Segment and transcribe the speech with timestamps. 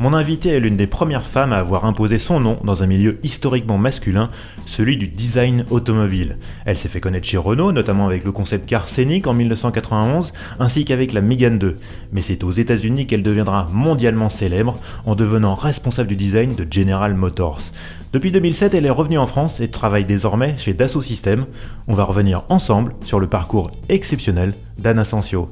[0.00, 3.18] Mon invité est l'une des premières femmes à avoir imposé son nom dans un milieu
[3.22, 4.30] historiquement masculin,
[4.64, 6.38] celui du design automobile.
[6.64, 10.86] Elle s'est fait connaître chez Renault, notamment avec le concept car Scénic en 1991, ainsi
[10.86, 11.76] qu'avec la Megane 2.
[12.12, 17.12] Mais c'est aux États-Unis qu'elle deviendra mondialement célèbre en devenant responsable du design de General
[17.12, 17.60] Motors.
[18.14, 21.44] Depuis 2007, elle est revenue en France et travaille désormais chez Dassault Systèmes.
[21.88, 25.50] On va revenir ensemble sur le parcours exceptionnel d'Anna Asensio.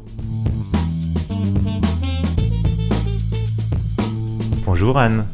[4.78, 5.26] Bonjour Anne.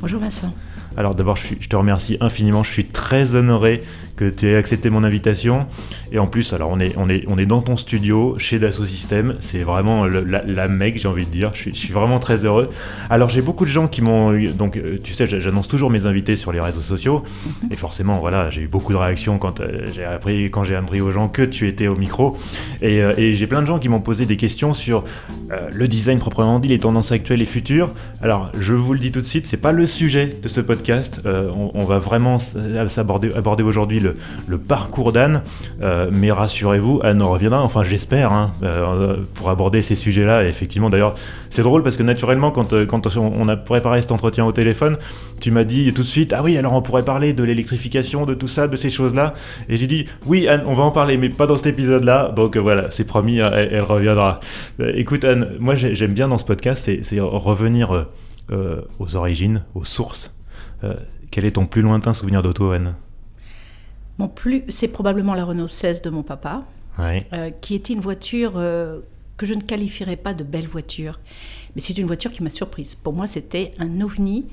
[0.00, 0.52] Bonjour Vincent.
[0.96, 2.64] Alors d'abord, je, je, te remercie infiniment.
[2.64, 3.84] Je suis très honoré
[4.18, 5.66] que tu aies accepté mon invitation.
[6.10, 8.84] Et en plus, alors on est, on est, on est dans ton studio chez Dassault
[8.84, 9.36] Systèmes.
[9.40, 11.52] C'est vraiment la, la, mec, j'ai envie de dire.
[11.54, 12.70] Je suis, vraiment très heureux.
[13.10, 14.32] Alors j'ai beaucoup de gens qui m'ont.
[14.52, 17.24] Donc euh, tu sais, j'annonce toujours mes invités sur les réseaux sociaux.
[17.62, 17.72] Mhm.
[17.72, 21.00] Et forcément, voilà, j'ai eu beaucoup de réactions quand euh, j'ai appris, quand j'ai appris
[21.00, 22.36] aux gens que tu étais au micro.
[22.82, 25.04] Et, euh, et j'ai plein de gens qui m'ont posé des questions sur
[25.72, 27.90] le design proprement dit, les tendances actuelles et futures.
[28.20, 31.20] Alors je vous le dis tout de suite, c'est pas le sujet de ce podcast.
[31.24, 34.07] On, on, va vraiment s'aborder aborder aujourd'hui le
[34.46, 35.42] le, parcours d'Anne.
[35.82, 40.44] Euh, mais rassurez-vous, Anne reviendra, enfin j'espère, hein, euh, pour aborder ces sujets-là.
[40.44, 41.14] effectivement, d'ailleurs,
[41.50, 44.96] c'est drôle parce que naturellement, quand, euh, quand on a préparé cet entretien au téléphone,
[45.40, 48.34] tu m'as dit tout de suite, ah oui, alors on pourrait parler de l'électrification, de
[48.34, 49.34] tout ça, de ces choses-là.
[49.68, 52.32] Et j'ai dit, oui, Anne, on va en parler, mais pas dans cet épisode-là.
[52.34, 54.40] Donc voilà, c'est promis, elle, reviendra.
[54.94, 58.06] écoute, Anne, moi j'aime bien dans ce podcast, c'est revenir
[58.50, 60.34] aux origines, aux sources.
[61.30, 62.94] quel est ton plus lointain souvenir d'auto, Anne?
[64.26, 66.64] Plus, c'est probablement la Renault 16 de mon papa,
[66.98, 68.98] euh, qui était une voiture euh,
[69.36, 71.20] que je ne qualifierais pas de belle voiture,
[71.76, 72.96] mais c'est une voiture qui m'a surprise.
[72.96, 74.46] Pour moi, c'était un ovni.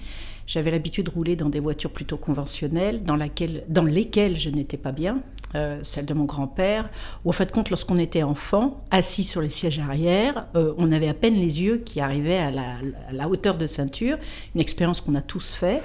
[0.45, 4.77] J'avais l'habitude de rouler dans des voitures plutôt conventionnelles, dans, laquelle, dans lesquelles je n'étais
[4.77, 5.21] pas bien,
[5.55, 6.87] euh, celle de mon grand-père,
[7.23, 11.15] où en fait, compte, lorsqu'on était enfant, assis sur les sièges arrière, on avait à
[11.15, 12.75] peine les yeux qui arrivaient à la,
[13.09, 14.19] à la hauteur de ceinture,
[14.53, 15.81] une expérience qu'on a tous fait.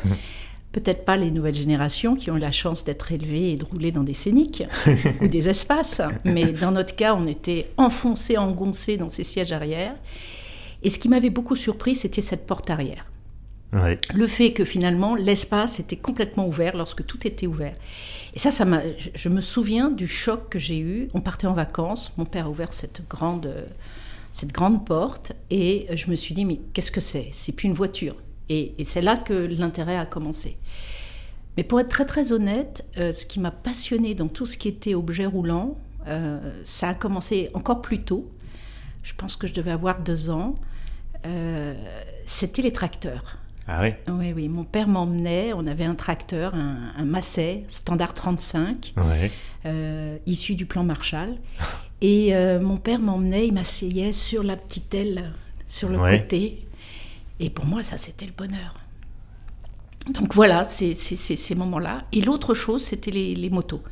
[0.73, 3.93] Peut-être pas les nouvelles générations qui ont eu la chance d'être élevées et de rouler
[3.93, 4.63] dans des scéniques
[5.21, 9.95] ou des espaces, mais dans notre cas, on était enfoncés, engoncés dans ces sièges arrière.
[10.83, 13.07] Et ce qui m'avait beaucoup surpris, c'était cette porte arrière.
[13.73, 17.77] Le fait que finalement, l'espace était complètement ouvert lorsque tout était ouvert.
[18.35, 18.81] Et ça, ça m'a,
[19.15, 21.09] je me souviens du choc que j'ai eu.
[21.15, 23.55] On partait en vacances, mon père a ouvert cette grande,
[24.33, 27.29] cette grande porte, et je me suis dit, mais qu'est-ce que c'est?
[27.33, 28.17] C'est plus une voiture,
[28.51, 30.59] et, c'est là que l'intérêt a commencé.
[31.57, 34.69] Mais pour être très très honnête, euh, ce qui m'a passionné dans tout ce qui
[34.69, 35.79] était objet roulant,
[36.09, 38.29] euh, ça a commencé encore plus tôt.
[39.05, 40.57] Je pense que je devais avoir deux ans.
[41.27, 41.75] Euh,
[42.27, 43.39] c'était les tracteurs.
[43.69, 44.49] Ah oui Oui, oui.
[44.49, 48.95] Mon père m'emmenait, on avait un tracteur, un, un Massey, standard 35,
[50.27, 51.37] issu du plan Marshall.
[52.01, 55.33] Et mon père m'emmenait, il m'asseyait sur la petite aile,
[55.69, 56.65] sur le côté.
[57.41, 58.77] Et pour moi, ça, c'était le bonheur.
[60.09, 62.05] Donc voilà, c'est ces moments-là.
[62.13, 63.83] Et l'autre chose, c'était les, motos.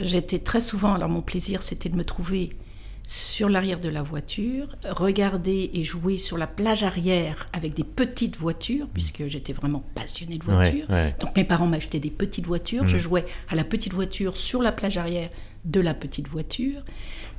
[0.00, 2.56] J'étais très souvent, alors mon plaisir, c'était de me trouver
[3.04, 8.36] sur l'arrière de la voiture, regarder et jouer sur la plage arrière avec des petites
[8.36, 10.86] voitures, puisque j'étais vraiment passionnée de voitures.
[11.18, 13.00] Donc mes parents m'achetaient des petites voitures, je mm.
[13.00, 15.30] jouais à la petite voiture sur la plage arrière
[15.64, 16.84] de la petite voiture,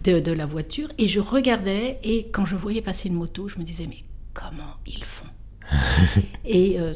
[0.04, 3.58] de, de la voiture, et je regardais, et quand je voyais passer une moto, je
[3.58, 5.28] me disais, mais comment ils font
[6.46, 6.94] Et euh,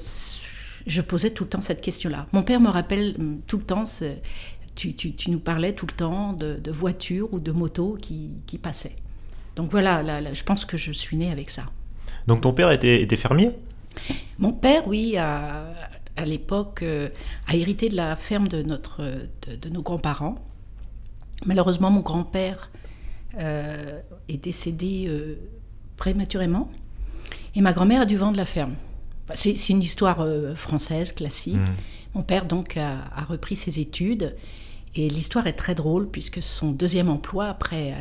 [0.86, 2.28] je posais tout le temps cette question-là.
[2.31, 3.86] Mon père me rappelle hum, tout le temps,
[4.75, 8.57] tu, tu, tu, nous parlais tout le temps de, voitures ou de motos qui, qui
[8.57, 8.95] passaient.
[9.56, 11.63] Donc voilà, je pense que je suis née avec ça.
[12.28, 13.51] Donc ton père était, était fermier?
[14.38, 15.74] Mon père, oui, à,
[16.16, 17.10] à l'époque, euh,
[17.48, 19.01] a hérité de la ferme de, notre,
[19.48, 20.36] de, nos grands-parents.
[21.45, 22.72] Malheureusement, mon grand-père
[23.40, 25.10] euh, est décédé
[25.95, 26.69] prématurément.
[27.57, 28.75] Et ma grand-mère a dû vendre la ferme.
[29.33, 31.56] C'est une histoire euh, française, classique.
[31.56, 31.75] Mmh.
[32.13, 34.36] Mon père, donc, a, repris ses études.
[34.94, 37.94] Et l'histoire est très drôle, puisque son deuxième emploi, après.
[37.94, 37.95] Euh,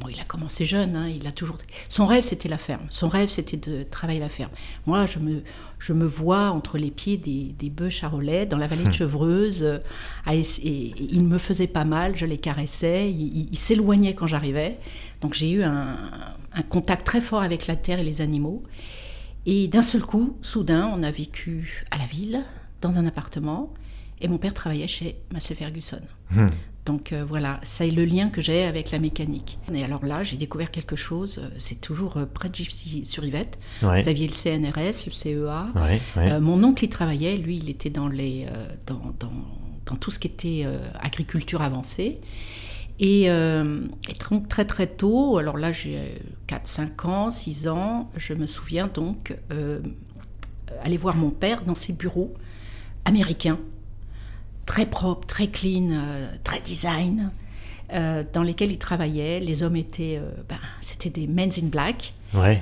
[0.00, 1.56] bon, il a commencé jeune, hein, il a toujours.
[1.88, 2.82] Son rêve, c'était la ferme.
[2.90, 4.50] Son rêve, c'était de travailler la ferme.
[4.86, 5.44] Moi, je me,
[5.78, 8.94] je me vois entre les pieds des, des bœufs charolais, dans la vallée de mmh.
[8.94, 9.62] Chevreuse.
[9.62, 9.78] Euh,
[10.28, 10.42] et,
[10.98, 13.08] il me faisait pas mal, je les caressais.
[13.08, 14.78] Il, il s'éloignait quand j'arrivais.
[15.20, 15.96] Donc, j'ai eu un
[16.52, 18.62] un contact très fort avec la terre et les animaux.
[19.46, 22.44] Et d'un seul coup, soudain, on a vécu à la ville,
[22.80, 23.72] dans un appartement
[24.20, 26.02] et mon père travaillait chez Massey Ferguson.
[26.30, 26.46] Hmm.
[26.86, 29.58] Donc euh, voilà, ça est le lien que j'ai avec la mécanique.
[29.72, 33.58] Et alors là, j'ai découvert quelque chose, euh, c'est toujours euh, près de Gifsy-sur-Yvette.
[33.82, 36.40] Vous aviez le CNRS, le CEA.
[36.40, 38.46] mon oncle y travaillait, lui, il était dans, les,
[38.86, 39.32] dans, dans,
[39.86, 40.66] dans tout ce qui était
[41.00, 42.20] agriculture avancée.
[43.02, 44.14] Et, et,
[44.48, 49.34] très très tôt, alors là j'ai 4, 5 ans, 6 ans, je me souviens donc
[50.84, 52.34] aller voir mon père dans ses bureaux
[53.06, 53.58] américains
[54.70, 57.32] très propre, très clean, euh, très design,
[57.92, 59.40] euh, dans lesquels il travaillait.
[59.40, 62.14] Les hommes étaient, euh, ben, c'était des men in black.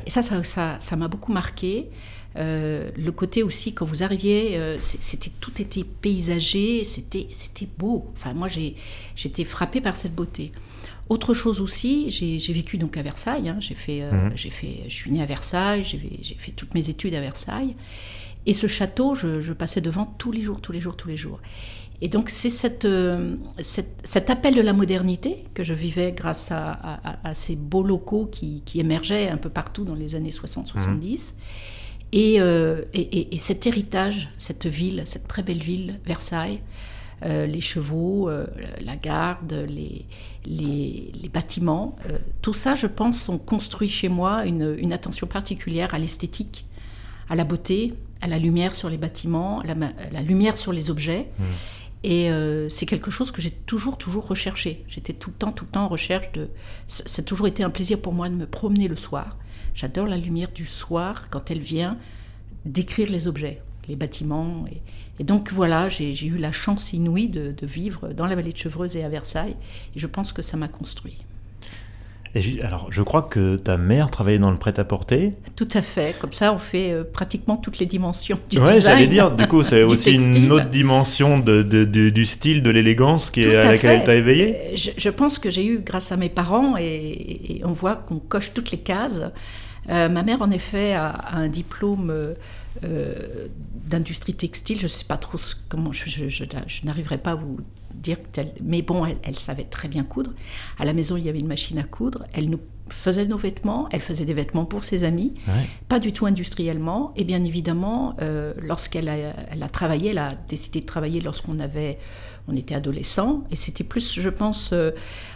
[0.07, 1.91] Et ça, ça, ça, m'a beaucoup marqué.
[2.39, 8.07] Le côté aussi quand vous arriviez, c'était tout était paysager, c'était c'était beau.
[8.15, 8.77] Enfin moi j'ai
[9.17, 10.53] j'étais frappée par cette beauté.
[11.09, 13.49] Autre chose aussi, j'ai vécu donc à Versailles.
[13.49, 13.57] Hein.
[13.61, 14.33] j'ai fait mhm.
[14.37, 17.75] j'ai fait je suis née à Versailles, j'ai fait toutes mes études à Versailles.
[18.47, 21.19] Et ce château, je, je, passais devant tous les jours, tous les jours, tous les
[21.19, 21.39] jours.
[22.01, 27.01] Et donc c'est euh, cette, cet appel de la modernité que je vivais grâce à,
[27.35, 30.77] ces beaux locaux qui, émergeaient un peu partout dans les années 60-70.
[30.79, 31.17] Mmh.
[32.15, 36.61] Euh, et, et, cet héritage, cette ville, cette très belle ville, Versailles,
[37.25, 38.31] euh, les chevaux,
[38.81, 40.07] la garde, les,
[40.47, 41.97] les, bâtiments,
[42.41, 46.65] tout ça, je pense, ont construit chez moi une, une attention particulière à l'esthétique,
[47.29, 49.75] à la beauté, à la lumière sur les bâtiments, la,
[50.11, 51.27] la lumière sur les objets.
[51.39, 51.45] Mmh.
[52.05, 54.85] Et euh, c'est quelque chose que j'ai toujours, toujours recherché.
[54.89, 56.49] J'étais tout le temps, tout le temps en recherche de...
[56.87, 59.37] Ça, a toujours été un plaisir pour moi de me promener le soir.
[59.75, 61.99] J'adore la lumière du soir quand elle vient
[62.65, 64.65] décrire les objets, les bâtiments.
[65.19, 68.57] Et, donc voilà, j'ai eu la chance inouïe de, de, vivre dans la vallée de
[68.57, 69.57] Chevreuse et à Versailles.
[69.97, 71.19] Et je pense que ça m'a construit
[72.63, 75.33] alors, je crois que ta mère travaillait dans le prêt-à-porter.
[75.57, 76.17] Tout à fait.
[76.19, 79.31] Comme ça, on fait euh, pratiquement toutes les dimensions du ouais, j'allais dire.
[79.31, 83.73] Du coup, c'est aussi une autre dimension de, du style, de l'élégance qui est, à,
[83.73, 84.57] laquelle elle t'a éveillé.
[84.57, 88.53] Euh, je, pense que j'ai eu, grâce à mes parents, et, on voit qu'on coche
[88.55, 89.23] toutes les cases.
[89.91, 92.13] Euh, ma mère, en effet, a, un diplôme
[93.87, 94.79] d'industrie textile.
[94.79, 95.39] Je ne sais pas trop
[95.69, 95.93] comment.
[95.93, 96.45] Je, je, je
[96.85, 97.59] n'arriverai pas à vous
[97.99, 98.19] dire
[98.63, 100.33] mais bon, elle, savait très bien coudre.
[100.79, 102.25] À la maison, il y avait une machine à coudre.
[102.33, 102.61] Elle nous
[102.91, 105.35] faisait nos vêtements, elle faisait des vêtements pour ses amis,
[105.89, 107.13] pas du tout industriellement.
[107.17, 109.17] Et bien évidemment, euh, lorsqu'elle a,
[109.51, 111.99] elle a travaillé, elle a décidé de travailler lorsqu'on avait
[112.49, 114.93] on était adolescents, et c'était plus, je pense, euh,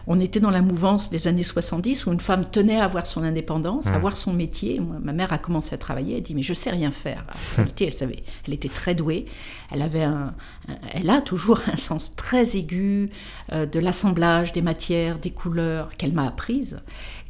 [0.06, 3.22] on était dans la mouvance des années 70 où une femme tenait à avoir son
[3.22, 4.80] indépendance, à avoir son métier.
[4.80, 7.24] ma mère a commencé à travailler, elle dit mais je sais rien faire.
[7.28, 9.26] En réalité, elle savait, elle était très douée.
[9.70, 10.34] Elle avait un,
[10.92, 13.10] elle a toujours un sens très aigu
[13.52, 16.80] euh, de l'assemblage des matières, des couleurs qu'elle m'a apprises,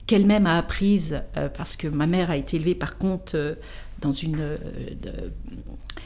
[0.06, 3.56] qu'elle-même a apprises euh, parce que ma mère a été élevée par contre
[4.00, 4.58] dans une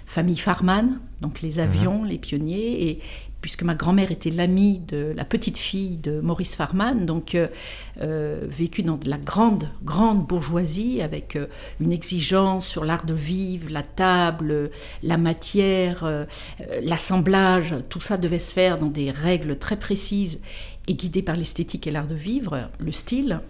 [0.07, 2.09] famille Farman, donc les avions, mhm.
[2.09, 3.01] les pionniers, et,
[3.41, 7.49] puisque ma grand-mère était l'amie de la petite fille de Maurice Farman, donc euh,
[8.01, 11.47] euh, vécu dans de la grande, grande bourgeoisie, avec euh,
[11.81, 14.71] une exigence sur l'art de vivre, la table,
[15.03, 16.27] la matière,
[16.83, 20.41] l'assemblage, tout ça devait se faire dans des règles très précises
[20.89, 23.41] et guidées par l'esthétique et l'art de vivre, le style.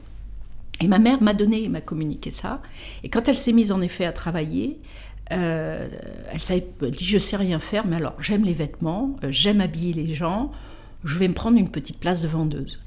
[0.83, 2.61] Et ma mère m'a donné, m'a communiqué ça.
[3.03, 4.79] Et quand elle s'est mise en effet à travailler,
[5.33, 5.89] euh,
[6.31, 9.93] elle, savait, dit je sais rien faire, mais alors j'aime les vêtements, euh, j'aime habiller
[9.93, 10.53] les gens,
[11.05, 12.83] je vais me prendre une petite place de vendeuse.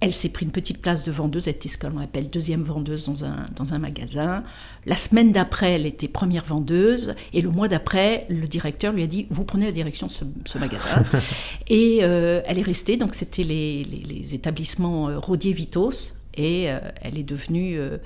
[0.00, 3.06] Elle s'est pris une petite place de vendeuse, elle était ce qu'on appelle deuxième vendeuse
[3.06, 4.42] dans un, dans un magasin.
[4.84, 7.14] La semaine d'après, elle était première vendeuse.
[7.32, 10.12] Et le mois d'après, le directeur lui a dit, vous prenez la direction de
[10.44, 11.04] ce, magasin.
[11.68, 17.24] et euh, elle est restée, donc c'était les, les, établissements Rodier-Vitos, et euh, elle est
[17.24, 17.98] devenue euh,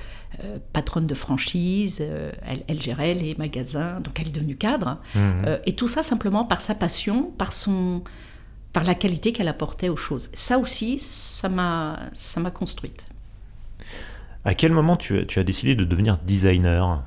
[0.45, 2.03] euh, patronne de franchise,
[2.69, 4.99] elle, gérait les magasins, donc elle est devenue cadre.
[5.15, 5.21] Mmh.
[5.67, 8.03] et tout ça simplement par sa passion, par, son,
[8.73, 10.31] par la qualité qu'elle apportait aux choses.
[10.33, 12.11] Ça aussi, ça m'a
[12.53, 13.07] construite.
[14.45, 17.03] À quel moment tu, tu as décidé de devenir designer?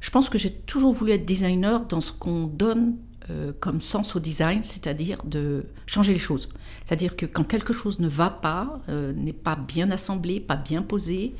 [0.00, 2.96] Je pense que j'ai toujours voulu être designer dans ce qu'on donne
[3.30, 6.50] euh, comme sens au design, c'est-à-dire de changer les choses.
[6.84, 10.82] C'est-à-dire que quand quelque chose ne va pas, euh, n'est pas bien assemblé, pas bien
[10.82, 11.34] posé,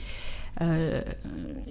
[0.62, 1.02] euh,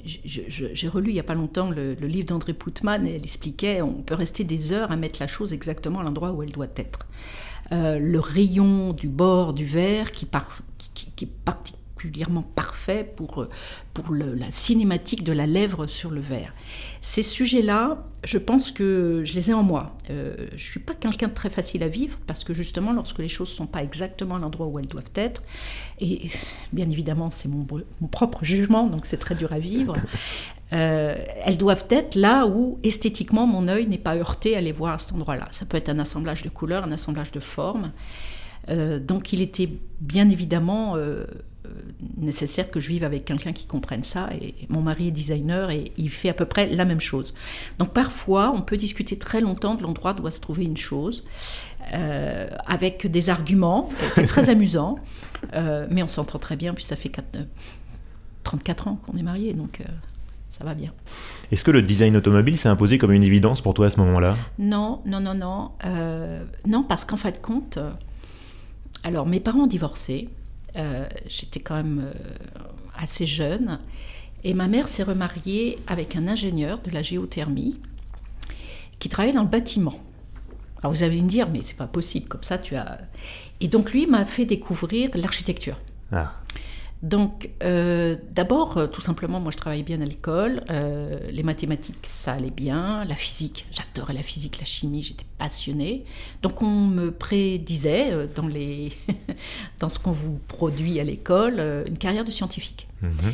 [0.05, 4.01] j'ai relu il n'y a pas longtemps le, livre d'André Poutman et elle expliquait on
[4.01, 7.07] peut rester des heures à mettre la chose exactement à l'endroit où elle doit être.
[7.71, 10.59] le rayon du bord du verre qui, par,
[10.93, 11.25] qui,
[12.03, 13.47] particulièrement parfait pour,
[13.93, 16.53] pour la cinématique de la lèvre sur le verre.
[16.99, 19.95] Ces sujets-là, je pense que je les ai en moi.
[20.09, 23.19] Euh, je ne suis pas quelqu'un de très facile à vivre parce que justement, lorsque
[23.19, 25.43] les choses ne sont pas exactement à l'endroit où elles doivent être,
[25.99, 26.27] et
[26.73, 27.65] bien évidemment, c'est mon,
[28.01, 29.95] mon, propre jugement, donc c'est très dur à vivre,
[30.73, 34.93] euh, elles doivent être là où esthétiquement mon œil n'est pas heurté à les voir
[34.93, 35.47] à cet endroit-là.
[35.51, 37.91] Ça peut être un assemblage de couleurs, un assemblage de formes.
[38.69, 39.69] Euh, donc il était
[39.99, 41.25] bien évidemment euh,
[42.17, 44.29] nécessaire que je vive avec quelqu'un qui comprenne ça.
[44.39, 47.33] Et mon mari est designer et il fait à peu près la même chose.
[47.79, 51.25] Donc parfois, on peut discuter très longtemps de l'endroit où doit se trouver une chose,
[52.65, 53.89] avec des arguments.
[54.13, 54.99] C'est très amusant,
[55.53, 57.11] mais on s'entend très bien, puis ça fait
[58.43, 59.81] 34 ans qu'on est mariés, donc
[60.57, 60.91] ça va bien.
[61.51, 64.37] Est-ce que le design automobile s'est imposé comme une évidence pour toi à ce moment-là?
[64.59, 65.71] Non, non, non, non.
[65.85, 67.89] Euh, non, parce qu'en fait, compte, euh,
[69.03, 70.29] alors mes parents ont divorcé.
[70.75, 72.11] Euh, j'étais quand même
[72.97, 73.79] assez jeune.
[74.43, 77.79] Et ma mère s'est remariée avec un ingénieur de la géothermie
[78.99, 79.99] qui travaillait dans le bâtiment.
[80.79, 82.99] Alors vous allez me dire, mais c'est pas possible, comme ça tu as.
[83.61, 85.79] Et donc lui m'a fait découvrir l'architecture.
[86.11, 86.33] Ah.
[87.03, 91.97] Donc, euh, d'abord, euh, tout simplement, moi je travaillais bien à l'école, euh, les mathématiques
[92.03, 96.05] ça allait bien, la physique, j'adorais la physique, la chimie, j'étais passionnée.
[96.41, 98.93] Donc on me prédisait dans, les
[99.79, 102.87] dans ce qu'on vous produit à l'école une carrière de scientifique.
[103.01, 103.33] Mhm.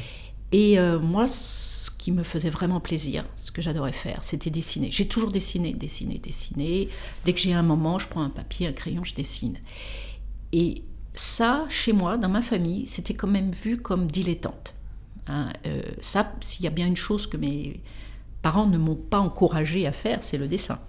[0.52, 4.90] Et moi, ce qui me faisait vraiment plaisir, ce que j'adorais faire, c'était dessiner.
[4.90, 6.90] J'ai toujours dessiné, dessiné, dessiné.
[7.24, 9.58] Dès que j'ai un moment, je prends un papier, un crayon, je dessine.
[10.54, 10.82] Et
[11.20, 14.74] ça, chez moi, dans ma famille, c'était quand même vu comme dilettante.
[15.28, 17.82] Hein, euh, ça, s'il y a bien une chose que mes
[18.42, 20.80] parents ne m'ont pas encouragé à faire, c'est le dessin.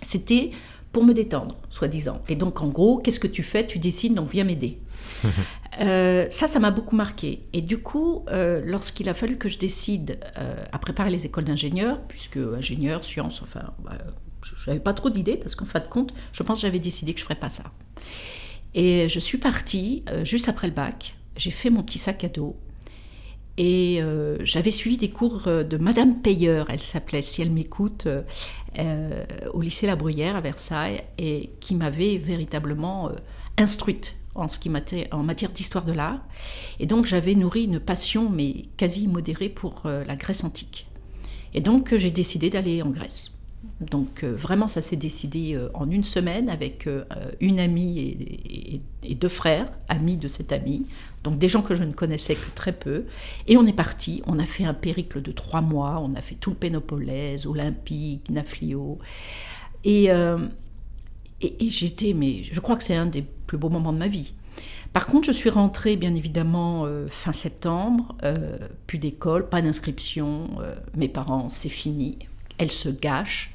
[0.00, 0.52] C'était
[0.92, 2.20] pour me détendre, soi-disant.
[2.28, 3.66] Et donc, en gros, qu'est-ce que tu fais?
[3.66, 4.78] Tu dessines, donc viens m'aider.
[5.80, 7.44] Euh, ça, ça m'a beaucoup marqué.
[7.52, 10.18] Et du coup, euh, lorsqu'il a fallu que je décide
[10.72, 13.92] à préparer les écoles d'ingénieur, puisque ingénieur, sciences, enfin, bah,
[14.42, 17.12] je n'avais pas trop d'idées, parce qu'en fin de compte, je pense que j'avais décidé
[17.12, 17.64] que je ne ferais pas ça.
[18.74, 21.16] Et je suis partie euh, juste après le bac.
[21.36, 22.56] J'ai fait mon petit sac à dos.
[23.56, 28.06] Et euh, j'avais suivi des cours euh, de Madame Payeur, elle s'appelait, si elle m'écoute,
[29.52, 33.10] au lycée La Bruyère à Versailles, et qui m'avait véritablement
[33.56, 34.70] instruite en, ce qui
[35.10, 36.20] en matière d'histoire de l'art.
[36.78, 40.86] Et donc j'avais nourri une passion, mais quasi modérée, pour la Grèce antique.
[41.54, 43.32] Et donc j'ai décidé d'aller en Grèce.
[43.80, 47.04] Donc euh, vraiment, ça s'est décidé euh, en une semaine avec euh,
[47.40, 50.86] une amie et, deux frères, amis de cette amie,
[51.24, 53.04] donc des gens que je ne connaissais que très peu.
[53.46, 56.34] Et on est parti, on a fait un périple de trois mois, on a fait
[56.34, 58.98] tout le Pénopolès, Olympique, Naflio.
[59.84, 60.06] Et,
[61.40, 64.34] et, j'étais, mais je crois que c'est un des plus beaux moments de ma vie.
[64.92, 68.14] Par contre, je suis rentrée bien évidemment fin septembre,
[68.86, 70.50] plus d'école, pas d'inscription,
[70.96, 72.18] mes parents, c'est fini,
[72.58, 73.50] elle se gâche.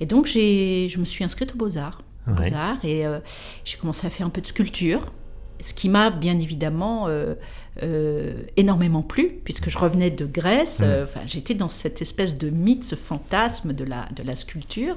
[0.00, 2.02] Et donc, je me suis inscrite aux Beaux-Arts.
[2.26, 3.20] Beaux-Arts et euh,
[3.64, 5.12] j'ai commencé à faire un peu de sculpture,
[5.60, 7.34] ce qui m'a bien évidemment euh,
[7.82, 10.82] euh, énormément plu, puisque je revenais de Grèce.
[11.02, 14.96] Enfin, j'étais dans cette espèce de mythe, ce fantasme de la, de la sculpture.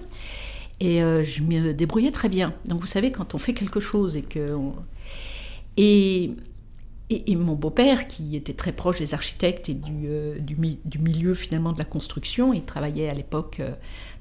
[0.82, 2.54] Et je me débrouillais très bien.
[2.66, 4.58] Donc, vous savez, quand on fait quelque chose et que.
[5.78, 6.32] Et
[7.12, 11.72] et, mon beau-père, qui était très proche des architectes et du, euh, du, milieu finalement
[11.74, 13.72] de la construction, il travaillait à l'époque euh,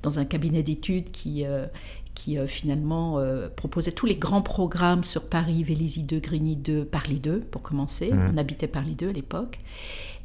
[0.02, 1.66] dans un cabinet d'études qui, euh,
[2.14, 3.22] qui finalement
[3.54, 8.10] proposait tous les grands programmes sur Paris, Vélizy 2, Grigny 2, Paris 2, pour commencer.
[8.10, 8.30] Mmh.
[8.32, 9.58] On habitait Paris 2 à l'époque.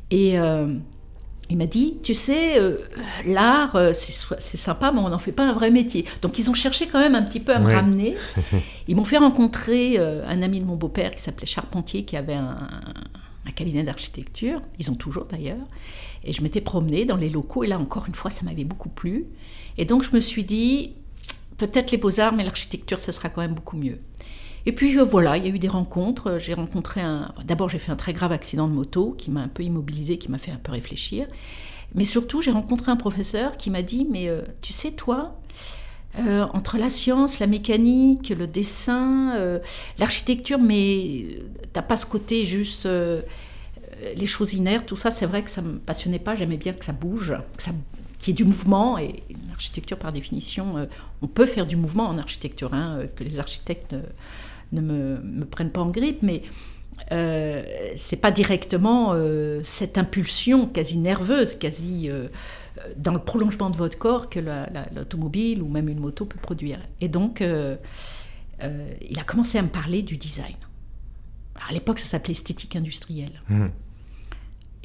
[0.09, 0.37] Et
[1.53, 2.77] il m'a dit, tu sais, euh,
[3.27, 6.03] l'art, euh, c'est sympa, mais on n'en fait pas un vrai métier.
[6.23, 8.15] Donc ils ont cherché quand même un petit peu à me ramener.
[8.87, 12.33] Ils m'ont fait rencontrer euh, un ami de mon beau-père qui s'appelait Charpentier, qui avait
[12.33, 12.57] un,
[13.55, 14.63] cabinet d'architecture.
[14.79, 15.67] Ils ont toujours d'ailleurs.
[16.23, 18.89] Et je m'étais promenée dans les locaux, et là encore une fois, ça m'avait beaucoup
[18.89, 19.27] plu.
[19.77, 20.95] Et donc je me suis dit,
[21.57, 23.99] peut-être les beaux-arts, mais l'architecture, ça sera quand même beaucoup mieux.
[24.65, 26.37] Et puis euh, voilà, il y a eu des rencontres.
[26.39, 27.33] J'ai rencontré un.
[27.45, 30.31] D'abord, j'ai fait un très grave accident de moto qui m'a un peu immobilisé, qui
[30.31, 31.27] m'a fait un peu réfléchir.
[31.95, 35.37] Mais surtout, j'ai rencontré un professeur qui m'a dit Mais euh, tu sais, toi,
[36.19, 39.59] euh, entre la science, la mécanique, le dessin,
[39.99, 41.39] l'architecture, mais
[41.73, 42.87] t'as pas ce côté juste
[44.15, 46.35] les choses inertes, tout ça, c'est vrai que ça me passionnait pas.
[46.35, 47.71] J'aimais bien que ça bouge, que ça,
[48.17, 48.97] qu'il y ait du mouvement.
[48.97, 50.87] Et l'architecture, par définition,
[51.21, 53.95] on peut faire du mouvement en architecture, hein, que les architectes
[54.73, 56.43] ne me, prennent pas en grippe, mais
[57.11, 57.63] euh,
[57.95, 62.27] c'est pas directement euh, cette impulsion quasi nerveuse, quasi euh,
[62.97, 66.79] dans le prolongement de votre corps que l'automobile ou même une moto peut produire.
[67.01, 70.55] Et donc, il a commencé à me parler du design.
[71.69, 73.41] à l'époque, ça s'appelait esthétique industrielle.
[73.49, 73.67] Mmh.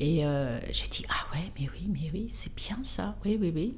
[0.00, 0.22] Et
[0.70, 3.74] j'ai dit, ah ouais, mais oui, mais oui, c'est bien ça, oui, oui, oui.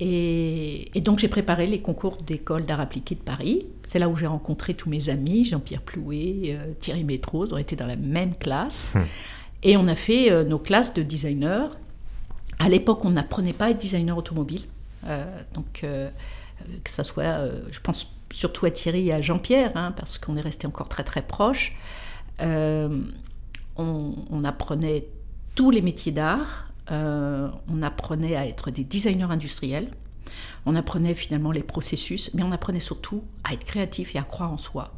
[0.00, 3.66] Et, donc j'ai préparé les concours d'école d'art appliqué de Paris.
[3.82, 7.86] C'est là où j'ai rencontré tous mes amis, Jean-Pierre Plouet, Thierry Métrose, on était dans
[7.86, 8.86] la même classe.
[8.94, 9.00] Mmh.
[9.62, 11.68] Et on a fait nos classes de designers.
[12.58, 14.62] À l'époque, on n'apprenait pas à être designer automobile.
[15.52, 15.84] donc
[16.84, 20.36] que ça soit, euh, je pense surtout à Thierry et à Jean-Pierre, hein, parce qu'on
[20.36, 21.74] est resté encore très très proches.
[22.40, 23.00] Euh,
[23.76, 25.06] on, apprenait
[25.54, 29.90] tous les métiers d'art, euh, on apprenait à être des designers industriels,
[30.66, 34.52] on apprenait finalement les processus, mais on apprenait surtout à être créatif et à croire
[34.52, 34.92] en soi,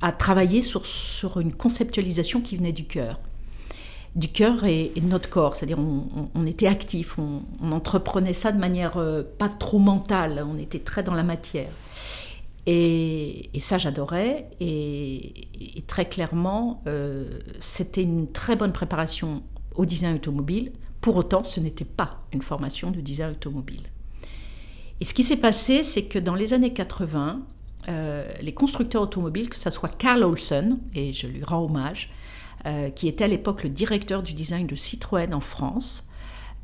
[0.00, 3.18] à travailler sur, sur une conceptualisation qui venait du cœur
[4.14, 5.56] du cœur et, de notre corps.
[5.56, 10.80] C'est-à-dire on, était actif, on, entreprenait ça de manière euh, pas trop mentale, on était
[10.80, 11.70] très dans la matière.
[12.66, 14.48] Et, ça, j'adorais.
[14.60, 17.28] Et, très clairement, euh,
[17.60, 19.42] c'était une très bonne préparation
[19.74, 20.72] au design automobile.
[21.02, 23.82] Pour autant, ce n'était pas une formation de design automobile.
[25.00, 27.42] Et ce qui s'est passé, c'est que dans les années 80,
[27.88, 32.10] euh, les constructeurs automobiles, que ce soit Carl Olsen, et je lui rends hommage,
[32.66, 36.06] euh, qui était à l'époque le directeur du design de Citroën en France,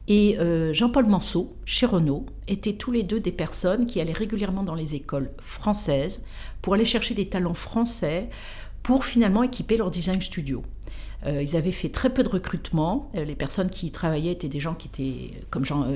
[0.06, 4.62] et euh, Jean-Paul Manceau, chez Renault, étaient tous les deux des personnes qui allaient régulièrement
[4.62, 6.22] dans les écoles françaises
[6.62, 8.30] pour aller chercher des talents français
[8.84, 10.62] pour finalement équiper leur design studio.
[11.26, 13.10] Euh, ils avaient fait très peu de recrutement.
[13.14, 15.86] les personnes qui y travaillaient étaient des gens qui étaient comme Jean,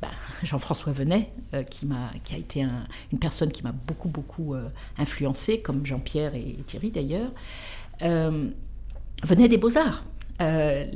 [0.00, 0.08] bah,
[0.42, 1.30] Jean-François Venet,
[1.70, 2.66] qui, m'a, qui a été
[3.12, 4.54] une personne qui m'a beaucoup, beaucoup
[4.96, 7.30] influencé, comme Jean-Pierre et Thierry d'ailleurs.
[8.02, 8.48] Euh,
[9.24, 10.04] venait des beaux-arts.
[10.40, 10.86] Euh,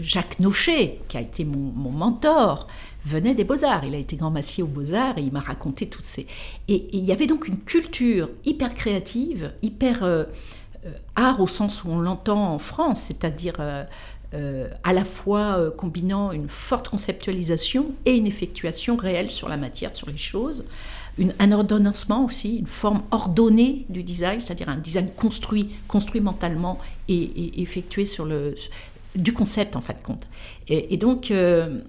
[0.00, 2.68] Jacques Nochet, qui a été mon, mentor,
[3.04, 3.82] venait des Beaux-Arts.
[3.84, 6.28] Il a été grand massier aux Beaux-Arts et il m'a raconté toutes ces...
[6.68, 10.26] Et, il y avait donc une culture hyper créative, hyper euh,
[11.14, 16.88] art au sens où on l'entend en France, c'est-à-dire à la fois combinant une forte
[16.88, 20.66] conceptualisation et une effectuation réelle sur la matière, sur les choses
[21.38, 27.62] un ordonnancement aussi, une forme ordonnée du design, c'est-à-dire un design construit, construit mentalement et,
[27.62, 28.54] effectué sur le
[29.14, 30.26] du concept en fin de compte.
[30.68, 31.80] Et, donc, euh,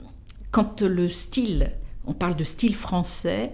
[0.52, 1.74] quand le style,
[2.06, 3.52] on parle de style français,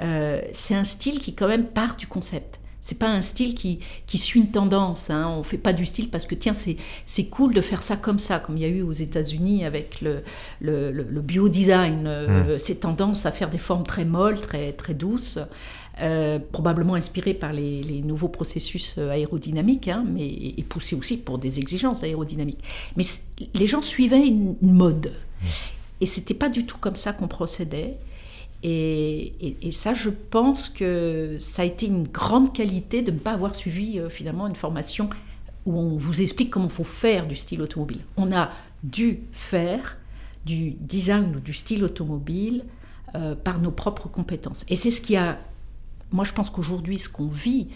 [0.00, 2.59] euh, c'est un style qui quand même part du concept.
[2.82, 5.10] C'est pas un style qui, qui suit une tendance.
[5.10, 5.28] Hein.
[5.36, 8.38] On fait pas du style parce que tiens, c'est cool de faire ça comme ça,
[8.38, 10.22] comme il y a eu aux États-Unis avec le,
[10.60, 12.58] le, le, bio-design, euh, mmh.
[12.58, 15.38] ces tendances à faire des formes très molles, très, très douces.
[16.00, 21.18] Euh, probablement inspiré par les, les, nouveaux processus euh, aérodynamiques, hein, mais et poussé aussi
[21.18, 22.62] pour des exigences aérodynamiques.
[22.96, 23.04] Mais
[23.52, 25.12] les gens suivaient une, une mode,
[25.42, 25.46] mmh.
[26.00, 27.98] et c'était pas du tout comme ça qu'on procédait.
[28.62, 33.54] Et, ça, je pense que ça a été une grande qualité de ne pas avoir
[33.54, 35.08] suivi euh, finalement une formation
[35.66, 38.00] où on vous explique comment il faut faire du style automobile.
[38.16, 38.50] On a
[38.82, 39.96] dû faire
[40.44, 42.64] du design ou du style automobile
[43.14, 44.64] euh, par nos propres compétences.
[44.68, 45.38] Et c'est ce qui a,
[46.12, 47.68] moi je pense qu'aujourd'hui, ce qu'on vit,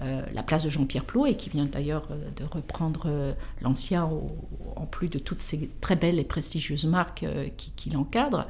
[0.00, 4.08] euh, la place de Jean-Pierre Plot, et qui vient d'ailleurs de reprendre l'ancien
[4.76, 7.26] en plus de toutes ces très belles et prestigieuses marques
[7.56, 8.46] qui, qui l'encadrent,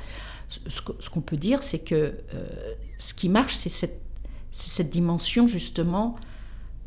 [0.68, 2.14] ce qu'on peut dire, c'est que euh,
[2.98, 6.16] ce qui marche, c'est cette, dimension justement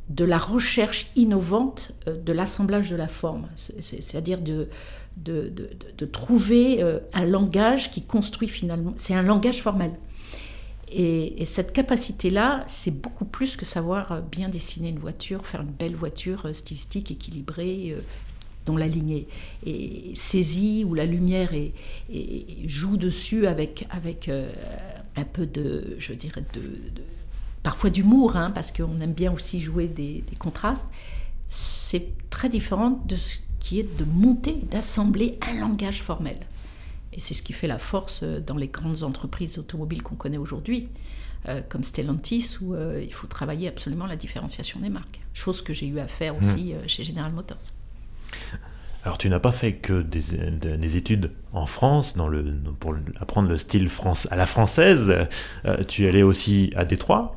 [0.10, 3.48] de la recherche innovante euh, de l'assemblage de la forme,
[3.80, 4.68] c'est-à-dire de,
[6.12, 9.92] trouver euh, un langage qui construit finalement, c'est un langage formel.
[10.88, 15.72] Et, et cette capacité-là, c'est beaucoup plus que savoir bien dessiner une voiture, faire une
[15.72, 17.96] belle voiture stylistique, équilibrée,
[18.66, 19.26] dont la ligne
[19.66, 21.74] est, saisie, où la lumière est,
[22.66, 24.52] joue dessus avec, avec euh,
[25.16, 26.62] un peu de, je dirais, de,
[27.64, 30.90] parfois d'humour, hein, parce qu'on aime bien aussi jouer des, contrastes,
[31.48, 36.38] c'est très différent de ce qui est de monter, d'assembler un langage formel.
[37.14, 40.38] Et c'est ce qui fait la force euh, dans les grandes entreprises automobiles qu'on connaît
[40.38, 40.90] aujourd'hui,
[41.48, 45.20] euh, comme Stellantis, où il faut travailler absolument la différenciation des marques.
[45.34, 46.88] Chose que j'ai eu à faire aussi mmh.
[46.88, 47.72] chez General Motors.
[49.06, 52.16] Alors tu n'as pas fait que des, études en France
[52.80, 55.14] pour apprendre le style France, à la française.
[55.66, 57.36] Euh, tu allé aussi à Détroit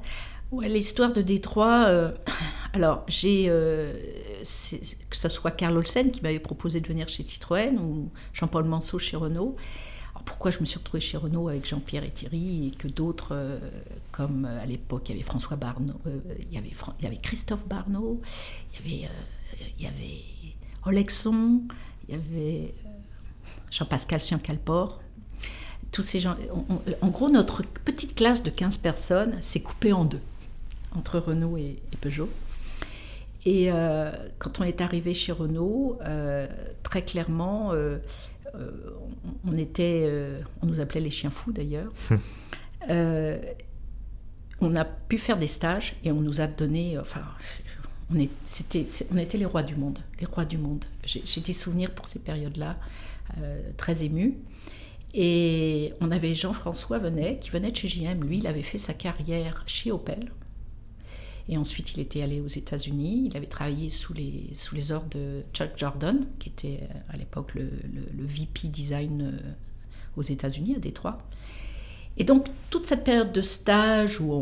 [0.50, 1.84] Ouais, l'histoire de Détroit.
[1.88, 2.10] Euh,
[2.72, 3.92] alors j'ai euh,
[5.10, 8.98] que ce soit Carl Olsen qui m'avait proposé de venir chez Citroën ou Jean-Paul Manceau
[8.98, 9.54] chez Renault.
[10.14, 13.60] Alors pourquoi je me suis retrouvée chez Renault avec Jean-Pierre et Thierry et que d'autres
[14.10, 16.00] comme à l'époque il y avait François Barneau,
[16.50, 18.22] il y avait Christophe Barneau,
[18.86, 19.06] il
[19.78, 20.22] y avait
[20.84, 21.62] Olexon,
[22.08, 22.90] il y avait euh,
[23.70, 25.02] Jean-Pascal Siancalport.
[25.90, 26.36] Tous ces gens.
[27.00, 30.20] en gros, notre petite classe de 15 personnes s'est coupée en deux,
[30.94, 32.28] entre Renault et, Peugeot.
[33.46, 33.70] Et
[34.38, 35.98] quand on est arrivé chez Renault,
[36.82, 37.72] très clairement,
[38.52, 40.12] on était,
[40.60, 41.90] on nous appelait les chiens fous d'ailleurs.
[44.60, 47.22] on a pu faire des stages et on nous a donné, enfin,
[48.10, 50.84] on, était les rois du monde, les rois du monde.
[51.04, 52.76] J'ai, des souvenirs pour ces périodes-là
[53.76, 54.38] très émus.
[55.14, 58.24] Et on avait Jean-François Venet qui venait de chez JM.
[58.24, 60.30] Lui, il avait fait sa carrière chez Opel.
[61.48, 63.28] Et ensuite, il était allé aux États-Unis.
[63.30, 67.62] Il avait travaillé sous les, ordres de Chuck Jordan, qui était euh, à l'époque le,
[67.64, 69.52] le, VP design euh,
[70.16, 71.26] aux États-Unis, à Détroit.
[72.18, 74.32] Et donc, toute cette période de stage où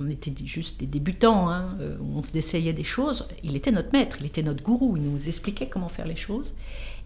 [0.00, 3.70] on, était juste des débutants, hein, euh, où on se essayait des choses, il était
[3.70, 6.54] notre maître, il était notre gourou, il nous expliquait comment faire les choses.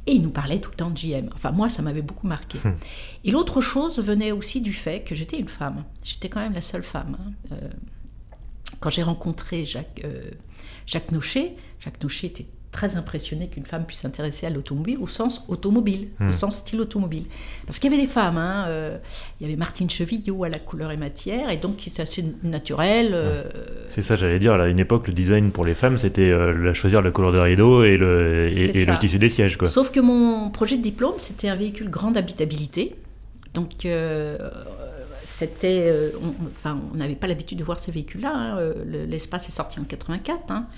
[0.06, 1.28] Et il nous parlait tout le temps de JM.
[1.34, 2.58] Enfin, moi, ça m'avait beaucoup marqué.
[2.64, 2.74] Hmm.
[3.24, 5.84] Et l'autre chose venait aussi du fait que j'étais une femme.
[6.02, 7.18] J'étais quand même la seule femme.
[7.20, 7.32] Hein.
[7.52, 7.68] Euh,
[8.78, 10.30] quand j'ai rencontré Jacques, euh,
[10.86, 15.44] Jacques Nochet, Jacques Nochet était très impressionné qu'une femme puisse s'intéresser à l'automobile au sens
[15.48, 16.32] automobile, au hmm.
[16.32, 17.24] sens style automobile.
[17.66, 18.96] Parce qu'il y avait des femmes, hein, euh,
[19.40, 23.10] il y avait Martine Chevillot à la couleur et matière, et donc c'est assez naturel.
[23.12, 23.42] Euh,
[23.90, 27.02] c'est ça, j'allais dire, à une époque, le design pour les femmes, c'était euh, choisir
[27.02, 29.56] la couleur de rideau et le, et, le tissu des sièges.
[29.56, 29.66] Quoi.
[29.66, 32.94] Sauf que mon projet de diplôme, c'était un véhicule grande habitabilité.
[33.52, 33.84] Donc
[35.26, 35.92] c'était,
[36.54, 38.32] enfin, on n'avait pas l'habitude de voir ces véhicules-là.
[38.32, 38.74] Hein,
[39.08, 40.52] l'espace est sorti en 84.
[40.52, 40.68] Hein.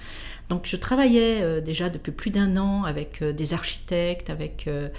[0.53, 4.91] Donc je travaillais euh, déjà depuis plus d'un an avec euh, des architectes, avec, euh,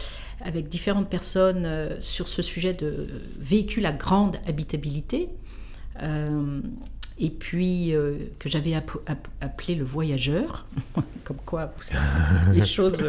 [0.44, 3.08] avec différentes personnes sur ce sujet de
[3.40, 5.30] véhicules à grande habitabilité.
[7.20, 7.94] et puis
[8.40, 10.66] que j'avais appelé le voyageur,
[11.24, 13.06] comme quoi vous savez, les choses.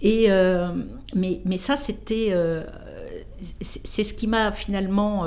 [0.00, 0.28] et,
[1.16, 2.32] mais, mais ça, c'était
[3.60, 5.26] c'est ce qui m'a finalement.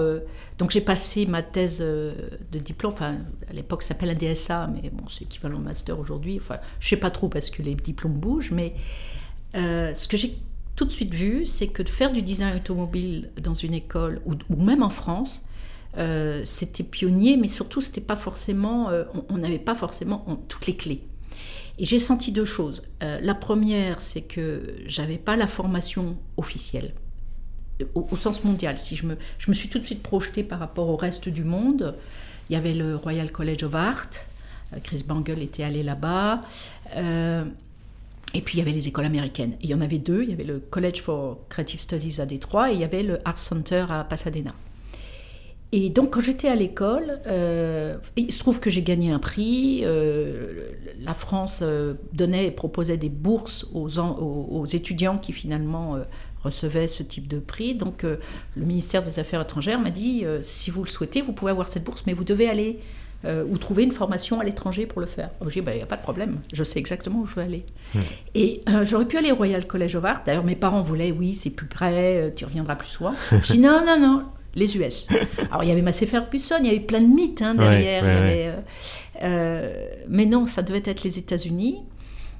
[0.61, 2.13] Euh, donc j'ai passé ma thèse euh,
[2.51, 3.17] de diplôme, enfin
[3.49, 6.37] à l'époque ça s'appelle un DSA, mais bon c'est équivalent au master aujourd'hui.
[6.39, 8.73] Enfin je sais pas trop parce que les diplômes bougent, mais
[9.55, 10.37] euh, ce que j'ai
[10.75, 14.55] tout de suite vu, c'est que de faire du design automobile dans une école ou,
[14.55, 15.43] même en France,
[16.45, 18.89] c'était pionnier, mais surtout c'était pas forcément,
[19.29, 21.03] on n'avait pas forcément toutes les clés.
[21.77, 22.83] Et j'ai senti deux choses.
[23.01, 26.93] la première, c'est que j'avais pas la formation officielle
[27.95, 28.77] au, sens mondial.
[28.77, 31.43] Si je me, je me suis tout de suite projetée par rapport au reste du
[31.43, 31.95] monde.
[32.49, 34.09] Il y avait le Royal College of Art.
[34.73, 36.41] Euh, Chris Bangle était allé là-bas.
[36.95, 37.45] Euh,
[38.33, 39.55] et puis il y avait les écoles américaines.
[39.61, 40.23] il y en avait deux.
[40.23, 43.19] Il y avait le College for Creative Studies à Détroit et il y avait le
[43.25, 44.53] Art Center à Pasadena.
[45.73, 49.85] Et donc quand j'étais à l'école, euh, il se trouve que j'ai gagné un prix.
[50.99, 51.63] la France
[52.11, 55.97] donnait et proposait des bourses aux, aux, étudiants qui finalement
[56.43, 57.75] recevait ce type de prix.
[57.75, 58.17] Donc euh,
[58.55, 61.67] le ministère des Affaires étrangères m'a dit, euh, si vous le souhaitez, vous pouvez avoir
[61.67, 62.79] cette bourse, mais vous devez aller
[63.25, 65.29] euh, ou trouver une formation à l'étranger pour le faire.
[65.47, 67.43] J'ai dit, bah, il n'y a pas de problème, je sais exactement où je veux
[67.43, 67.65] aller.
[67.93, 67.99] Hmm.
[68.33, 70.23] Et j'aurais pu aller au Royal College of Art.
[70.25, 73.13] D'ailleurs, mes parents voulaient, oui, c'est plus près, tu reviendras plus souvent.
[73.43, 74.23] J'ai dit, non, non, non,
[74.55, 75.07] les US.
[75.51, 78.63] Alors, il y avait Massey Ferguson, il y avait plein de mythes hein, derrière.
[80.09, 81.81] mais non, ça devait être les États-Unis.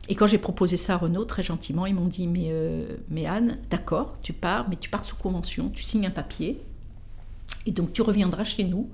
[0.09, 3.25] Et quand j'ai proposé ça à Renault, très gentiment, ils m'ont dit mais, euh, mais
[3.25, 6.59] Anne, d'accord, tu pars, mais tu pars sous convention, tu signes un papier,
[7.65, 8.89] et donc tu reviendras chez nous.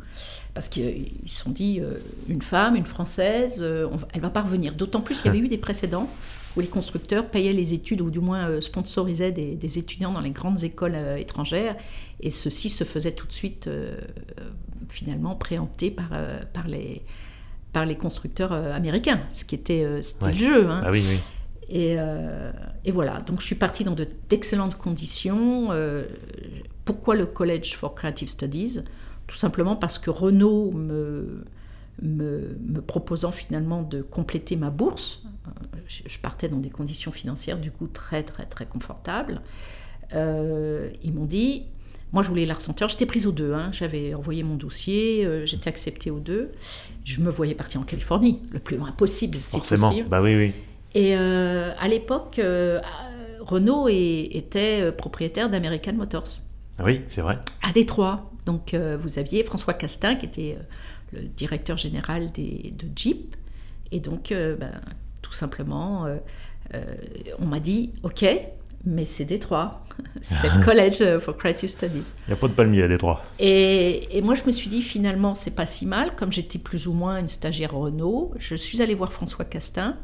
[0.53, 4.73] Parce qu'ils se sont dit, euh, une femme, une Française, euh, elle va pas revenir.
[4.73, 6.09] D'autant plus qu'il y avait eu des précédents
[6.55, 10.31] où les constructeurs payaient les études, ou du moins sponsorisaient des, des, étudiants dans les
[10.31, 11.75] grandes écoles étrangères,
[12.19, 13.69] et ceci se faisait tout de suite,
[14.89, 16.09] finalement, préempté par,
[16.53, 17.03] par les
[17.77, 20.67] par les constructeurs euh, américains, ce qui était, euh, c'était le jeu.
[20.67, 20.81] Hein.
[20.83, 21.19] Ah oui, oui.
[21.69, 22.51] Et, euh,
[22.83, 23.93] et, voilà, donc je suis partie dans
[24.29, 25.69] d'excellentes conditions.
[26.85, 28.79] pourquoi le College for Creative Studies?
[29.27, 31.45] Tout simplement parce que Renault me,
[32.01, 35.21] me, me proposant finalement de compléter ma bourse,
[35.87, 39.41] je, partais dans des conditions financières du coup très très très confortables.
[40.13, 41.67] ils m'ont dit,
[42.11, 43.53] moi, je voulais l'art J'étais prise aux deux.
[43.53, 43.69] Hein.
[43.71, 46.49] J'avais envoyé mon dossier, j'étais acceptée aux deux.
[47.07, 50.09] Je me voyais partir en Californie, le plus loin possible, si possible.
[50.09, 50.53] Bah oui, oui.
[50.93, 52.81] Et euh, à l'époque, euh,
[53.39, 56.41] Renault était propriétaire d'American Motors.
[56.77, 57.39] Ah oui, c'est vrai.
[57.63, 58.29] À Détroit.
[58.45, 60.57] Donc, vous aviez François Castin, qui était
[61.13, 63.37] le directeur général des, de Jeep.
[63.93, 64.81] Et donc, ben,
[65.21, 66.07] tout simplement,
[67.39, 68.25] on m'a dit, OK,
[68.87, 69.83] mais c'est Détroit.
[70.21, 72.13] c'est le College for Creative Studies.
[72.27, 73.23] Il n'y a pas de palmier à Détroit.
[73.39, 76.15] Et, et, moi, je me suis dit, finalement, c'est pas si mal.
[76.15, 79.97] Comme j'étais plus ou moins une stagiaire Renault, je suis allée voir François Castin.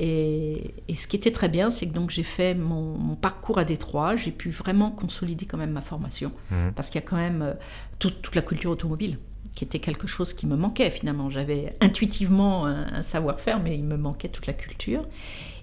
[0.00, 3.64] Et, et ce qui était très bien, c'est que donc j'ai fait mon, parcours à
[3.64, 4.14] Détroit.
[4.14, 6.30] J'ai pu vraiment consolider quand même ma formation.
[6.52, 6.72] Mhm.
[6.74, 7.54] Parce qu'il y a quand même euh,
[7.98, 9.18] toute, toute, la culture automobile.
[9.56, 11.30] qui était quelque chose qui me manquait finalement.
[11.30, 15.04] J'avais intuitivement un, savoir-faire, mais il me manquait toute la culture.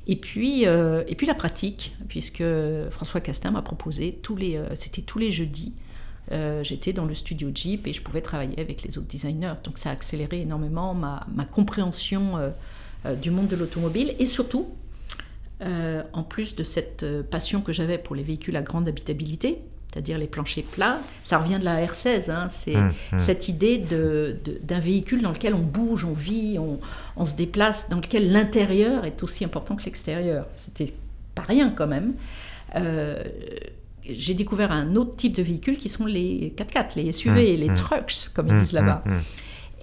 [0.07, 2.43] Et puis, euh, et puis la pratique, puisque
[2.91, 5.73] François Castin m'a proposé, tous les, euh, c'était tous les jeudis,
[6.31, 9.55] euh, j'étais dans le studio Jeep et je pouvais travailler avec les autres designers.
[9.63, 12.53] Donc ça a accéléré énormément ma, ma compréhension
[13.21, 14.67] du monde de l'automobile et surtout,
[15.61, 19.59] en plus de cette passion que j'avais pour les véhicules à grande habitabilité,
[19.95, 20.99] c'est-à-dire les planchers plats.
[21.23, 22.49] Ça revient de la R16, hein.
[22.49, 23.17] c'est mmh, mmh.
[23.17, 26.59] cette idée d'un véhicule dans lequel on bouge, on vit,
[27.15, 30.47] on, se déplace, dans lequel l'intérieur est aussi important que l'extérieur.
[30.57, 30.93] C'était
[31.33, 32.13] pas rien quand même.
[32.75, 33.23] Euh,
[34.03, 37.73] j'ai découvert un autre type de véhicule qui sont les 4x4, les SUV, mmh, les
[37.73, 39.01] trucks, comme ils disent là-bas.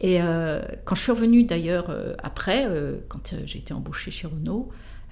[0.03, 2.69] Et euh, quand je suis revenue d'ailleurs euh, après,
[3.09, 4.69] quand j'ai été embauchée chez Renault,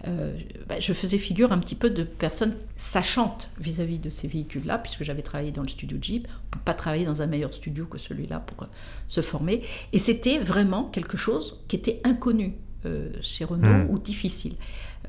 [0.08, 0.34] euh,
[0.66, 5.04] bah, je faisais figure un petit peu de personne sachante vis-à-vis de ces véhicules-là, puisque
[5.04, 6.26] j'avais travaillé dans le studio Jeep.
[6.28, 8.66] On ne peut pas travailler dans un meilleur studio que celui-là pour euh,
[9.08, 9.62] se former.
[9.92, 12.54] Et c'était vraiment quelque chose qui était inconnu
[12.86, 13.90] euh, chez Renault hmm.
[13.90, 14.54] ou difficile.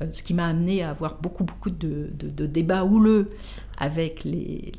[0.00, 2.08] Euh, ce qui m'a amené à avoir beaucoup, beaucoup de,
[2.46, 3.28] débats houleux
[3.76, 4.72] avec les,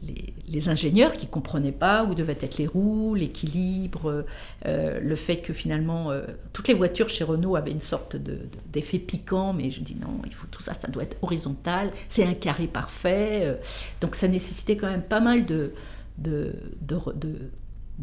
[0.68, 4.24] ingénieurs qui ne comprenaient pas où devaient être les roues, l'équilibre,
[4.66, 9.00] euh, le fait que finalement euh, toutes les voitures chez Renault avaient une sorte d'effet
[9.00, 12.34] piquant, mais je dis non, il faut tout ça, ça doit être horizontal, c'est un
[12.34, 13.60] carré parfait.
[14.00, 15.74] donc ça nécessitait quand même pas mal de,
[16.18, 17.52] de, de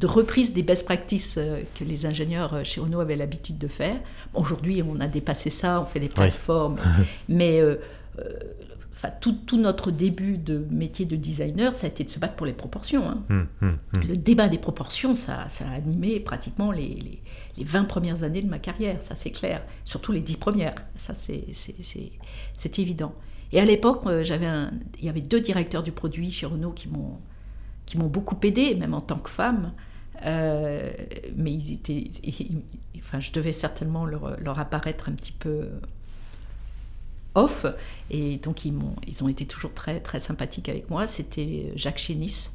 [0.07, 3.97] reprise des best practices euh, que les ingénieurs euh, chez Renault avaient l'habitude de faire.
[4.35, 6.77] Aujourd'hui, on a dépassé ça, on fait des plateformes,
[7.29, 7.77] mais euh,
[8.93, 12.35] enfin, tout, tout, notre début de métier de designer, ça a été de se battre
[12.35, 13.09] pour les proportions.
[13.09, 13.25] Hein.
[13.31, 14.01] Hum, hum, hum.
[14.07, 17.23] Le débat des proportions, ça, ça a animé pratiquement les, les,
[17.57, 19.63] les, 20 premières années de ma carrière, ça c'est clair.
[19.85, 23.15] Surtout les 10 premières, ça c'est évident.
[23.53, 27.19] Et à l'époque, il y avait deux directeurs du produit chez Renault qui m'ont
[27.91, 29.73] qui m'ont beaucoup aidé, même en tant que femme.
[30.25, 30.93] Euh,
[31.35, 32.09] mais ils étaient,
[32.99, 35.69] enfin, je devais certainement leur, leur, apparaître un petit peu
[37.35, 37.67] off,
[38.11, 41.09] et donc ils, m'ont, ils ont été toujours très, très sympathiques avec moi.
[41.09, 42.51] C'était Jacques Chénis.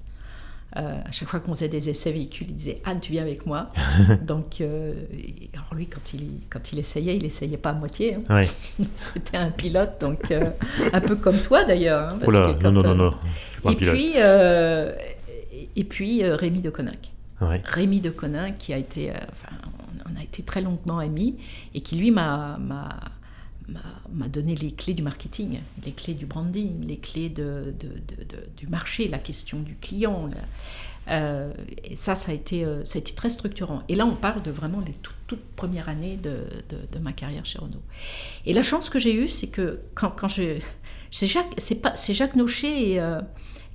[0.77, 3.45] Euh, à chaque fois qu'on faisait des essais véhicules, il disait Anne, tu viens avec
[3.45, 3.69] moi.
[4.21, 4.93] donc, euh,
[5.53, 8.17] alors lui, quand il, quand il essayait, il essayait pas à moitié.
[8.29, 8.43] Hein.
[8.95, 12.13] C'était un pilote, donc un peu comme toi d'ailleurs.
[12.13, 12.19] Hein,
[12.61, 13.13] non, non, non, non,
[13.71, 14.13] Et puis,
[15.75, 17.11] et puis euh, Rémi de Coninck.
[17.39, 19.55] Rémi de Coninck qui a été, euh, enfin,
[20.09, 21.35] on, a été très longuement amis
[21.73, 22.57] et qui lui m'a
[24.13, 27.73] m'a donné les clés du marketing, les clés du branding, les clés de,
[28.55, 30.29] du marché, la question du client.
[31.07, 31.51] Euh,
[31.83, 33.81] et ça, ça a, été, ça a été très structurant.
[33.89, 37.81] Et là, on parle de vraiment les toutes, premières années de, ma carrière chez Renault.
[38.45, 40.59] Et la chance que j'ai eue, c'est que quand, quand je...
[41.09, 41.59] C'est Jacques,
[42.09, 43.01] Jacques Nochet et,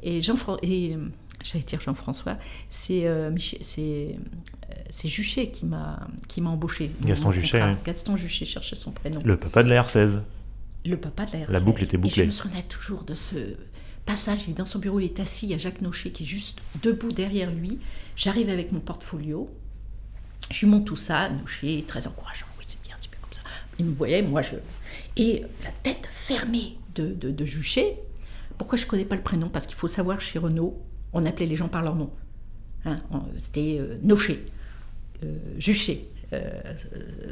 [0.05, 0.37] et Jean...
[1.43, 2.37] J'allais dire Jean-François,
[2.69, 4.13] c'est euh, c'est euh,
[4.91, 6.91] c'est qui m'a qui m'a embauché.
[7.03, 7.63] Gaston Juchet.
[7.85, 9.21] Gaston Juchet cherchait son prénom.
[9.25, 10.21] Le papa de la R16.
[10.85, 11.51] Le papa de la R16.
[11.51, 12.23] La boucle était bouclée.
[12.23, 13.57] Et je me souvenais toujours de ce
[14.05, 14.41] passage.
[14.47, 16.27] Il est dans son bureau, il est assis, il y a Jacques Nochet qui est
[16.27, 17.79] juste debout derrière lui.
[18.17, 19.51] J'arrive avec mon portfolio.
[20.51, 21.31] Je lui montre tout ça.
[21.31, 22.47] Nochet, très encourageant.
[22.59, 23.43] Oui, c'est bien, c'est bien comme ça.
[23.79, 24.57] Il me voyait, moi je.
[25.17, 27.99] Et la tête fermée de, de, de Juchet.
[28.59, 29.49] Pourquoi je ne connais pas le prénom?
[29.49, 32.11] Parce qu'il faut savoir chez Renault, on appelait les gens par leur nom.
[32.85, 32.97] Hein,
[33.39, 34.47] c'était euh, Nocher,
[35.23, 36.49] euh, Juchet, euh,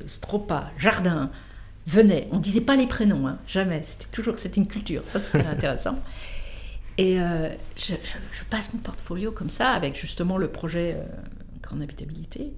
[0.06, 1.30] Stropa, Jardin,
[1.86, 2.28] Venet.
[2.32, 3.82] On disait pas les prénoms, hein, jamais.
[3.82, 5.02] C'était toujours, c'était une culture.
[5.06, 5.98] Ça, c'était intéressant.
[6.98, 7.16] Et
[7.76, 7.94] je,
[8.50, 10.96] passe mon portfolio comme ça, avec justement le projet
[11.62, 12.52] Grande Habitabilité.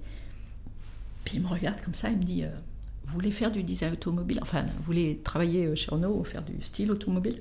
[1.23, 2.43] Puis il me regarde comme ça, il me dit
[3.05, 4.39] Vous voulez faire du design automobile?
[4.41, 7.39] Enfin, vous voulez travailler chez Renault, faire du style automobile?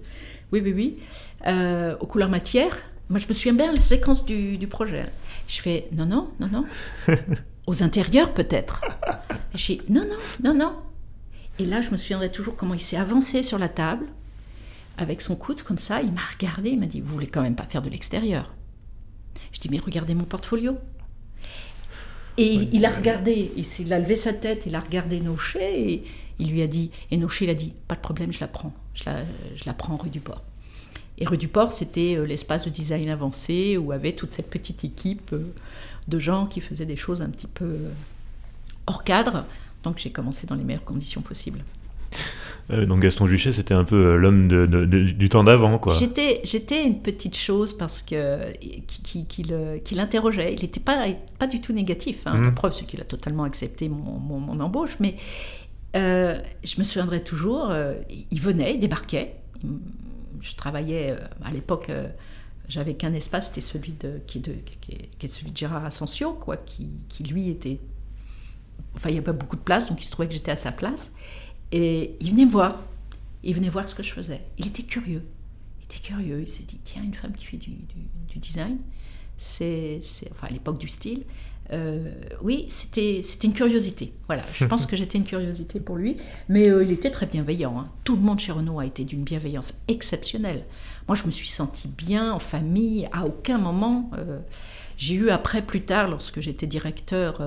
[0.52, 0.98] Oui, oui, oui.
[1.98, 2.76] aux couleurs matière
[3.10, 5.10] moi, je me souviens bien la séquence du, projet.
[5.48, 6.64] Je fais non, non, non, non.
[7.66, 8.80] Aux intérieurs, peut-être.
[9.54, 10.76] Je dis non, non, non, non.
[11.58, 14.06] Et là, je me souviendrai toujours comment il s'est avancé sur la table,
[14.96, 16.02] avec son coude comme ça.
[16.02, 18.54] Il m'a regardé, il m'a dit Vous voulez quand même pas faire de l'extérieur?
[19.52, 20.78] Je dis Mais regardez mon portfolio.
[22.38, 26.04] Et il a regardé, il a levé sa tête, il a regardé Nocher, et
[26.38, 28.72] il lui a dit Et Nocher, il a dit Pas de problème, je la prends.
[28.94, 29.16] Je la,
[29.56, 30.44] je la prends rue du Port.
[31.20, 34.84] Et rue du Port, c'était euh, l'espace de design avancé où avait toute cette petite
[34.84, 35.52] équipe euh,
[36.08, 37.90] de gens qui faisaient des choses un petit peu euh,
[38.86, 39.44] hors cadre.
[39.84, 41.62] Donc j'ai commencé dans les meilleures conditions possibles.
[42.70, 45.94] donc Gaston Juchet, c'était un peu l'homme du temps d'avant, quoi.
[45.94, 48.52] J'étais, j'étais une petite chose parce que
[48.86, 50.54] qui, qui, l'interrogeait.
[50.54, 51.06] Il n'était pas,
[51.38, 52.22] pas du tout négatif.
[52.26, 52.36] Hein.
[52.36, 52.44] Mmh.
[52.46, 54.96] La preuve, c'est qu'il a totalement accepté mon, mon, embauche.
[55.00, 55.16] Mais
[55.94, 57.72] je me souviendrai toujours,
[58.30, 59.36] il venait, il débarquait,
[60.40, 62.08] je travaillais euh, à l'époque, euh,
[62.68, 66.56] J'avais qu'un espace, c'était celui de qui, de, qui, est, celui de Gérard Asensio, quoi,
[66.56, 67.80] qui, qui lui était.
[68.94, 70.56] Enfin, il n'y a pas beaucoup de place, donc il se trouvait que j'étais à
[70.56, 71.14] sa place.
[71.72, 72.82] Et il venait me voir.
[73.42, 74.42] Il venait voir ce que je faisais.
[74.58, 75.24] Il était curieux.
[75.80, 76.42] Il était curieux.
[76.42, 78.78] Il s'est dit tiens, une femme qui fait du, du, du design,
[79.36, 80.00] c'est,
[80.30, 81.24] enfin à l'époque du style,
[81.72, 82.10] euh,
[82.42, 84.12] oui, c'était une curiosité.
[84.26, 86.16] Voilà, je pense que j'étais une curiosité pour lui,
[86.48, 87.78] mais euh, il était très bienveillant.
[87.78, 87.88] Hein.
[88.04, 90.64] Tout le monde chez Renault a été d'une bienveillance exceptionnelle.
[91.06, 93.08] Moi, je me suis sentie bien en famille.
[93.12, 94.40] À aucun moment, euh,
[94.96, 97.42] j'ai eu après, plus tard, lorsque j'étais directeur,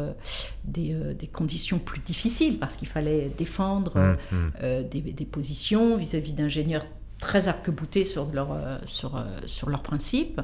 [0.63, 0.95] des,
[1.31, 4.83] conditions plus difficiles parce qu'il fallait défendre mmh, mmh.
[4.89, 6.85] Des, positions vis-à-vis d'ingénieurs
[7.19, 10.41] très arc-boutés sur, leur, sur, sur leurs principes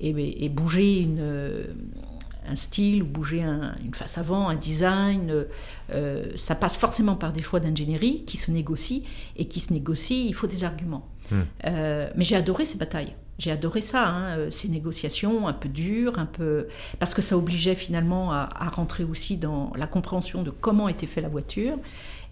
[0.00, 1.20] et, et bouger une
[2.48, 5.44] un style ou bouger une face avant, un design.
[5.90, 9.02] Euh, ça passe forcément par des choix d'ingénierie qui se négocient
[9.36, 11.08] et qui se négocient, il faut des arguments.
[11.30, 11.42] Hmm.
[11.66, 13.14] Euh, mais j'ai adoré ces batailles.
[13.38, 17.36] J'ai adoré ça, hein, euh, ces négociations un peu dures, un peu parce que ça
[17.36, 21.76] obligeait finalement à, rentrer aussi dans la compréhension de comment était fait la voiture.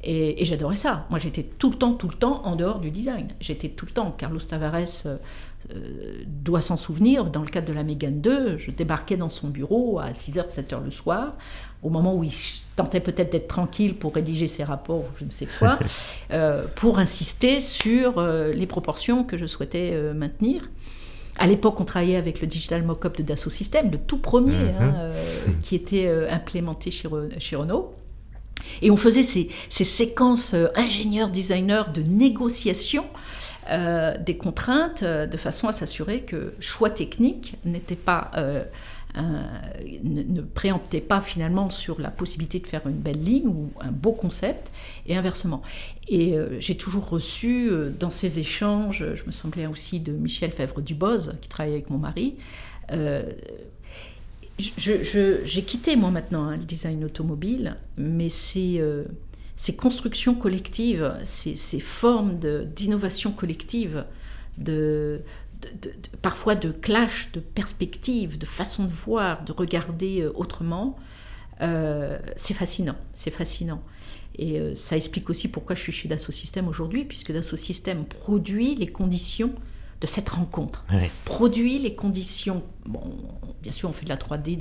[0.02, 1.06] Et, j'adorais ça.
[1.10, 3.28] Moi, j'étais tout le temps, tout le temps en dehors du design.
[3.40, 4.12] J'étais tout le temps.
[4.12, 5.06] Carlos Tavares,
[5.74, 9.48] euh, doit s'en souvenir, dans le cadre de la Mégane 2, je débarquais dans son
[9.48, 11.34] bureau à 6h, 7h le soir,
[11.82, 12.32] au moment où il
[12.76, 15.78] tentait peut-être d'être tranquille pour rédiger ses rapports, je ne sais quoi,
[16.32, 20.70] euh, pour insister sur euh, les proportions que je souhaitais maintenir.
[21.38, 25.10] À l'époque, on travaillait avec le Digital Mockup de Dassault Systèmes, le tout premier, hein,
[25.46, 25.58] mhm.
[25.60, 27.94] qui était implémenté chez, Renault.
[28.82, 33.04] Et on faisait ces, ces séquences ingénieurs-designers de négociation
[33.70, 38.64] euh, des contraintes euh, de façon à s'assurer que choix technique n'était pas euh,
[40.02, 44.10] ne, préemptait pas finalement sur la possibilité de faire une belle ligne ou un beau
[44.10, 44.72] concept
[45.06, 45.62] et inversement.
[46.08, 51.48] Et j'ai toujours reçu dans ces échanges, je me semblais aussi de Michel Fèvre-Duboz qui
[51.48, 52.36] travaillait avec mon mari.
[54.58, 58.80] j'ai quitté moi maintenant hein, le design automobile, mais c'est
[59.60, 62.38] ces constructions collectives, ces, formes
[62.74, 64.06] d'innovation collective,
[64.56, 65.20] de,
[66.22, 70.96] parfois de clash, de perspectives, de façon de voir, de regarder euh, autrement,
[71.60, 73.82] euh, c'est fascinant, c'est fascinant.
[74.38, 78.06] Et euh, ça explique aussi pourquoi je suis chez Dassault Systèmes aujourd'hui, puisque Dassault Systèmes
[78.06, 79.52] produit les conditions
[80.00, 80.86] de cette rencontre,
[81.26, 82.62] produit les conditions.
[82.86, 83.02] Bon,
[83.62, 84.56] bien sûr, on fait de la 3D,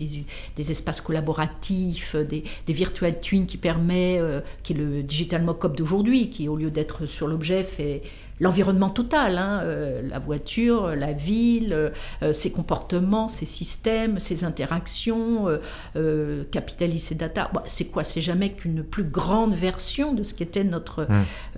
[0.56, 5.76] des, espaces collaboratifs, des, des virtual twins qui permet, euh, qui est le digital mock-up
[5.76, 8.02] d'aujourd'hui, qui au lieu d'être sur l'objet fait
[8.40, 15.48] l'environnement total, hein, euh, la voiture, la ville, euh, ses comportements, ses systèmes, ses interactions,
[15.96, 17.52] euh, capitalise ses data.
[17.66, 18.04] c'est quoi?
[18.04, 21.08] C'est jamais qu'une plus grande version de ce qu'était notre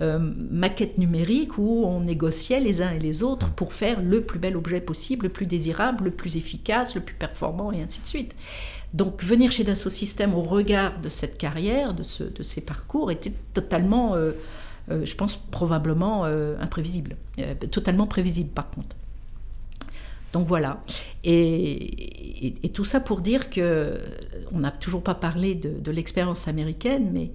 [0.00, 0.34] mmh.
[0.50, 3.52] maquette numérique où on négociait les uns et les autres mmh.
[3.52, 7.14] pour faire le plus bel objet possible, le plus désirable, le plus efficace, le plus
[7.14, 8.34] performant et ainsi de suite.
[8.94, 13.10] Donc venir chez Dassault Systèmes au regard de cette carrière, de, ce, de ces parcours,
[13.10, 14.32] était totalement euh,
[14.88, 18.96] je pense probablement euh, imprévisible, euh, totalement prévisible par contre.
[20.32, 20.82] Donc voilà.
[21.24, 24.00] Et, tout ça pour dire que
[24.50, 27.30] on n'a toujours pas parlé de, l'expérience américaine, mais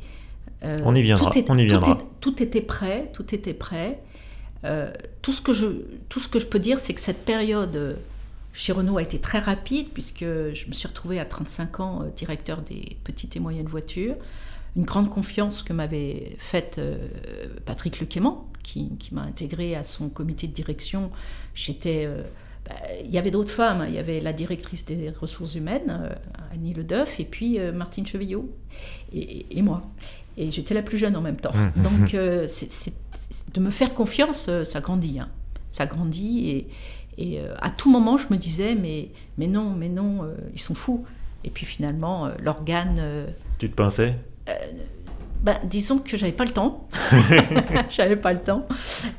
[0.64, 1.30] on y viendra.
[1.30, 1.98] Tout, on y viendra.
[2.20, 4.00] Tout, était prêt, tout était prêt.
[5.22, 5.68] tout, ce que je,
[6.10, 7.98] tout ce que je peux dire, c'est que cette période
[8.54, 12.62] chez Renault a été très rapide, puisque je me suis retrouvée à 35 ans directeur
[12.64, 14.16] des petites et moyennes voitures
[14.78, 17.08] une grande confiance que m'avait faite euh,
[17.66, 21.10] Patrick Lequément, qui, qui m'a intégré à son comité de direction.
[21.56, 22.22] J'étais euh,
[22.70, 23.86] bah, il y avait d'autres femmes.
[23.88, 26.14] Il y avait la directrice des ressources humaines, euh,
[26.54, 28.54] Annie Ledeuf, et puis Martine Chevillot,
[29.14, 29.82] et, moi.
[30.38, 31.54] Et j'étais la plus jeune en même temps.
[31.56, 31.82] Mmh.
[31.82, 32.12] Donc,
[33.54, 35.20] de me faire confiance, ça grandit.
[35.20, 35.30] Hein.
[35.72, 36.50] Ça grandit.
[36.50, 36.68] Et,
[37.18, 39.10] et à tout moment, je me disais, mais,
[39.40, 41.04] mais non, mais non, ils sont fous.
[41.44, 43.26] Et puis finalement, l'organe.
[43.58, 44.16] tu te pensais
[45.42, 46.88] ben, disons que j'avais pas le temps.
[47.90, 48.68] j'avais pas le temps.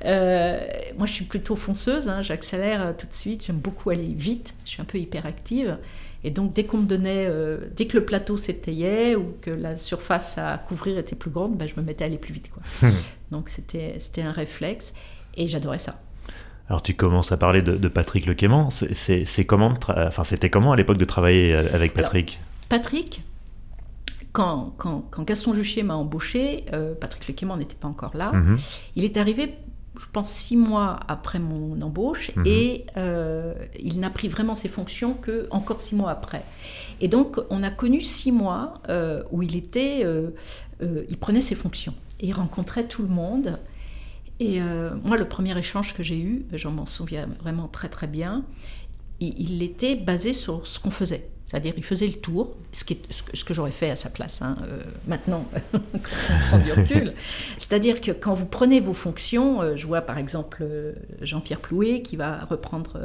[0.05, 0.61] Euh,
[0.97, 2.09] moi, je suis plutôt fonceuse.
[2.09, 3.45] Hein, j'accélère euh, tout de suite.
[3.47, 4.55] J'aime beaucoup aller vite.
[4.65, 5.79] Je suis un peu hyperactive.
[6.25, 7.31] Et donc, dès qu'on me donnait,
[7.77, 11.69] dès que le plateau s'étayait ou que la surface à couvrir était plus grande, ben,
[11.69, 12.51] je me mettais à aller plus vite.
[12.51, 12.91] Quoi.
[13.31, 14.93] donc, c'était, un réflexe.
[15.37, 16.01] Et j'adorais ça.
[16.69, 18.29] Alors tu commences à parler de, Patrick
[18.83, 22.41] c'est, comment, enfin, c'était comment à l'époque de travailler avec Patrick?
[22.69, 23.23] Patrick,
[24.33, 28.33] quand, quand, Gaston Juchier m'a embauché, euh, Patrick Lequément n'était pas encore là.
[28.33, 28.59] Mhm.
[28.97, 29.55] Il est arrivé,
[29.99, 32.45] je pense, six mois après mon embauche mhm.
[32.47, 36.45] et euh, il n'a pris vraiment ses fonctions que encore six mois après.
[37.01, 40.05] Et donc, on a connu six mois euh, où il était,
[40.81, 43.59] il prenait ses fonctions et il rencontrait tout le monde.
[44.41, 44.61] Et
[45.05, 48.45] moi, le premier échange que j'ai eu, j'en m'en souviens vraiment très très bien,
[49.21, 51.29] il, était basé sur ce qu'on faisait.
[51.49, 55.47] C'est-à-dire, il faisait le tour, ce, que, j'aurais fait à sa place hein, euh, maintenant,
[55.73, 57.15] du recul.
[57.57, 60.93] C'est-à-dire que quand vous prenez vos fonctions, euh, je vois par exemple euh,
[61.23, 63.01] Jean-Pierre Plouet qui va reprendre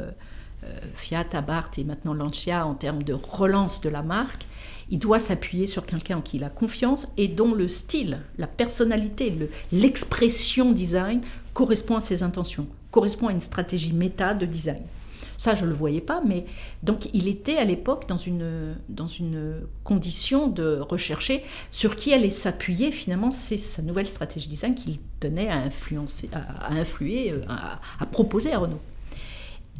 [0.95, 4.45] Fiat, Abarth et maintenant Lancia en termes de relance de la marque,
[4.89, 8.47] il doit s'appuyer sur quelqu'un en qui il a confiance et dont le style, la
[8.47, 9.33] personnalité,
[9.71, 11.21] l'expression design
[11.53, 14.81] correspond à ses intentions, correspond à une stratégie méta de design.
[15.43, 16.45] Ça, je ne le voyais pas, mais
[16.83, 22.29] donc il était à l'époque dans une, dans une condition de rechercher sur qui allait
[22.29, 27.41] s'appuyer finalement, c'est sa nouvelle stratégie design qu'il tenait à influencer, à, influer, euh,
[27.99, 28.79] à, proposer à Renault.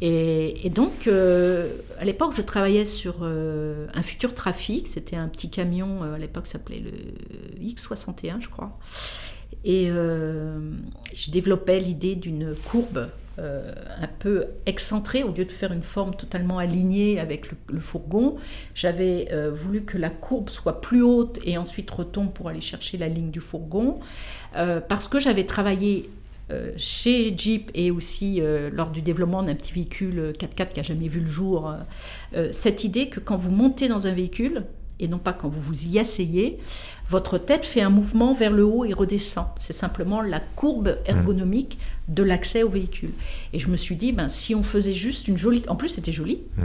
[0.02, 4.86] Et, donc, euh, à l'époque, je travaillais sur euh, un futur trafic.
[4.86, 8.78] C'était un petit camion, à l'époque, s'appelait le X61, je crois.
[9.64, 13.08] Et je développais l'idée d'une courbe
[13.40, 18.36] euh, un peu excentré, au lieu de faire une forme totalement alignée avec le, fourgon.
[18.76, 22.96] J'avais euh, voulu que la courbe soit plus haute et ensuite retombe pour aller chercher
[22.96, 23.98] la ligne du fourgon,
[24.56, 26.08] euh, parce que j'avais travaillé
[26.76, 31.20] chez Jeep et aussi lors du développement d'un petit véhicule 4x4 qui n'a jamais vu
[31.20, 31.72] le jour,
[32.50, 34.62] cette idée que quand vous montez dans un véhicule,
[35.00, 36.58] et non pas quand vous vous y asseyez,
[37.10, 39.46] votre tête fait un mouvement vers le haut et redescend.
[39.56, 41.78] C'est simplement la courbe ergonomique
[42.08, 43.12] de l'accès au véhicule.
[43.52, 45.62] Et je me suis dit, ben, si on faisait juste une jolie...
[45.68, 46.42] En plus, c'était joli.
[46.56, 46.62] Mmh.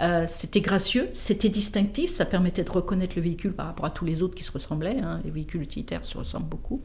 [0.00, 4.04] Euh, c'était gracieux, c'était distinctif, ça permettait de reconnaître le véhicule par rapport à tous
[4.04, 4.98] les autres qui se ressemblaient.
[4.98, 5.20] Hein.
[5.24, 6.80] Les véhicules utilitaires se ressemblent beaucoup.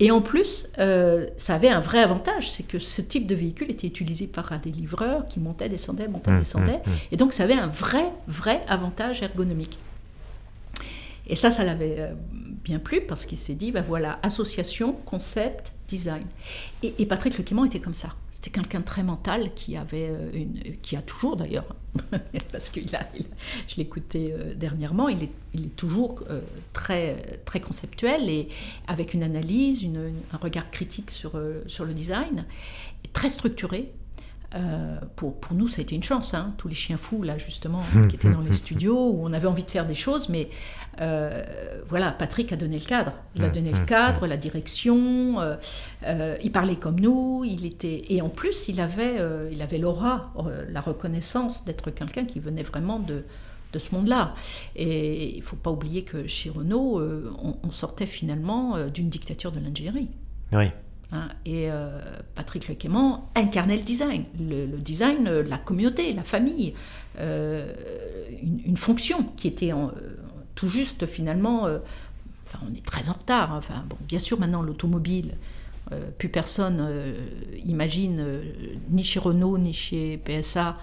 [0.00, 3.70] Et en plus, euh, ça avait un vrai avantage, c'est que ce type de véhicule
[3.70, 6.82] était utilisé par des livreurs qui montaient, descendaient, montaient, mmh, descendaient.
[6.86, 9.76] Mmh, et donc, ça avait un vrai, vrai avantage ergonomique.
[11.28, 12.14] Et ça, ça l'avait euh,
[12.64, 16.24] bien plu parce qu'il s'est dit, ben voilà, association, concept, design.
[16.82, 18.14] Et, Patrick Lequimont était comme ça.
[18.30, 21.74] C'était quelqu'un de très mental qui avait euh, une, qui a toujours d'ailleurs,
[22.52, 23.00] parce que a,
[23.66, 26.24] je l'écoutais euh, dernièrement, il est, il est toujours
[26.72, 28.48] très, très conceptuel et
[28.86, 29.86] avec une analyse,
[30.32, 32.44] un regard critique sur, sur le design,
[33.12, 33.90] très structuré,
[34.54, 36.54] euh, pour, pour, nous, ça a été une chance, hein.
[36.56, 39.62] tous les chiens fous, là, justement, qui étaient dans les studios, où on avait envie
[39.62, 40.48] de faire des choses, mais
[41.00, 41.44] euh,
[41.86, 43.12] voilà, Patrick a donné le cadre.
[43.36, 48.06] Il a donné le cadre, la direction, euh, il parlait comme nous, il était...
[48.08, 49.18] Et en plus, il avait
[49.52, 50.32] il avait l'aura,
[50.68, 53.24] la reconnaissance d'être quelqu'un qui venait vraiment de,
[53.72, 54.34] de ce monde-là.
[54.76, 59.52] Et il ne faut pas oublier que chez Renault, on, on, sortait finalement d'une dictature
[59.52, 60.08] de l'ingénierie.
[60.52, 60.70] Oui.
[61.10, 62.00] Hein, et euh,
[62.34, 64.24] Patrick Lequément incarnait le design.
[64.38, 66.74] Le, design, euh, la communauté, la famille,
[67.18, 67.72] euh,
[68.42, 69.72] une, fonction qui était
[70.54, 71.62] tout juste finalement.
[71.62, 73.52] enfin, on est très en retard.
[73.52, 73.58] Hein.
[73.58, 75.34] Enfin, bon, bien sûr, maintenant l'automobile,
[76.18, 76.86] plus personne
[77.64, 78.42] imagine,
[78.90, 80.76] ni chez Renault, ni chez PSA,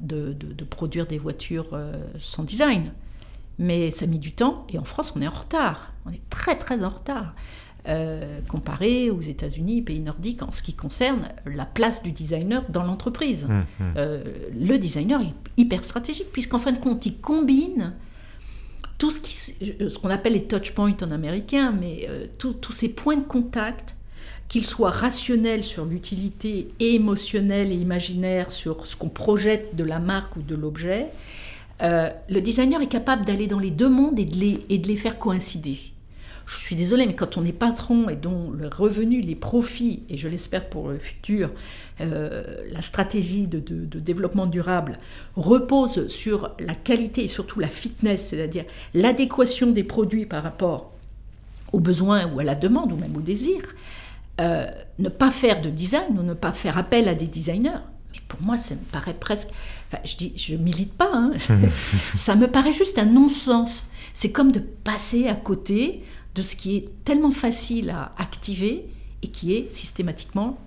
[0.00, 1.78] de, de produire des voitures
[2.18, 2.92] sans design.
[3.58, 5.92] Mais ça mis du temps et en France, on est en retard.
[6.06, 7.34] On est très très en retard.
[7.90, 12.84] Euh, comparé aux États-Unis, pays nordiques, en ce qui concerne la place du designer dans
[12.84, 13.46] l'entreprise.
[13.48, 13.84] Mmh, mmh.
[13.96, 14.22] Euh,
[14.56, 17.94] le designer est hyper stratégique, puisqu'en fin de compte, il combine
[18.98, 23.24] tout ce, qu'on appelle les touch points en américain, mais euh, tous ces points de
[23.24, 23.96] contact,
[24.48, 29.98] qu'ils soient rationnels sur l'utilité et émotionnels et imaginaires sur ce qu'on projette de la
[29.98, 31.08] marque ou de l'objet,
[31.80, 34.96] le designer est capable d'aller dans les deux mondes et de les, et de les
[34.96, 35.89] faire coïncider
[36.50, 40.16] je suis désolée, mais quand on est patron et dont le revenu, les profits, et
[40.16, 41.50] je l'espère pour le futur,
[42.00, 42.42] euh,
[42.72, 43.60] la stratégie de,
[44.00, 44.98] développement durable
[45.36, 50.92] repose sur la qualité et surtout la fitness, c'est-à-dire l'adéquation des produits par rapport
[51.72, 53.62] aux besoins ou à la demande ou même au désir,
[54.40, 54.66] euh,
[54.98, 57.80] ne pas faire de design ou ne pas faire appel à des designers,
[58.12, 59.50] mais pour moi, ça me paraît presque.
[59.86, 61.32] Enfin, je dis, je milite pas, hein.
[62.16, 63.88] ça me paraît juste un non-sens.
[64.14, 66.02] C'est comme de passer à côté
[66.40, 68.86] de ce qui est tellement facile à activer
[69.22, 70.58] et qui est systématiquement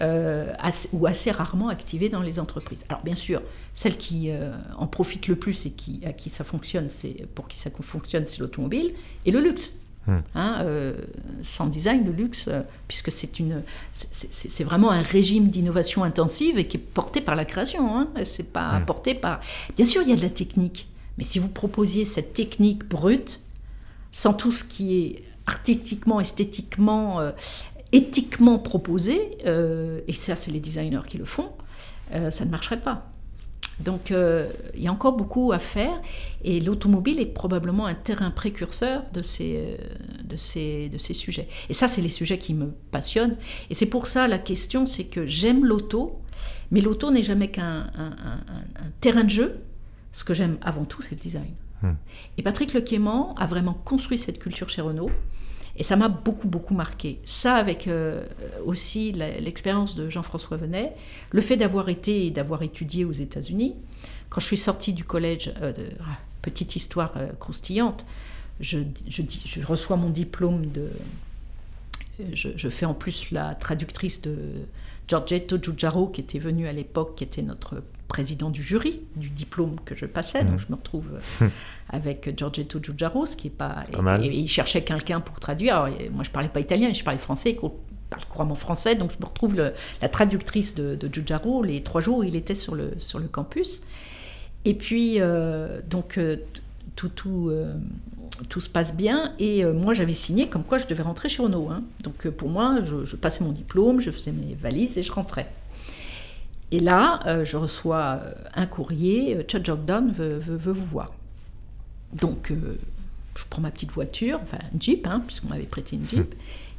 [0.00, 0.52] euh,
[0.92, 2.84] ou assez rarement activé dans les entreprises.
[2.88, 3.42] Alors bien sûr,
[3.74, 7.46] celle qui euh, en profite le plus et qui, à qui ça fonctionne, c'est pour
[7.46, 8.92] qui ça fonctionne, c'est l'automobile
[9.24, 9.70] et le luxe.
[10.06, 10.20] Hmm.
[10.34, 10.96] Hein, euh,
[11.44, 12.48] sans design, le luxe,
[12.88, 13.62] puisque c'est une,
[13.92, 17.96] c'est vraiment un régime d'innovation intensive et qui est porté par la création.
[17.96, 18.86] Hein, c'est pas hmm.
[18.86, 19.40] porté par.
[19.76, 23.40] Bien sûr, il y a de la technique, mais si vous proposiez cette technique brute,
[24.12, 27.32] sans tout ce qui est artistiquement, esthétiquement, euh,
[27.92, 31.50] éthiquement proposé, euh, et ça c'est les designers qui le font,
[32.14, 33.06] euh, ça ne marcherait pas.
[33.80, 36.02] Donc il y a encore beaucoup à faire
[36.44, 39.78] et l'automobile est probablement un terrain précurseur de ces,
[40.22, 41.48] de ces, de ces sujets.
[41.70, 43.38] Et ça, c'est les sujets qui me passionnent.
[43.70, 46.20] Et c'est pour ça la question, c'est que j'aime l'auto,
[46.70, 47.90] Mais l'auto n'est jamais qu'un
[49.00, 49.60] terrain de jeu.
[50.12, 51.54] Ce que j'aime avant tout, c'est le design.
[51.82, 51.92] Hmm.
[52.38, 55.10] Et Patrick Lequaimant a vraiment construit cette culture chez Renault.
[55.76, 57.20] Et ça m'a beaucoup, beaucoup marqué.
[57.24, 58.24] Ça, avec euh,
[58.66, 60.92] aussi l'expérience de Jean-François Venet,
[61.30, 63.76] le fait d'avoir été et d'avoir étudié aux États-Unis.
[64.28, 68.04] Quand je suis sortie du collège, euh, de, ah, petite histoire euh, croustillante,
[68.60, 68.80] je,
[69.64, 70.90] reçois mon diplôme de.
[72.34, 74.36] Je, je, fais en plus la traductrice de
[75.08, 79.76] Giorgetto Giugiaro, qui était venu à l'époque, qui était notre président du jury du diplôme
[79.84, 80.42] que je passais.
[80.42, 80.58] Donc mmh.
[80.58, 81.50] je me retrouve euh, mmh.
[81.90, 83.84] avec Giorgetto Giugiaro, ce qui est pas.
[84.20, 85.88] et, il cherchait quelqu'un pour traduire.
[86.12, 87.56] moi, je parlais pas italien, je parlais français.
[87.60, 87.68] Je
[88.10, 91.62] parle couramment français, donc je me retrouve la traductrice de, de Giugiaro.
[91.62, 93.82] Les trois jours, il était sur le, sur le campus.
[94.64, 96.38] Et puis, euh, donc, euh,
[96.96, 97.52] tout, tout,
[98.48, 99.34] tout, se passe bien.
[99.38, 101.68] Et moi, j'avais signé comme quoi je devais rentrer chez Renault.
[101.70, 101.84] Hein.
[102.02, 105.48] Donc, pour moi, je, je, passais mon diplôme, je faisais mes valises et je rentrais.
[106.72, 111.12] Et là, euh, je reçois euh, un courrier, euh, Chad Jordan veut, veut, vous voir.
[112.12, 116.34] Donc, je prends ma petite voiture, enfin un Jeep, hein, puisqu'on m'avait prêté une Jeep.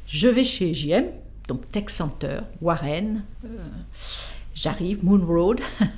[0.06, 1.06] Je vais chez JM,
[1.48, 3.22] donc Tech Center, Warren.
[4.54, 5.60] J'arrive, Moon Road.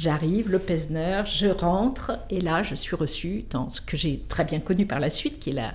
[0.00, 4.46] J'arrive, le Pesner, je rentre, et là, je suis reçue dans ce que j'ai très
[4.46, 5.74] bien connu par la suite, qui est la,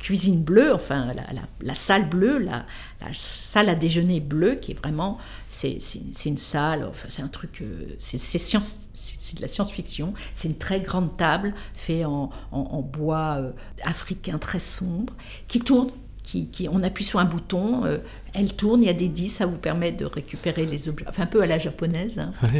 [0.00, 1.14] cuisine bleue, enfin,
[1.60, 2.66] la, salle bleue, la,
[3.12, 5.78] salle à déjeuner bleue, qui est vraiment, c'est
[6.24, 10.12] une salle, enfin, c'est un truc, euh, c'est de la science-fiction.
[10.34, 13.52] C'est une très grande table faite en, en, bois euh,
[13.84, 15.14] africain très sombre,
[15.46, 15.92] qui tourne
[16.26, 17.98] qui, on appuie sur un bouton, euh,
[18.34, 21.22] elle tourne, il y a des disques, ça vous permet de récupérer les objets, enfin
[21.22, 22.18] un peu à la japonaise.
[22.18, 22.32] Hein.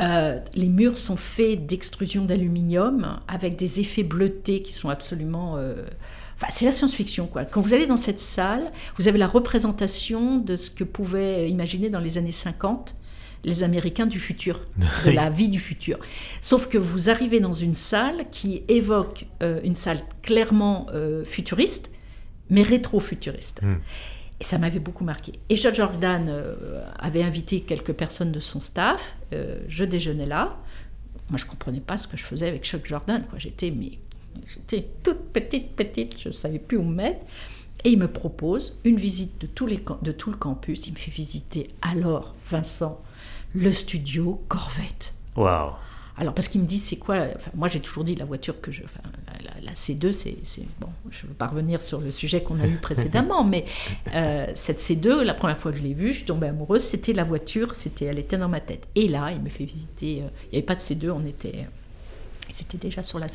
[0.00, 5.56] Euh, les murs sont faits d'extrusion d'aluminium avec des effets bleutés qui sont absolument...
[5.56, 5.84] Euh,
[6.36, 7.44] enfin, c'est la science-fiction, quoi.
[7.44, 11.90] Quand vous allez dans cette salle, vous avez la représentation de ce que pouvaient imaginer
[11.90, 12.94] dans les années 50
[13.44, 14.60] les Américains du futur,
[15.04, 15.98] de la vie du futur.
[16.42, 20.86] Sauf que vous arrivez dans une salle qui évoque une salle clairement
[21.24, 21.90] futuriste,
[22.50, 23.62] mais rétro-futuriste.
[23.62, 23.76] Hmm.
[24.40, 25.32] Et ça m'avait beaucoup marqué.
[25.48, 29.16] Et George Jordan euh, avait invité quelques personnes de son staff.
[29.32, 30.56] Euh, je déjeunais là.
[31.28, 33.24] Moi, je ne comprenais pas ce que je faisais avec Chuck Jordan.
[33.36, 33.98] J'étais, mais
[34.46, 36.20] j'étais toute petite, petite.
[36.20, 37.20] Je ne savais plus où me mettre.
[37.84, 40.86] Et il me propose une visite de, tous les, de tout le campus.
[40.86, 43.00] Il me fait visiter alors, Vincent,
[43.54, 45.14] le studio Corvette.
[45.36, 45.72] Waouh
[46.18, 48.82] alors, parce qu'il me dit, c'est quoi Moi, j'ai toujours dit la voiture que je.
[48.82, 49.00] Enfin,
[49.62, 50.36] la, C2, c'est.
[50.80, 53.64] Bon, je ne veux pas revenir sur le sujet qu'on a eu précédemment, mais
[54.14, 57.12] euh, cette C2, la première fois que je l'ai vue, je suis tombée amoureuse, c'était
[57.12, 58.88] la voiture, c'était, elle était dans ma tête.
[58.96, 60.22] Et là, il me fait visiter.
[60.22, 61.68] Euh, il n'y avait pas de C2, on était.
[62.50, 63.26] C'était déjà sur la.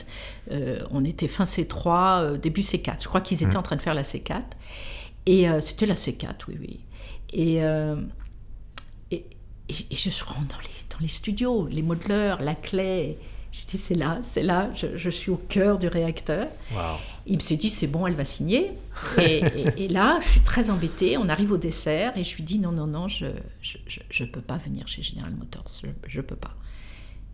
[0.51, 3.01] Euh, on était fin C3, début C4.
[3.01, 3.59] Je crois qu'ils étaient mmh.
[3.59, 4.41] en train de faire la C4.
[5.25, 6.79] Et c'était la C4, oui, oui.
[7.31, 7.55] Et,
[9.09, 9.25] et,
[9.69, 13.17] et, je rentre dans les dans les studios, les modeleurs, la clé.
[13.51, 16.47] J'ai dit, c'est là, c'est là, je, suis au cœur du réacteur.
[17.27, 18.71] Il me s'est dit, c'est bon, elle va signer.
[19.19, 21.17] Et, là, je suis très embêtée.
[21.17, 24.57] On arrive au dessert et je lui dis, non, non, non, je ne peux pas
[24.57, 25.81] venir chez General Motors.
[26.07, 26.55] Je ne peux pas.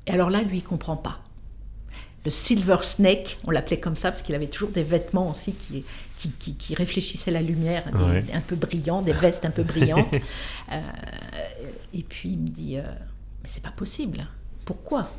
[0.08, 1.20] Et alors là, lui, il comprend pas.
[2.26, 5.86] Le Silver Snake, on l'appelait comme ça parce qu'il avait toujours des vêtements aussi qui,
[6.18, 7.84] qui, qui, réfléchissaient la lumière,
[8.34, 10.16] un peu brillants, des vestes un peu brillantes.
[10.72, 10.82] Euh,
[11.96, 12.84] et puis il me dit, euh,
[13.50, 14.28] c'est pas possible.
[14.66, 15.10] Pourquoi?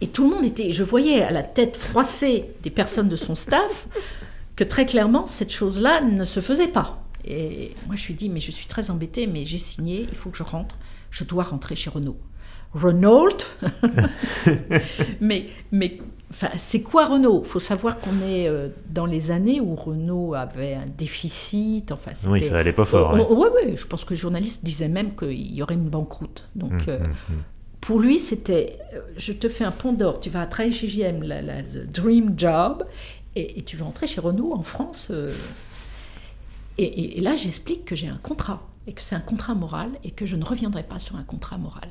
[0.00, 3.34] Et tout le monde était, je voyais à la tête froissée des personnes de son
[3.34, 3.88] staff
[4.54, 7.02] que très clairement cette chose-là ne se faisait pas.
[7.24, 10.30] Et moi je lui dis, mais je suis très embêtée, mais j'ai signé, il faut
[10.30, 10.76] que je rentre,
[11.10, 12.18] je dois rentrer chez Renault.
[12.74, 13.28] Renault
[15.20, 15.98] Mais, mais
[16.30, 17.42] enfin, c'est quoi Renault?
[17.44, 21.92] Il faut savoir qu'on est euh, dans les années où Renault avait un déficit.
[21.92, 23.14] Enfin, oui, ça allait pas fort.
[23.14, 26.48] Oui, oh, oui, je pense que les journalistes disaient même qu'il y aurait une banqueroute.
[26.56, 27.42] Donc, hum, euh, hum, hum.
[27.84, 31.22] Pour lui, c'était euh, je te fais un pont d'or, tu vas travailler chez JM,
[31.22, 32.86] la, dream job,
[33.36, 35.12] et, tu vas entrer chez Renault en France.
[36.78, 40.24] et là, j'explique que j'ai un contrat, et que c'est un contrat moral, et que
[40.24, 41.90] je ne reviendrai pas sur un contrat moral.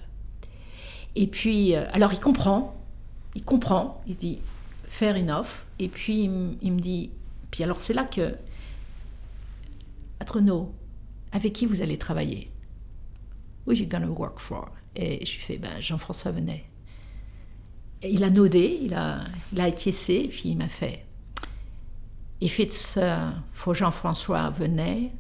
[1.15, 2.75] Et puis, euh, alors il comprend,
[3.35, 4.39] il comprend, il dit
[4.85, 5.63] fair enough.
[5.79, 7.11] Et puis il, me dit,
[7.51, 8.35] puis alors c'est là que,
[10.27, 10.73] Renault,
[11.31, 12.49] avec qui vous allez travailler?
[13.67, 14.71] Who you gonna work for?
[14.95, 16.63] Et je lui fais, ben, Jean-François Venet.
[18.01, 19.21] Et il a nodé, il a,
[19.51, 21.05] il a acquiescé, puis il m'a fait,
[22.43, 25.13] If it's uh, for Jean-François Venet,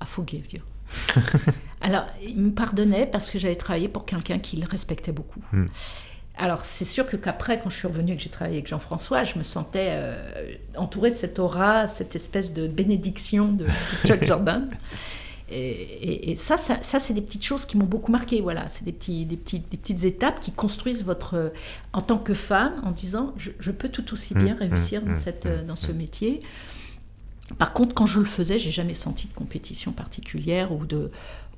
[0.00, 0.60] I forgive you.
[1.80, 5.42] Alors, il me pardonnait parce que j'avais travaillé pour quelqu'un qu'il respectait beaucoup.
[5.52, 5.66] Hmm.
[6.38, 9.24] Alors, c'est sûr que qu'après, quand je suis revenue et que j'ai travaillé avec Jean-François,
[9.24, 13.66] je me sentais euh, entourée de cette aura, cette espèce de bénédiction de,
[14.06, 14.68] Chuck Jordan.
[15.48, 18.40] Et, ça, ça, c'est des petites choses qui m'ont beaucoup marqué.
[18.40, 21.52] Voilà, c'est des, petits, des, petites, des petites étapes qui construisent votre.
[21.92, 25.46] en tant que femme, en disant je, peux tout aussi bien mmh, réussir dans, cette,
[25.66, 26.40] dans ce métier.
[27.58, 31.12] Par contre, quand je le faisais, j'ai jamais senti de compétition particulière ou de,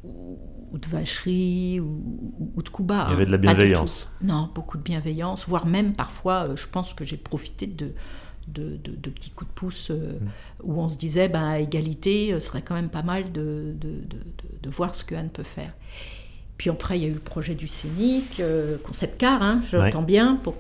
[0.05, 0.39] ou,
[0.78, 3.07] de vacherie ou, de couba.
[3.09, 4.09] Il y avait de la bienveillance.
[4.20, 7.95] Non, beaucoup de bienveillance, voire même parfois, euh, je pense que j'ai profité de,
[8.53, 10.29] de, de, petits coups de pouce euh, mm.
[10.65, 13.75] où on se disait, ben, à égalité, euh, ce serait quand même pas mal de,
[13.81, 15.73] de voir ce que Anne peut faire.
[16.57, 18.43] Puis après, il y a eu le projet du scénic,
[18.83, 20.55] concept car, hein, j'entends bien, pour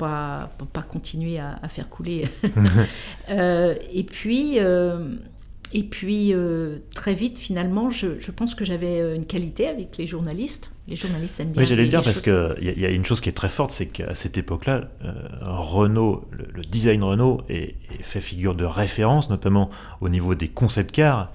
[0.00, 2.28] pas, pour pas continuer à, faire couler.
[3.28, 5.14] Euh, et puis, euh,
[5.72, 10.06] et puis euh, très vite, finalement, je, je pense que j'avais une qualité avec les
[10.06, 10.72] journalistes.
[10.88, 11.62] Les journalistes aiment bien.
[11.62, 13.86] Oui, j'allais dire parce qu'il y, y, a une chose qui est très forte, c'est
[13.86, 14.88] qu'à cette époque-là,
[15.42, 20.90] Renault, le, design Renault est, est, fait figure de référence, notamment au niveau des concept
[20.90, 21.30] cars.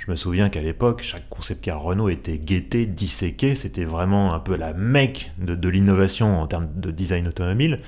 [0.00, 3.54] Je me souviens qu'à l'époque, chaque concept car Renault était guetté, disséqué.
[3.54, 7.80] C'était vraiment un peu la mecque de, l'innovation en termes de design automobile.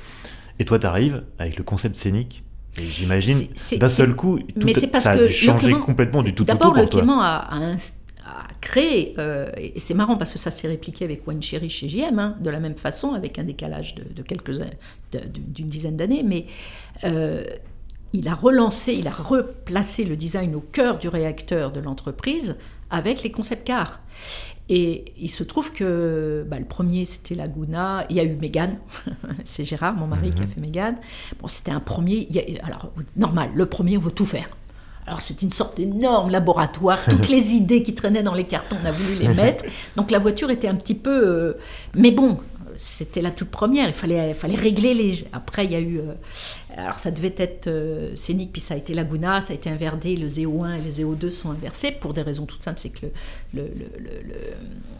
[0.59, 2.45] Et toi, tu arrives avec le concept scénique.
[2.79, 3.39] Et j'imagine,
[3.79, 4.69] d'un seul coup, tout,
[4.99, 7.49] ça a dû changer complètement du tout D'abord, le Clément a,
[8.61, 12.19] créé, euh, et c'est marrant parce que ça s'est répliqué avec One Cherry chez JM,
[12.19, 14.53] hein, de la même façon, avec un décalage de, quelques
[15.13, 16.47] d'une dizaine d'années, mais
[17.03, 17.45] euh,
[18.13, 22.57] il a relancé, il a replacé le design au cœur du réacteur de l'entreprise
[22.91, 24.01] avec les concept cars.
[24.69, 28.07] Et il se trouve que bah, le premier, c'était Laguna.
[28.09, 28.79] Il y a eu Mégane.
[29.45, 30.51] c'est Gérard, mon mari, qui a mhm.
[30.51, 30.97] fait Mégane.
[31.41, 32.29] Bon, c'était un premier.
[32.63, 34.49] alors, normal, le premier, on veut tout faire.
[35.07, 36.99] Alors, c'est une sorte d'énorme laboratoire.
[37.11, 39.65] Toutes les idées qui traînaient dans les cartons, on a voulu les mettre.
[39.97, 41.27] Donc, la voiture était un petit peu.
[41.27, 41.53] Euh,
[41.95, 42.39] mais bon,
[42.85, 43.87] c'était la toute première.
[43.87, 45.25] Il fallait, il fallait régler les.
[45.33, 45.99] Après, il y a eu.
[45.99, 46.15] Euh,
[46.77, 50.17] alors, ça devait être euh, scénique, puis ça a été Laguna, ça a été inversé.
[50.17, 52.81] Le ZO1 et le ZO2 sont inversés pour des raisons toutes simples.
[52.81, 53.07] C'est que
[53.55, 53.69] le,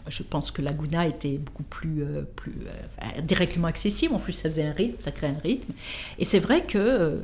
[0.07, 2.53] je pense que Laguna était beaucoup plus, euh, plus
[3.23, 4.15] directement accessible.
[4.15, 5.73] En plus, ça faisait un rythme, ça crée un rythme.
[6.19, 7.21] Et c'est vrai que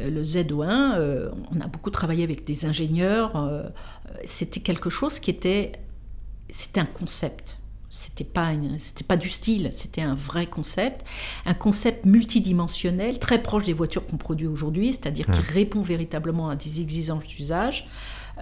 [0.00, 3.70] le ZO1, on a beaucoup travaillé avec des ingénieurs.
[4.24, 5.72] c'était quelque chose qui était.
[6.50, 7.56] C'était un concept
[8.02, 11.04] c'était pas c'était pas du style, c'était un vrai concept,
[11.46, 16.56] un concept multidimensionnel très proche des voitures qu'on produit aujourd'hui, c'est-à-dire qui répond véritablement à
[16.56, 17.86] des exigences d'usage.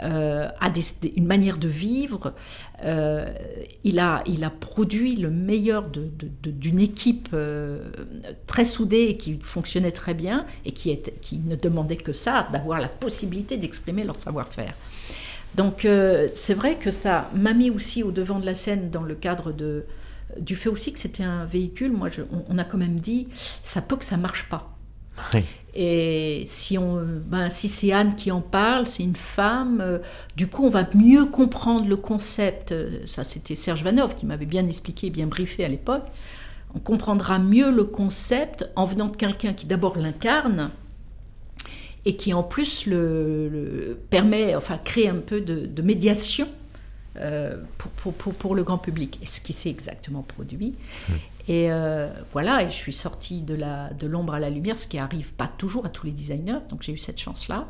[0.02, 0.70] Euh, à
[1.16, 2.32] une manière de vivre.
[2.84, 3.34] Euh,
[3.84, 7.90] il, a, il a produit le meilleur d'une équipe euh,
[8.46, 12.78] très soudée et qui fonctionnait très bien et qui, qui ne demandait que ça, d'avoir
[12.78, 14.74] la possibilité d'exprimer leur savoir-faire.
[15.54, 19.02] Donc euh, c'est vrai que ça m'a mis aussi au devant de la scène dans
[19.02, 19.84] le cadre de,
[20.38, 21.92] du fait aussi que c'était un véhicule.
[21.92, 22.08] Moi,
[22.48, 23.28] on, a quand même dit,
[23.62, 24.76] ça peut que ça marche pas.
[25.74, 29.98] Et si, on, ben, si c'est Anne qui en parle, c'est une femme, euh,
[30.34, 32.74] du coup on va mieux comprendre le concept.
[33.04, 36.06] Ça c'était Serge Vanov qui m'avait bien expliqué, bien briefé à l'époque.
[36.74, 40.70] On comprendra mieux le concept en venant de quelqu'un qui d'abord l'incarne,
[42.04, 46.48] et qui en plus le, permet, enfin crée un peu de, médiation
[47.16, 50.74] euh, pour, pour, pour, le grand public, et ce qui s'est exactement produit.
[51.08, 51.12] Mmh.
[51.48, 54.86] Et euh, voilà, et je suis sortie de, la, de l'ombre à la lumière, ce
[54.86, 57.66] qui arrive pas toujours à tous les designers, donc j'ai eu cette chance-là.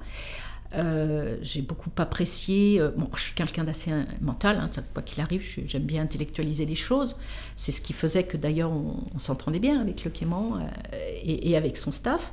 [0.77, 2.81] Euh, j'ai beaucoup apprécié.
[2.97, 7.19] bon, je suis quelqu'un d'assez mental, hein, quoi qu'il arrive, j'aime bien intellectualiser les choses.
[7.57, 10.59] C'est ce qui faisait que d'ailleurs on, s'entendait bien avec le Clément
[10.93, 12.33] et, et, avec son staff.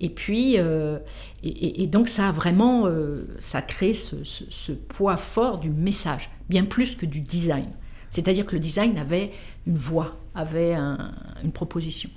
[0.00, 0.98] Et puis, euh,
[1.42, 6.96] et, donc ça a vraiment, euh, ça crée ce, poids fort du message, bien plus
[6.96, 7.68] que du design.
[8.10, 9.32] C'est-à-dire que le design avait
[9.66, 12.10] une voix, avait une proposition.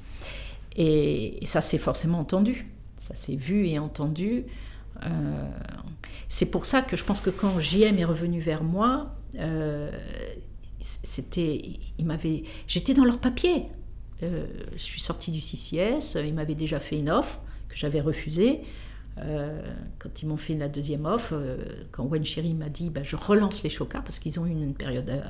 [0.76, 2.68] Et, ça s'est forcément entendu,
[2.98, 4.46] ça s'est vu et entendu.
[5.06, 5.10] Euh,
[6.30, 9.16] c'est pour ça que je pense que quand JM est revenu vers moi,
[10.82, 13.68] c'était, il m'avait, j'étais dans leur papier.
[14.22, 14.38] je
[14.78, 17.40] suis sortie du CCS, ils m'avaient déjà fait une offre
[17.78, 18.62] j'avais refusé.
[19.20, 19.62] Euh,
[19.98, 21.58] quand ils m'ont fait la deuxième offre, euh,
[21.92, 24.76] quand Wen Chéri m'a dit bah, je relance les chocards parce qu'ils ont eu une
[24.76, 25.22] période euh,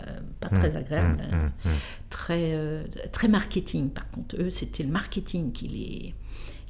[0.42, 1.72] pas très mmh, agréable, mmh, mmh,
[2.10, 2.84] très,
[3.14, 3.90] très marketing.
[3.90, 6.16] Par contre, eux, c'était le marketing qui les,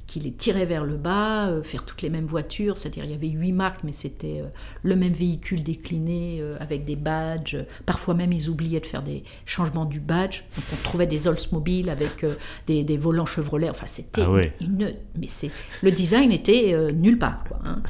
[0.08, 3.14] qui les tirait vers le bas, euh, faire toutes les mêmes voitures, c'est-à-dire il y
[3.14, 4.48] avait huit marques, mais c'était euh,
[4.82, 7.58] le même véhicule décliné euh, avec des badges.
[7.84, 11.90] Parfois même ils oubliaient de faire des changements du badge, donc on trouvait des Oldsmobile
[11.90, 12.24] avec
[12.66, 13.68] des, des, volants Chevrolet.
[13.68, 14.32] Enfin c'était ah
[14.62, 15.50] une, mais c'est
[15.82, 17.44] le design était nulle part.
[17.44, 17.82] Quoi, hein.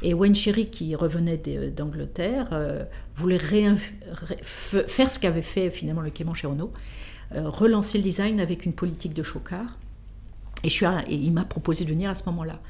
[0.00, 1.36] Et Wayne Cherry qui revenait
[1.76, 2.48] d'Angleterre
[3.14, 6.72] voulait faire ce qu'avait fait finalement le Clément chez Renault,
[7.34, 9.76] relancer le design avec une politique de chocard
[10.64, 10.70] et,
[11.14, 12.60] il m'a proposé de venir à ce moment-là.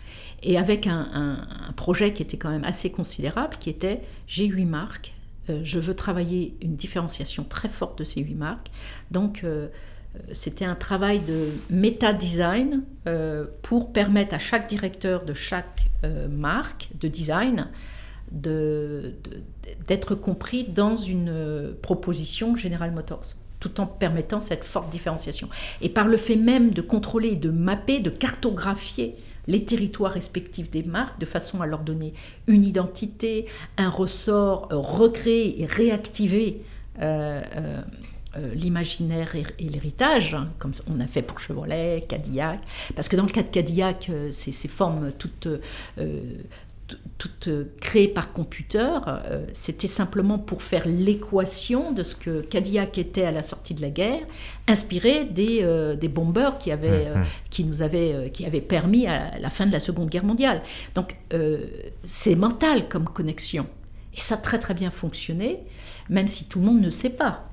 [0.43, 5.15] Et avec un, projet qui était quand même assez considérable, qui était j'ai huit marques,
[5.63, 8.71] je veux travailler une différenciation très forte de ces huit marques.
[9.11, 9.45] Donc,
[10.33, 12.83] c'était un travail de méta-design
[13.63, 15.89] pour permettre à chaque directeur de chaque
[16.31, 17.69] marque de design
[18.31, 25.49] d'être compris dans une proposition General Motors tout en permettant cette forte différenciation.
[25.81, 29.17] Et par le fait même de contrôler, de mapper, de cartographier
[29.49, 32.15] les territoires respectifs des marques de façon à leur donner
[32.47, 33.47] une identité,
[33.79, 36.63] un ressort, euh, recréer et réactiver
[37.01, 37.43] euh,
[38.37, 42.61] euh, l'imaginaire et, l'héritage, hein, comme on a fait pour Chevrolet, Cadillac,
[42.95, 45.49] parce que dans le cas de Cadillac, ces, ces formes toutes
[47.19, 52.97] toutes euh, créées par computer, euh, c'était simplement pour faire l'équation de ce que Cadillac
[52.97, 54.21] était à la sortie de la guerre,
[54.69, 57.25] inspiré des, euh, des bombers qui, avaient, mmh, mmh.
[57.51, 60.63] qui nous avaient, qui avaient permis à la fin de la Seconde Guerre mondiale.
[60.95, 61.17] Donc
[62.05, 63.67] c'est mental comme connexion.
[64.17, 65.61] Et ça a très très bien fonctionné,
[66.09, 67.49] même si tout le monde ne sait pas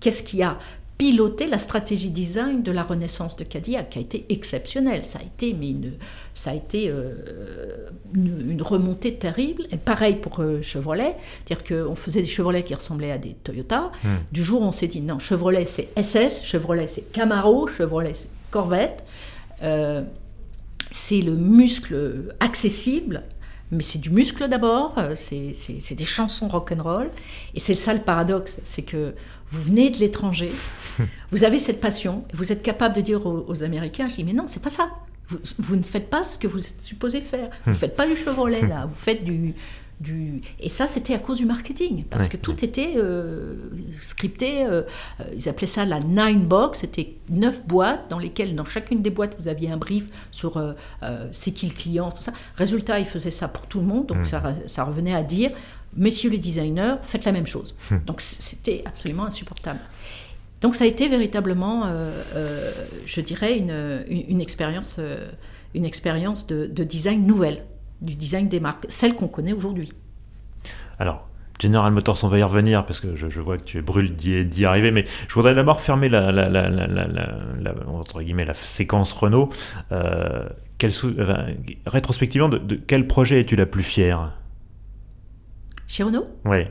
[0.00, 0.58] qu'est-ce qui a
[1.02, 5.04] piloté la stratégie design de la renaissance de Cadillac, qui a été exceptionnelle.
[5.04, 5.94] Ça a été, mais une,
[6.32, 9.66] ça a été euh, une, remontée terrible.
[9.72, 13.90] Et pareil pour euh, Chevrolet, c'est-à-dire qu'on faisait des Chevrolets qui ressemblaient à des Toyota.
[14.04, 14.18] Hmm.
[14.30, 19.02] Du jour, on s'est dit non, Chevrolet c'est SS, Chevrolet c'est Camaro, Chevrolet c'est Corvette.
[19.64, 20.02] Euh,
[20.92, 23.24] c'est le muscle accessible
[23.72, 27.08] mais c'est du muscle d'abord, c'est des chansons rock'n'roll.
[27.54, 29.14] Et c'est ça le paradoxe, c'est que
[29.52, 30.50] vous venez de l'étranger,
[31.30, 34.46] vous avez cette passion, vous êtes capable de dire aux, Américains, je dis, mais non,
[34.46, 34.90] c'est pas ça.
[35.58, 37.48] Vous, ne faites pas ce que vous êtes supposé faire.
[37.64, 38.86] Vous ne faites pas du Chevrolet, là.
[38.86, 39.54] Vous faites du...
[40.02, 40.40] du...
[40.60, 43.54] Et ça, c'était à cause du marketing, parce que tout était euh,
[44.00, 44.64] scripté.
[44.66, 44.82] Euh,
[45.36, 46.80] ils appelaient ça la nine box.
[46.80, 50.74] C'était neuf boîtes dans lesquelles, dans chacune des boîtes, vous aviez un brief sur euh,
[51.32, 52.32] c'est qui le client, tout ça.
[52.56, 54.24] Résultat, ils faisaient ça pour tout le monde, donc mmh.
[54.24, 55.50] ça, ça revenait à dire
[55.94, 57.76] messieurs les designers, faites la même chose.
[57.90, 57.96] Mmh.
[58.06, 59.80] Donc c'était absolument insupportable.
[60.62, 62.70] Donc ça a été véritablement, euh, euh,
[63.04, 65.28] je dirais, une, une, expérience, euh,
[65.74, 67.64] une expérience de, design nouvelle,
[68.02, 69.92] du design des marques, celle qu'on connaît aujourd'hui.
[70.98, 71.28] Alors,
[71.60, 74.64] General Motors, on va y revenir parce que je, vois que tu es brûle d'y
[74.64, 79.50] arriver, mais je voudrais d'abord fermer la, la, la, la, entre guillemets, la séquence Renault.
[80.78, 80.90] Quel
[81.86, 84.32] rétrospectivement, de, de, quel projet es-tu la plus fière?
[85.86, 86.26] Chez Renault?
[86.44, 86.66] Oui.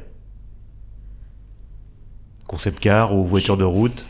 [2.45, 4.05] Concept car ou voiture de route?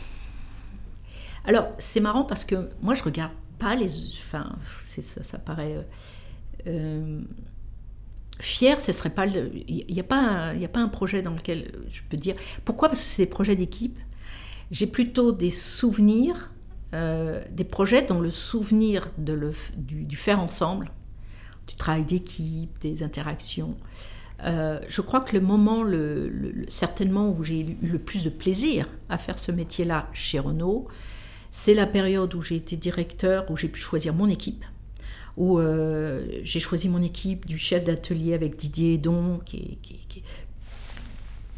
[1.44, 3.90] Alors, c'est marrant parce que moi, je regarde pas les.
[4.26, 5.86] Enfin, ça, ça, paraît.
[6.66, 7.20] Euh,
[8.40, 9.26] fier, ce serait pas.
[9.26, 12.34] Il n'y a, pas a pas un projet dans lequel je peux dire.
[12.64, 12.88] Pourquoi?
[12.88, 13.98] Parce que c'est des projets d'équipe.
[14.70, 16.50] J'ai plutôt des souvenirs,
[16.94, 20.90] euh, des projets dont le souvenir de le, du, faire ensemble,
[21.68, 23.76] du travail d'équipe, des interactions,
[24.44, 25.84] euh, je crois que le moment,
[26.68, 30.88] certainement, où j'ai eu le plus de plaisir à faire ce métier-là chez Renault,
[31.50, 34.64] c'est la période où j'ai été directeur, où j'ai pu choisir mon équipe,
[35.36, 39.40] où euh, j'ai choisi mon équipe du chef d'atelier avec Didier Edon,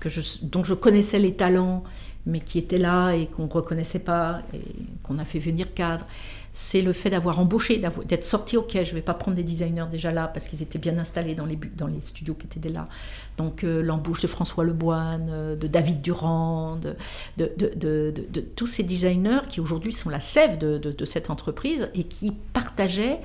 [0.01, 0.09] que
[0.43, 1.83] dont je connaissais les talents,
[2.27, 4.61] mais qui était là et qu'on ne reconnaissait pas, et
[5.03, 6.07] qu'on a fait venir cadre
[6.57, 9.87] c'est le fait d'avoir embauché, d'être sorti, ok, je ne vais pas prendre des designers
[9.91, 11.59] déjà là parce qu'ils étaient bien installés dans les,
[12.01, 12.87] studios qui étaient là.
[13.37, 16.79] Donc euh, l'embauche de François Leboine, euh, de David Durand,
[17.37, 23.19] de, tous ces designers qui aujourd'hui sont la sève de, cette entreprise et qui partageaient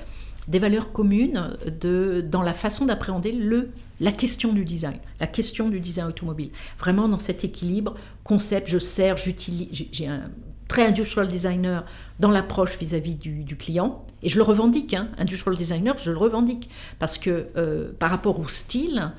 [0.49, 3.69] des valeurs communes de, dans la façon d'appréhender le,
[4.01, 6.49] la question du design, la question du design automobile.
[6.79, 10.23] Vraiment dans cet équilibre, concept, je sers, j'utilise, j'ai un
[10.67, 11.83] très industrial designer
[12.19, 14.05] dans l'approche vis-à-vis du, client.
[14.23, 16.69] Et je le revendique, hein, industrial designer, je le revendique.
[16.99, 19.11] Parce que euh, par rapport au style,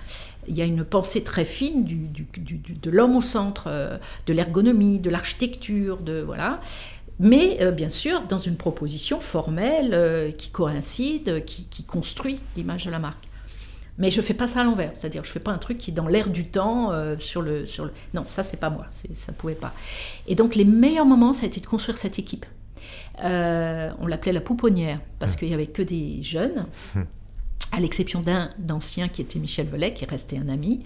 [0.48, 4.98] il y a une pensée très fine du, de l'homme au centre, euh, de l'ergonomie,
[4.98, 6.60] de l'architecture, de voilà.
[7.20, 12.90] Mais euh, bien sûr, dans une proposition formelle qui coïncide, qui, qui construit l'image de
[12.90, 13.30] la marque.
[14.00, 15.76] Mais je ne fais pas ça à l'envers, c'est-à-dire je ne fais pas un truc
[15.76, 17.92] qui est dans l'air du temps euh, sur, le, sur le...
[18.14, 19.74] Non, ça c'est pas moi, ça ne pouvait pas.
[20.26, 22.46] Et donc les meilleurs moments, ça a été de construire cette équipe.
[23.22, 25.36] Euh, on l'appelait la pouponnière, parce mmh.
[25.36, 26.66] qu'il n'y avait que des jeunes.
[26.94, 27.00] Mmh.
[27.72, 30.82] À l'exception d'un d'ancien qui était Michel Volet, qui est resté un ami,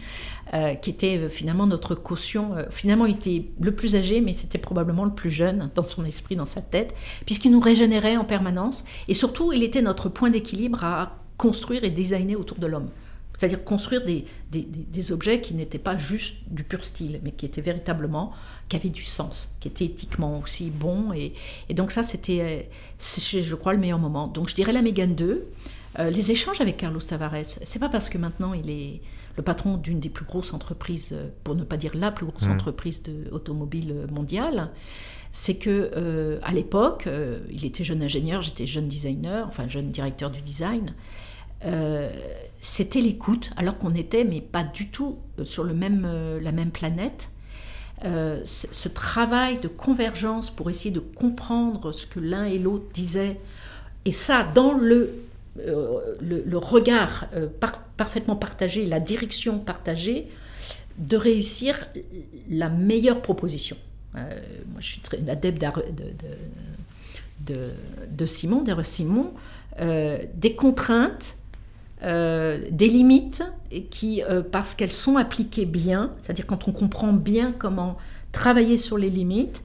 [0.52, 2.54] euh, qui était finalement notre caution.
[2.70, 6.36] finalement, il était le plus âgé, mais c'était probablement le plus jeune dans son esprit,
[6.36, 6.94] dans sa tête,
[7.26, 8.84] puisqu'il nous régénérait en permanence.
[9.08, 12.90] Et surtout, il était notre point d'équilibre à construire et designer autour de l'homme.
[13.36, 17.60] C'est-à-dire construire des, des, objets qui n'étaient pas juste du pur style, mais qui étaient
[17.60, 18.32] véritablement,
[18.68, 21.12] qui avaient du sens, qui étaient éthiquement aussi bons.
[21.12, 21.32] Et,
[21.68, 24.28] et donc ça, c'était, je crois, le meilleur moment.
[24.28, 25.48] Donc je dirais la Mégane 2.
[25.98, 29.00] Euh, les échanges avec Carlos Tavares, c'est pas parce que maintenant il est
[29.36, 32.52] le patron d'une des plus grosses entreprises, pour ne pas dire la plus grosse mmh.
[32.52, 34.70] entreprise de, automobile mondiale,
[35.32, 37.08] c'est que à l'époque,
[37.50, 40.94] il était jeune ingénieur, j'étais jeune designer, enfin jeune directeur du design.
[42.60, 46.08] c'était l'écoute, alors qu'on était, mais pas du tout sur le même,
[46.40, 47.30] la même planète.
[48.04, 53.40] Euh, ce travail de convergence pour essayer de comprendre ce que l'un et l'autre disaient,
[54.04, 55.22] et ça dans le,
[55.58, 57.48] euh, le, regard euh,
[57.96, 60.28] parfaitement partagé, la direction partagée,
[60.98, 61.88] de réussir
[62.48, 63.76] la meilleure proposition.
[64.14, 64.22] moi,
[64.78, 65.60] je suis très adepte
[67.40, 67.70] de,
[68.10, 69.32] de, Simon, Simon,
[69.80, 71.36] des contraintes
[72.04, 73.42] euh, des limites
[73.90, 77.96] qui, euh, parce qu'elles sont appliquées bien, c'est-à-dire quand on comprend bien comment
[78.30, 79.62] travailler sur les limites,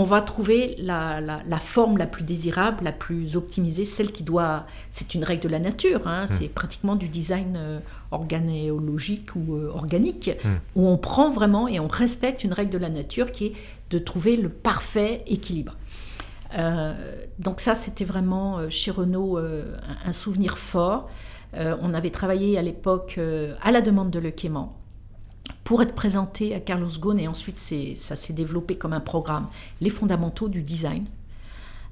[0.00, 4.66] on va trouver la, forme la plus désirable, la plus optimisée, celle qui doit...
[4.90, 6.28] C'est une règle de la nature, hein, hmm.
[6.28, 7.80] c'est pratiquement du design euh,
[8.10, 10.48] organéologique ou organique, hmm.
[10.76, 13.52] où on prend vraiment et on respecte une règle de la nature qui est
[13.90, 15.76] de trouver le parfait équilibre.
[17.38, 21.08] donc ça, c'était vraiment chez Renault un, souvenir fort.
[21.54, 24.76] Euh, on avait travaillé à l'époque euh, à la demande de Le Quément
[25.70, 29.46] pour être présenté à Carlos Ghosn et ensuite ça s'est développé comme un programme,
[29.80, 31.04] les fondamentaux du design,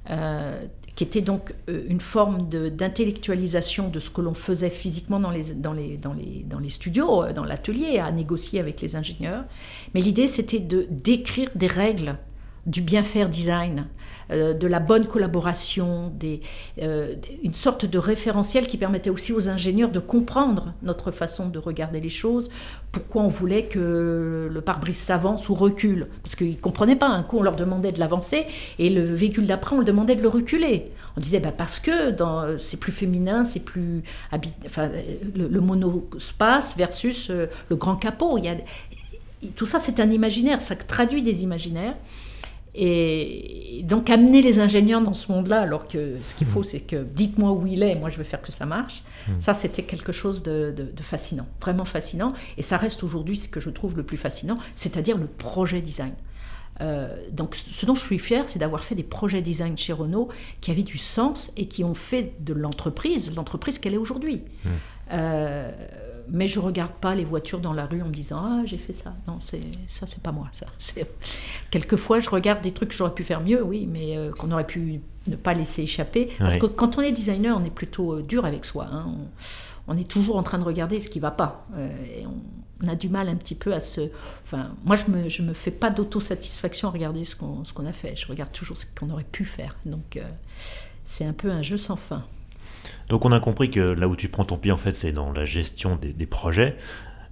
[0.09, 0.65] euh,
[0.95, 5.71] qui était donc une forme d'intellectualisation de, ce que l'on faisait physiquement dans les, dans
[5.71, 9.45] les, dans les, dans studios, l'atelier, à négocier avec les ingénieurs.
[9.93, 12.17] Mais l'idée, c'était de d'écrire des règles
[12.65, 13.98] du bien faire design, euh,
[14.29, 16.13] de la bonne collaboration,
[16.81, 21.57] euh, une sorte de référentiel qui permettait aussi aux ingénieurs de comprendre notre façon de
[21.57, 22.49] regarder les choses,
[22.91, 26.07] pourquoi on voulait que le pare-brise s'avance ou recule.
[26.23, 27.07] Parce qu'ils ne comprenaient pas.
[27.07, 28.45] Un coup, on leur demandait de l'avancer
[28.77, 30.91] et le véhicule d'après, on le demandait de le reculer.
[31.17, 32.15] On disait bah, parce que
[32.59, 34.03] c'est plus féminin, c'est plus.
[34.65, 34.89] Enfin,
[35.35, 38.37] le, monospace versus euh, le grand capot.
[38.37, 38.55] Il y a,
[39.55, 41.95] tout ça, c'est un imaginaire, ça traduit des imaginaires.
[42.75, 46.65] Et donc amener les ingénieurs dans ce monde-là, alors que ce qu'il faut, mm.
[46.65, 49.03] c'est que dites-moi où il est, moi je vais faire que ça marche.
[49.27, 49.31] Mm.
[49.39, 52.31] Ça, c'était quelque chose de, fascinant, vraiment fascinant.
[52.57, 56.13] Et ça reste aujourd'hui ce que je trouve le plus fascinant, c'est-à-dire le projet design.
[56.81, 60.29] Euh, donc ce dont je suis fier, c'est d'avoir fait des projets design chez Renault
[60.61, 64.43] qui avaient du sens et qui ont fait de l'entreprise l'entreprise qu'elle est aujourd'hui.
[64.63, 64.69] Mm.
[65.11, 65.71] Euh,
[66.31, 68.93] mais je regarde pas les voitures dans la rue en me disant ah j'ai fait
[68.93, 69.13] ça.
[69.27, 70.65] Non, c'est ça c'est pas moi ça.
[71.71, 74.67] Quelquefois je regarde des trucs que j'aurais pu faire mieux, oui, mais euh, qu'on aurait
[74.67, 76.29] pu ne pas laisser échapper.
[76.39, 78.87] Parce que quand on est designer, on est plutôt euh, dur avec soi.
[78.91, 79.07] Hein.
[79.87, 81.65] On, est toujours en train de regarder ce qui va pas.
[81.75, 81.89] Euh,
[82.83, 84.09] on, a du mal un petit peu à se.
[84.43, 87.85] Enfin, moi je me je me fais pas d'autosatisfaction à regarder ce qu'on ce qu'on
[87.85, 88.15] a fait.
[88.15, 89.75] Je regarde toujours ce qu'on aurait pu faire.
[89.85, 90.19] Donc
[91.03, 92.23] c'est un peu un jeu sans fin.
[93.09, 95.31] Donc on a compris que là où tu prends ton pied en fait c'est dans
[95.31, 96.77] la gestion des, projets.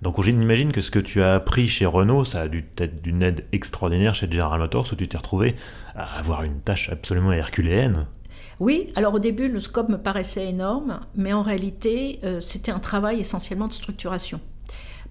[0.01, 3.23] Donc j'imagine que ce que tu as appris chez Renault, ça a dû être d'une
[3.23, 5.55] aide extraordinaire chez General Motors où tu t'es retrouvé
[5.95, 8.07] à avoir une tâche absolument herculéenne.
[8.59, 12.79] Oui, alors au début le scope me paraissait énorme, mais en réalité euh, c'était un
[12.79, 14.41] travail essentiellement de structuration.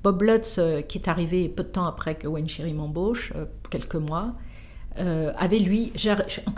[0.02, 3.96] Bob Lutz, euh, qui est arrivé peu de temps après que Wayne m'embauche, euh, quelques
[3.96, 4.34] mois,
[4.98, 5.92] euh, avait lui,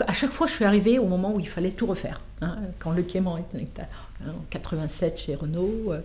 [0.07, 2.21] à chaque fois je suis arrivée au moment où il fallait tout refaire.
[2.41, 3.83] Hein, quand le Clément était
[4.25, 6.01] en 87 chez Renault, euh,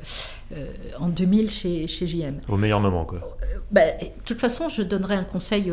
[0.56, 0.66] euh,
[1.00, 2.40] en 2000 chez, chez JM.
[2.48, 3.38] Au meilleur moment quoi.
[3.70, 5.72] Ben, de toute façon, je donnerai un conseil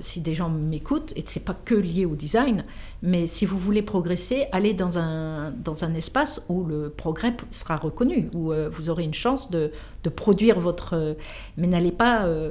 [0.00, 2.64] si des gens m'écoutent, et c'est pas que lié au design,
[3.02, 7.76] mais si vous voulez progresser, allez dans un, dans un espace où le progrès sera
[7.76, 9.72] reconnu, où vous aurez une chance de,
[10.04, 11.16] de produire votre...
[11.56, 12.50] mais n'allez pas euh,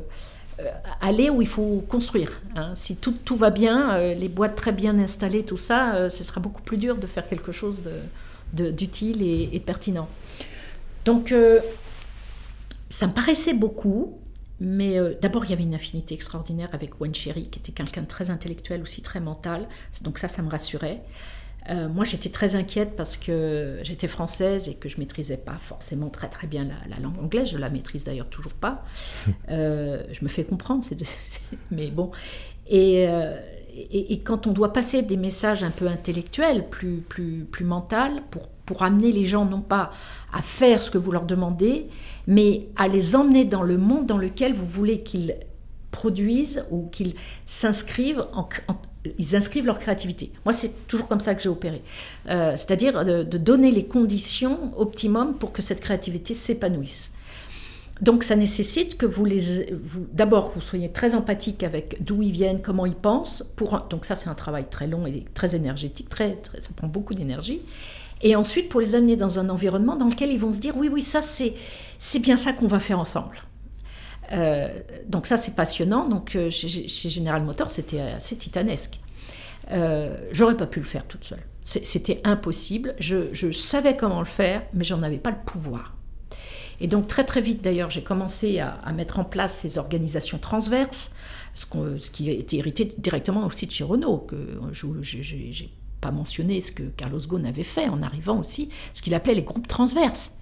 [1.01, 2.41] aller où il faut construire.
[2.55, 2.73] Hein.
[2.75, 6.23] Si tout, tout, va bien, euh, les boîtes très bien installées, tout ça, euh, ce
[6.23, 7.83] sera beaucoup plus dur de faire quelque chose
[8.53, 10.07] d'utile de, et, et, pertinent.
[11.05, 11.33] Donc,
[12.89, 14.17] ça me paraissait beaucoup,
[14.59, 18.29] mais d'abord, il y avait une affinité extraordinaire avec Wen qui était quelqu'un de très
[18.29, 19.67] intellectuel, aussi très mental.
[20.01, 21.01] Donc ça, ça me rassurait.
[21.69, 26.09] Euh, moi, j'étais très inquiète parce que j'étais française et que je maîtrisais pas forcément
[26.09, 27.49] très très bien la, langue anglaise.
[27.49, 28.83] Je la maîtrise d'ailleurs toujours pas.
[29.49, 30.83] Euh, je me fais comprendre,
[31.71, 32.11] mais bon.
[32.71, 33.39] Euh,
[33.73, 38.23] et, et, quand on doit passer des messages un peu intellectuels, plus plus plus mental,
[38.29, 39.91] pour pour amener les gens non pas
[40.33, 41.87] à faire ce que vous leur demandez,
[42.27, 45.35] mais à les emmener dans le monde dans lequel vous voulez qu'ils
[45.91, 47.15] produisent ou qu'ils
[47.45, 48.47] s'inscrivent en,
[49.17, 50.31] ils inscrivent leur créativité.
[50.45, 51.81] Moi, c'est toujours comme ça que j'ai opéré.
[52.29, 57.11] Euh, c'est-à-dire de, donner les conditions optimum pour que cette créativité s'épanouisse.
[58.01, 59.67] donc ça nécessite que vous les,
[60.11, 63.43] d'abord vous soyez très empathique avec d'où ils viennent, comment ils pensent.
[63.89, 67.61] Donc ça c'est un travail très long et très énergétique, ça prend beaucoup d'énergie.
[68.21, 70.89] Et ensuite pour les amener dans un environnement dans lequel ils vont se dire oui
[70.91, 73.37] oui ça c'est bien ça qu'on va faire ensemble.
[74.31, 74.67] Euh,
[75.07, 76.07] donc ça c'est passionnant.
[76.07, 78.99] Donc euh, chez, General Motors c'était assez titanesque.
[79.71, 81.43] Euh, j'aurais pas pu le faire toute seule.
[81.63, 82.95] C'était impossible.
[82.99, 85.95] Je, savais comment le faire, mais j'en avais pas le pouvoir.
[86.79, 91.11] Et donc très très vite d'ailleurs, j'ai commencé à, mettre en place ces organisations transverses,
[91.53, 91.65] ce,
[91.99, 94.37] ce, qui été hérité directement aussi de chez Renault, que
[94.71, 95.69] je n'ai
[95.99, 99.43] pas mentionné ce que Carlos Ghosn avait fait en arrivant aussi, ce qu'il appelait les
[99.43, 100.36] groupes transverses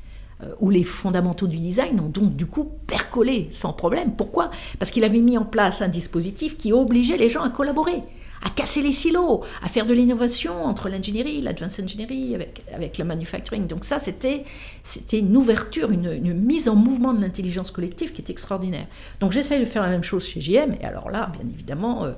[0.60, 4.16] où les fondamentaux du design ont donc du coup percolé sans problème.
[4.16, 4.52] Pourquoi?
[4.80, 8.04] Parce qu'il avait mis en place un dispositif qui obligeait les gens à collaborer
[8.46, 13.04] à casser les silos, à faire de l'innovation entre l'ingénierie, l'advanced engineering, avec, avec le
[13.04, 13.66] manufacturing.
[13.66, 14.46] Donc ça, c'était,
[14.84, 18.86] c'était une ouverture, une, mise en mouvement de l'intelligence collective qui est extraordinaire.
[19.20, 22.12] Donc j'essaye de faire la même chose chez JM, et alors là, bien évidemment, euh,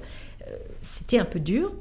[0.48, 1.72] euh, c'était un peu dur.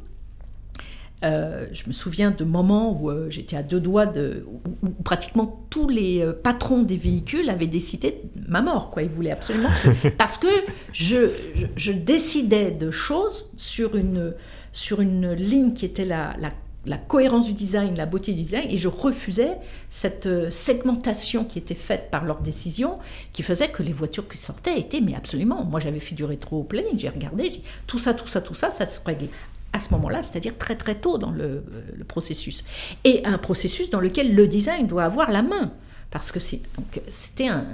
[1.24, 4.44] Euh, je me souviens de moments où euh, j'étais à deux doigts de.
[4.82, 9.02] où, pratiquement tous les euh, patrons des véhicules avaient décidé ma mort, quoi.
[9.02, 9.70] Ils voulaient absolument.
[10.18, 10.46] parce que
[10.92, 11.30] je,
[11.74, 14.34] je, décidais de choses sur une,
[14.72, 16.50] sur une ligne qui était la, la,
[16.84, 19.56] la, cohérence du design, la beauté du design, et je refusais
[19.88, 22.98] cette segmentation qui était faite par leurs décisions,
[23.32, 25.64] qui faisait que les voitures qui sortaient étaient, mais absolument.
[25.64, 28.68] Moi, j'avais fait du rétro-planning, j'ai regardé, j'ai dit tout ça, tout ça, tout ça,
[28.68, 29.28] ça se règle
[29.72, 31.64] à ce moment-là, c'est-à-dire très très tôt dans le,
[32.08, 32.64] processus.
[33.04, 35.72] Et un processus dans lequel le design doit avoir la main.
[36.10, 37.66] Parce que c'était un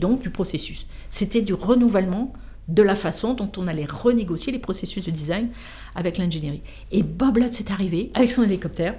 [0.00, 0.86] donc du processus.
[1.10, 2.32] C'était du renouvellement
[2.66, 5.50] de la façon dont on allait renégocier les processus de design
[5.94, 6.62] avec l'ingénierie.
[6.90, 8.94] Et Bob Lutz est arrivé avec son hélicoptère.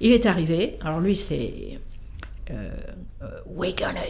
[0.00, 0.76] Il est arrivé.
[0.84, 1.78] Alors lui, c'est
[2.50, 2.76] euh,
[3.22, 4.00] euh, We're gonna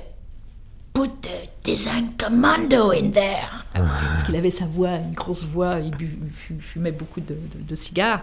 [0.94, 3.64] Put the design commando in there.
[3.74, 5.92] Ah Parce qu'il avait sa voix, une grosse voix, il
[6.60, 8.22] fumait beaucoup de, cigares,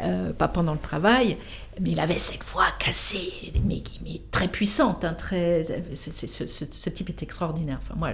[0.00, 1.38] euh, pas pendant le travail,
[1.80, 3.82] mais il avait cette voix cassée, mais,
[4.30, 5.04] très puissante.
[5.04, 7.78] Hein, très, ce, type est extraordinaire.
[7.82, 8.10] Enfin, moi,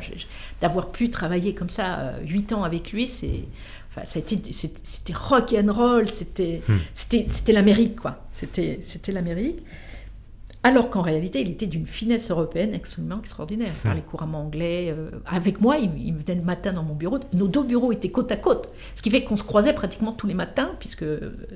[0.61, 3.45] d'avoir pu travailler comme ça euh, huit ans avec lui, c'est.
[3.95, 6.63] Enfin, c'était rock and roll, c'était
[6.95, 8.25] c'était l'Amérique, quoi.
[8.33, 9.59] C'était l'Amérique.
[10.65, 13.73] Alors qu'en réalité, il était d'une finesse européenne absolument extraordinaire.
[13.81, 14.05] Il parlait hmm.
[14.05, 14.95] couramment anglais.
[14.97, 17.19] Euh, avec moi, il, venait le matin dans mon bureau.
[17.33, 18.69] Nos deux bureaux étaient côte à côte.
[18.95, 21.05] Ce qui fait qu'on se croisait pratiquement tous les matins, puisque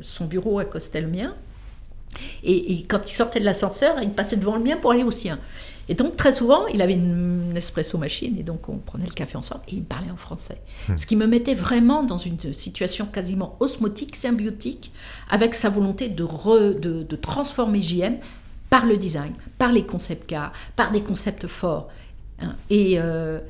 [0.02, 1.34] son bureau accostait le mien.
[2.42, 5.38] Et, quand il sortait de l'ascenseur, il passait devant le mien pour aller au sien.
[5.88, 9.36] Et donc, très souvent, il avait une, espresso machine, et donc on prenait le café
[9.36, 10.60] ensemble, et il parlait en français.
[10.88, 10.96] Hmm.
[10.96, 14.92] Ce qui me mettait vraiment dans une situation quasiment osmotique, symbiotique,
[15.30, 16.24] avec sa volonté de,
[16.78, 18.16] de, de transformer JM
[18.70, 21.88] par le design, par les concepts cars, par des concepts forts.
[22.40, 22.56] Hein.
[22.70, 23.40] Euh,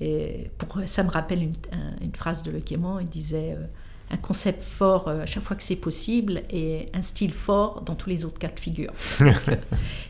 [0.00, 3.64] et, pour, ça me rappelle une, phrase de Le Quément, il disait euh,
[4.10, 7.94] un concept fort euh, à chaque fois que c'est possible et un style fort dans
[7.94, 8.92] tous les autres cas de figure.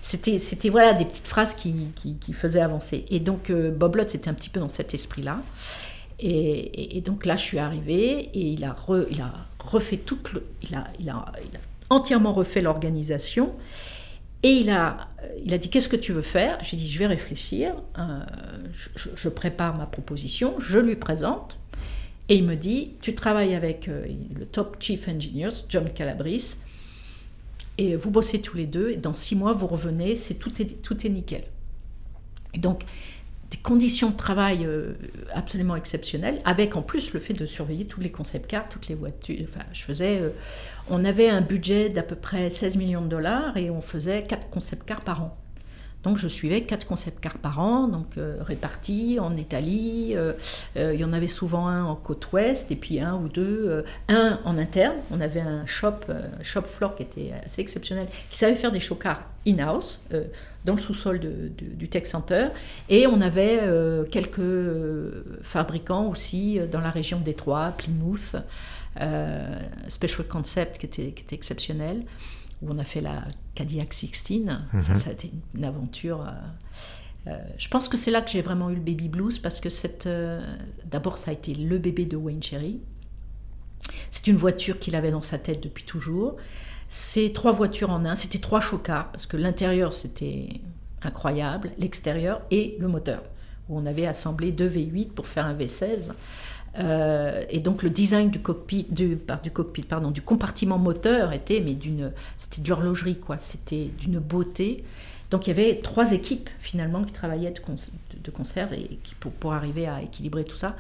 [0.00, 3.06] c'était, c'était voilà des petites phrases qui, qui, faisaient avancer.
[3.10, 5.40] Et donc Bob Lott, c'était un petit peu dans cet esprit-là.
[6.20, 8.76] Et, donc là, je suis arrivée et il a,
[9.10, 10.30] il a refait toute
[10.62, 13.52] il, a, il, a, il a entièrement refait l'organisation.
[14.44, 15.08] Et il a,
[15.42, 16.58] il a dit Qu'est-ce que tu veux faire?
[16.62, 18.20] J'ai dit Je vais réfléchir, euh,
[18.94, 21.58] je, prépare ma proposition, je lui présente.
[22.28, 24.06] Et il me dit Tu travailles avec euh,
[24.38, 26.56] le top chief engineer, John Calabris,
[27.78, 30.82] et vous bossez tous les deux, et dans six mois, vous revenez, c'est tout, est,
[30.82, 31.44] tout est nickel.
[32.58, 32.84] Donc,
[33.50, 34.92] des conditions de travail euh,
[35.32, 38.94] absolument exceptionnelles, avec en plus le fait de surveiller tous les concept cars, toutes les
[38.94, 39.38] voitures.
[39.48, 40.20] Enfin, je faisais
[40.90, 44.50] on avait un budget d'à peu près 16 millions de dollars et on faisait 4
[44.50, 45.36] concept cars par an.
[46.04, 50.12] Donc je suivais 4 concept cars par an, donc euh, répartis en Italie.
[50.14, 50.34] Euh,
[50.76, 53.84] euh, il y en avait souvent un en côte ouest et puis un ou deux,
[54.08, 54.96] un en interne.
[55.10, 56.00] On avait un shop,
[56.42, 60.02] shop floor qui était assez exceptionnel, qui savait faire des show cars in-house
[60.64, 62.48] dans le sous-sol du Tech Center.
[62.90, 63.60] Et on avait
[64.10, 64.40] quelques
[65.42, 68.36] fabricants aussi dans la région de Détroit, Plymouth.
[69.00, 72.04] Euh, Special Concept qui était, qui était exceptionnel,
[72.62, 73.24] où on a fait la
[73.54, 74.16] Cadillac 16.
[74.24, 74.82] Ça, mhm.
[74.82, 76.20] ça a été une aventure.
[76.20, 79.60] Euh, euh, je pense que c'est là que j'ai vraiment eu le baby blues parce
[79.60, 80.08] que cette,
[80.84, 82.80] d'abord ça a été le bébé de Wayne Cherry.
[84.10, 86.36] C'est une voiture qu'il avait dans sa tête depuis toujours.
[86.88, 90.60] C'est trois voitures en un, c'était trois chocards parce que l'intérieur c'était
[91.02, 93.22] incroyable, l'extérieur et le moteur
[93.68, 96.12] où on avait assemblé deux V8 pour faire un V16.
[96.78, 101.60] Euh, et donc le design du cockpit, du, du cockpit, pardon, du compartiment moteur était,
[101.60, 103.38] mais d'une, c'était de l'horlogerie quoi.
[103.38, 104.84] C'était d'une beauté.
[105.30, 107.60] Donc il y avait trois équipes finalement qui travaillaient de,
[108.22, 110.76] de, conserve et qui, pour, arriver à équilibrer tout ça.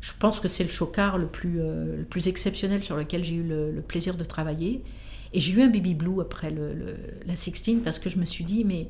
[0.00, 3.34] Je pense que c'est le chocard le plus, euh, le plus exceptionnel sur lequel j'ai
[3.34, 4.82] eu le, plaisir de travailler.
[5.32, 6.52] Et j'ai eu un baby blue après
[7.26, 8.88] la 16 parce que je me suis dit, mais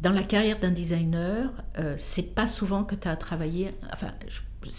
[0.00, 3.74] dans la carrière d'un designer, euh, c'est pas souvent que tu as travaillé.
[3.92, 4.12] Enfin,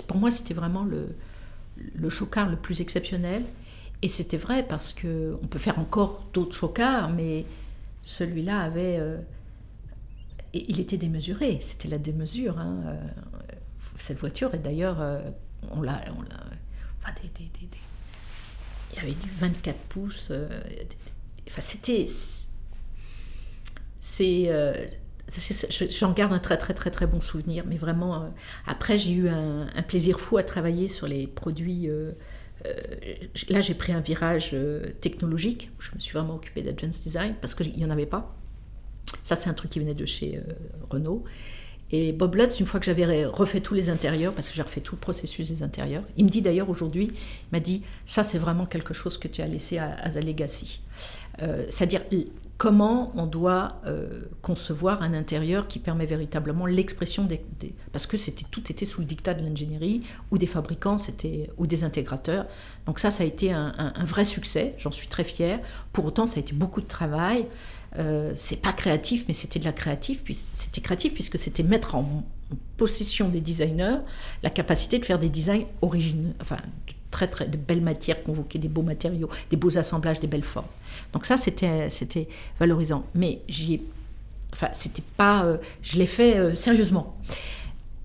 [0.08, 1.16] pour moi, c'était vraiment le,
[1.78, 3.44] le chocard le plus exceptionnel.
[4.02, 7.46] Et c'était vrai parce que on peut faire encore d'autres chocards, mais
[8.02, 8.98] celui-là avait.
[9.00, 9.18] Euh,
[10.54, 12.58] il était démesuré, c'était la démesure.
[12.58, 12.82] Hein.
[12.86, 13.00] Euh,
[13.98, 15.22] cette voiture, et d'ailleurs, euh,
[15.70, 16.02] on l'a.
[17.00, 20.32] Enfin, il y avait du 24 pouces.
[21.48, 22.08] enfin, c'était.
[24.00, 24.90] C'est.
[25.90, 28.34] J'en garde un très très très très bon souvenir, mais vraiment,
[28.66, 31.90] après j'ai eu un, plaisir fou à travailler sur les produits
[32.66, 32.74] euh,
[33.50, 35.72] là, j'ai pris un virage euh, technologique.
[35.80, 38.36] Je me suis vraiment occupée d'advanced design parce qu'il n'y en avait pas.
[39.24, 40.54] Ça, c'est un truc qui venait de chez euh,
[40.90, 41.24] Renault.
[41.94, 44.80] Et Bob Lutz, une fois que j'avais refait tous les intérieurs, parce que j'ai refait
[44.80, 48.38] tout le processus des intérieurs, il me dit d'ailleurs aujourd'hui, il m'a dit, ça c'est
[48.38, 50.80] vraiment quelque chose que tu as laissé à, à Legacy.
[51.68, 52.04] C'est-à-dire
[52.62, 57.44] comment on doit euh, concevoir un intérieur qui permet véritablement l'expression des,
[57.92, 61.66] parce que c'était tout était sous le dictat de l'ingénierie ou des fabricants c'était ou
[61.66, 62.46] des intégrateurs.
[62.86, 65.60] Donc ça ça a été un, vrai succès j'en suis très fière.
[65.92, 67.48] Pour autant ça a été beaucoup de travail.
[67.98, 71.96] Euh, c'est pas créatif mais c'était de la créative puis c'était créatif puisque c'était mettre
[71.96, 72.24] en,
[72.78, 74.00] possession des designers
[74.44, 76.58] la capacité de faire des designs originaux enfin
[77.12, 80.66] très très de belles matières convoquer des beaux matériaux des beaux assemblages des belles formes
[81.14, 82.28] donc ça, c'était, c'était
[82.60, 83.06] valorisant.
[83.14, 83.82] Mais j'y
[84.54, 85.46] Enfin, c'était pas...
[85.46, 87.16] Euh, je l'ai fait euh, sérieusement.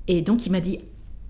[0.07, 0.78] Et donc, il m'a dit,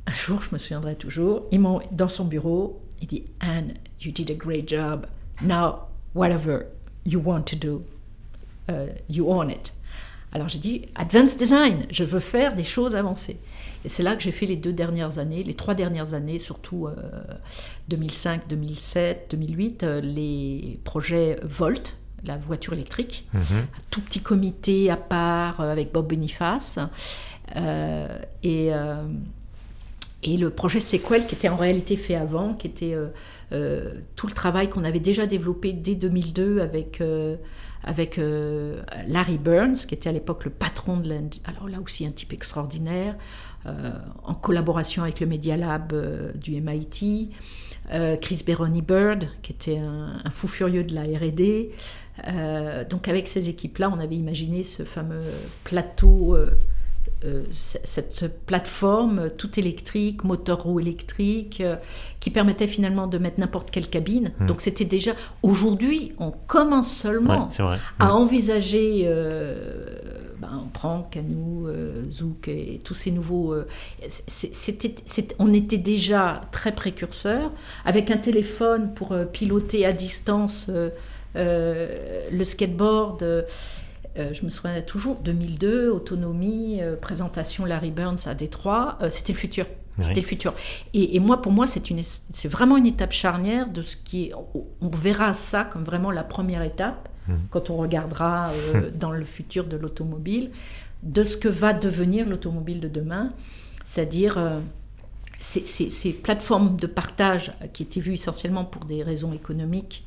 [0.06, 3.72] un jour, je me souviendrai toujours, il m'a, dans son bureau, il dit, Anne,
[4.02, 5.06] you did a great job.
[5.40, 6.66] Now, whatever
[7.06, 7.82] you want to do,
[8.68, 9.72] uh, you own it.
[10.32, 13.38] Alors j'ai dit, advanced design, je veux faire des choses avancées.
[13.86, 16.88] Et c'est là que j'ai fait les deux dernières années, les trois dernières années, surtout
[17.88, 23.40] 2005, 2007, 2008, les projets Volt, la voiture électrique, mhm.
[23.40, 26.78] un tout petit comité à part euh, avec Bob Boniface.
[27.54, 29.06] Euh, et, euh,
[30.22, 32.96] et le projet Sequel, qui était en réalité fait avant, qui était
[34.16, 37.00] tout le travail qu'on avait déjà développé dès 2002 avec
[37.84, 38.18] avec
[39.06, 41.34] Larry Burns, qui était à l'époque le patron de l'Inde.
[41.44, 43.14] Alors là aussi, un type extraordinaire.
[43.66, 43.90] Euh,
[44.22, 47.30] en collaboration avec le Media Lab euh, du MIT,
[47.92, 51.70] euh, Chris Beroni Bird, qui était un, fou furieux de la RD.
[52.88, 55.22] donc avec ces équipes-là, on avait imaginé ce fameux
[55.64, 56.36] plateau
[57.50, 61.62] cette, plateforme toute électrique, moteur roue électrique,
[62.20, 64.32] qui permettait finalement de mettre n'importe quelle cabine.
[64.38, 64.46] Hmm.
[64.46, 65.12] Donc c'était déjà
[65.42, 67.48] aujourd'hui, on commence seulement
[67.98, 68.10] à hmm.
[68.10, 69.08] envisager
[70.46, 73.52] ben, on prend Canoe, euh, Zouk et tous ces nouveaux.
[73.52, 73.66] Euh,
[74.08, 74.94] c'était,
[75.38, 77.50] on était déjà très précurseurs,
[77.84, 80.70] avec un téléphone pour euh, piloter à distance
[81.34, 83.46] le skateboard.
[84.16, 89.66] je me souviens toujours, 2002, autonomie, présentation Larry Burns à Détroit, c'était le futur.
[90.00, 90.54] C'était le futur.
[90.94, 94.32] Et, moi, pour moi, c'est, une, c'est vraiment une étape charnière de ce qui est.
[94.34, 97.32] On verra ça comme vraiment la première étape Mmh.
[97.50, 100.50] quand on regardera euh, dans le futur de l'automobile,
[101.02, 103.32] de ce que va devenir l'automobile de demain,
[103.84, 104.38] c'est-à-dire
[105.40, 110.04] euh, ces, plateformes de partage qui étaient vues essentiellement pour des raisons économiques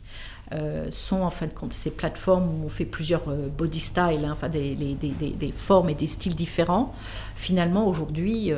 [0.52, 4.32] euh, sont en fin de compte ces plateformes où on fait plusieurs body styles, hein,
[4.32, 6.94] enfin des, des, formes et des styles différents.
[7.36, 8.52] Finalement, aujourd'hui,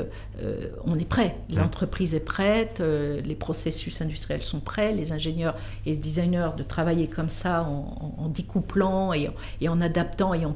[0.85, 1.35] on est prêt.
[1.49, 1.57] Mmh.
[1.57, 5.55] L'entreprise est prête, les processus industriels sont prêts, les ingénieurs
[5.85, 10.55] et les designers de travailler comme ça en, découplant et, et, en adaptant et en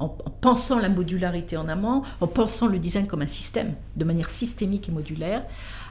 [0.00, 4.30] en, pensant la modularité en amont, en pensant le design comme un système, de manière
[4.30, 5.44] systémique et modulaire,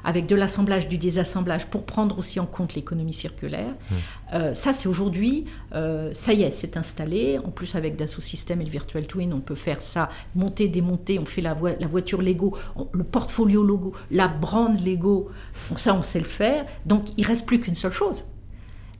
[0.04, 3.70] avec de l'assemblage, du désassemblage, pour prendre aussi en compte l'économie circulaire.
[3.70, 3.96] Mmh.
[4.34, 7.38] Euh, ça, c'est aujourd'hui, euh, ça y est, c'est installé.
[7.38, 11.20] En plus, avec Dassault Systèmes et le Virtual Twin, on peut faire ça, monter, démonter,
[11.20, 12.58] on fait la, la voiture Lego,
[12.92, 15.30] le portfolio Lego, la brand Lego.
[15.76, 16.66] Ça, on sait le faire.
[16.86, 18.24] Donc, il reste plus qu'une seule chose.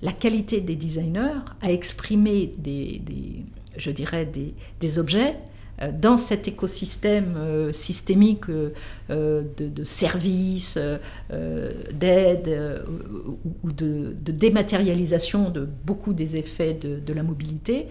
[0.02, 3.02] La qualité des designers à exprimer des
[3.78, 4.28] je dirais,
[4.80, 5.36] des, objets
[5.82, 10.78] euh, dans cet écosystème euh, systémique euh, de, services,
[11.30, 12.84] d'aide
[13.64, 17.88] ou de, dématérialisation de beaucoup des effets de, la mobilité,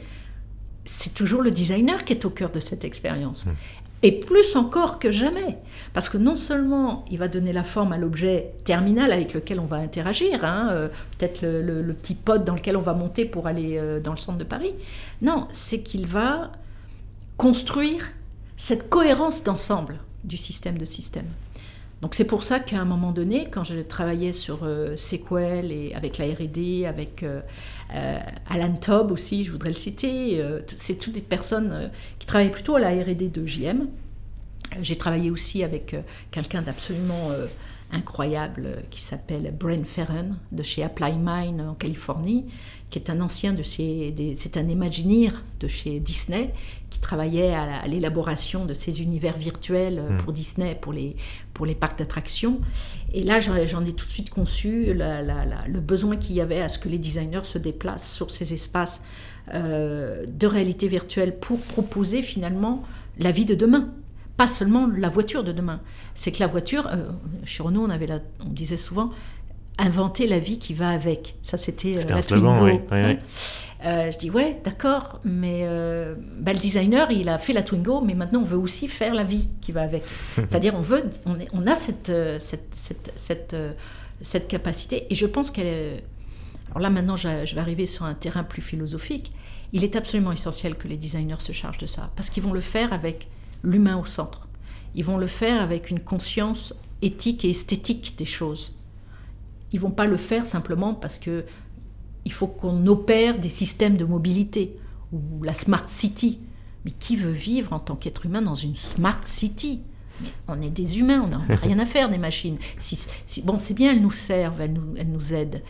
[0.84, 3.46] c'est toujours le designer qui est au cœur de cette expérience.
[3.46, 3.50] Mmh.
[4.02, 5.58] Et plus encore que jamais.
[5.92, 9.64] Parce que non seulement il va donner la forme à l'objet terminal avec lequel on
[9.64, 10.88] va interagir, hein, euh,
[11.18, 14.38] peut-être le, petit pod dans lequel on va monter pour aller euh, dans le centre
[14.38, 14.74] de Paris.
[15.22, 16.52] Non, c'est qu'il va
[17.36, 18.12] construire
[18.56, 21.26] cette cohérence d'ensemble du système de système.
[22.00, 25.94] Donc c'est pour ça qu'à un moment donné, quand je travaillais sur euh, Sequel et
[25.94, 27.40] avec la R&D, avec euh,
[27.94, 28.18] euh,
[28.48, 30.42] Alan Tobb aussi, je voudrais le citer,
[30.76, 33.88] c'est toutes des personnes qui travaillaient plutôt à la R&D de JM.
[34.82, 35.96] J'ai travaillé aussi avec
[36.30, 37.30] quelqu'un d'absolument
[37.90, 42.44] incroyable qui s'appelle Brent Ferren de chez Apply Mine en Californie,
[42.90, 45.30] qui est un ancien de chez, c'est un Imagineer
[45.60, 46.52] de chez Disney
[46.90, 50.16] qui travaillait à l'élaboration de ces univers virtuels hmm.
[50.18, 51.16] pour Disney, pour les,
[51.58, 52.60] pour les parcs d'attractions.
[53.12, 56.78] Et là, j'en ai tout de suite conçu le besoin qu'il y avait à ce
[56.78, 59.02] que les designers se déplacent sur ces espaces
[59.52, 62.84] euh, de réalité virtuelle pour proposer finalement
[63.18, 63.90] la vie de demain
[64.36, 65.80] pas seulement la voiture de demain.
[66.14, 67.08] C'est que la voiture, euh,
[67.44, 68.08] chez Renault, on, avait
[68.46, 69.10] on disait souvent
[69.78, 71.34] inventer la vie qui va avec.
[71.42, 72.64] Ça, c'était euh, la Twingo.
[72.64, 73.18] Oui.
[73.84, 75.66] Euh, je dis ouais, d'accord, mais
[76.38, 79.24] bah, le designer, il a fait la Twingo, mais maintenant on veut aussi faire la
[79.24, 80.04] vie qui va avec.
[80.34, 83.56] C'est-à-dire on veut, on, est, on a cette cette, cette, cette,
[84.20, 86.04] cette, capacité, et je pense qu'elle est...
[86.70, 89.32] Alors là maintenant, je vais arriver sur un terrain plus philosophique.
[89.72, 92.60] Il est absolument essentiel que les designers se chargent de ça, parce qu'ils vont le
[92.60, 93.28] faire avec
[93.62, 94.48] l'humain au centre.
[94.94, 98.78] Ils vont le faire avec une conscience éthique et esthétique des choses.
[99.72, 101.44] Ils vont pas le faire simplement parce que
[102.28, 104.76] il faut qu'on opère des systèmes de mobilité
[105.14, 106.40] ou la smart city.
[106.84, 109.80] Mais qui veut vivre en tant qu'être humain dans une smart city?
[110.20, 112.58] Mais on est des humains, on n'a rien à faire des machines.
[112.78, 112.98] Si,
[113.40, 115.62] bon, c'est bien, elles nous servent, elles nous, elles nous aident.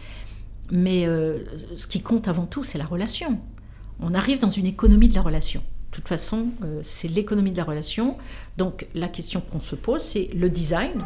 [0.73, 1.45] Mais euh,
[1.77, 3.39] ce qui compte avant tout, c'est la relation.
[4.01, 5.61] On arrive dans une économie de la relation.
[5.93, 8.17] De toute façon, euh, c'est l'économie de la relation.
[8.57, 11.05] Donc la question qu'on se pose, c'est le design,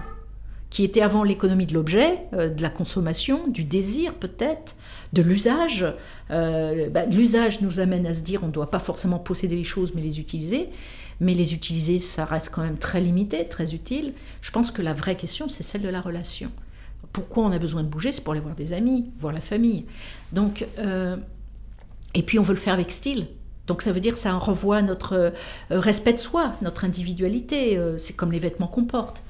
[0.72, 4.76] qui était avant l'économie de l'objet, euh, de la consommation, du désir peut-être,
[5.12, 5.84] de l'usage.
[6.30, 9.64] Euh, bah, l'usage nous amène à se dire on ne doit pas forcément posséder les
[9.64, 10.70] choses, mais les utiliser.
[11.20, 14.14] Mais les utiliser, ça reste quand même très limité, très utile.
[14.40, 16.50] Je pense que la vraie question, c'est celle de la relation.
[17.12, 18.10] Pourquoi on a besoin de bouger?
[18.10, 19.84] C'est pour aller voir des amis, voir la famille.
[20.32, 20.66] Donc,
[22.14, 23.26] et puis on veut le faire avec style.
[23.66, 25.30] Donc ça veut dire que ça revoit notre euh,
[25.70, 29.22] respect de soi, notre individualité, euh, c'est comme les vêtements qu'on porte.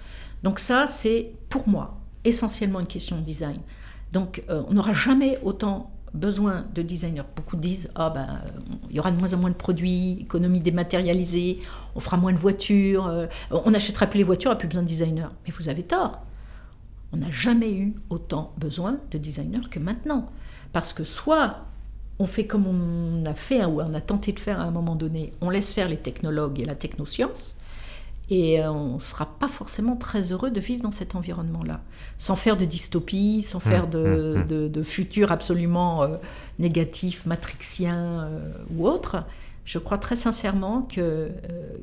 [0.42, 3.58] Donc ça, c'est pour moi essentiellement une question de design.
[4.12, 7.22] Donc euh, on n'aura jamais autant besoin de designers.
[7.34, 8.40] Beaucoup disent ah ben
[8.90, 11.60] il y aura de moins en moins de produits, économie dématérialisée,
[11.94, 14.88] on fera moins de voitures, on achètera plus les voitures, on n'a plus besoin de
[14.88, 15.28] designers.
[15.46, 16.22] Mais vous avez tort.
[17.12, 20.30] On n'a jamais eu autant besoin de designers que maintenant.
[20.72, 21.66] Parce que soit
[22.18, 24.96] on fait comme on a fait ou on a tenté de faire à un moment
[24.96, 25.32] donné.
[25.40, 27.56] On laisse faire les technologues et la technoscience.
[28.34, 31.82] Et euh, on ne sera pas forcément très heureux de vivre dans cet environnement-là,
[32.16, 34.84] sans faire de dystopie, sans mmh, faire de, mmh, mmh.
[34.84, 36.16] futur absolument euh,
[36.58, 39.24] négatif, matrixien euh, ou autre.
[39.66, 41.28] Je crois très sincèrement que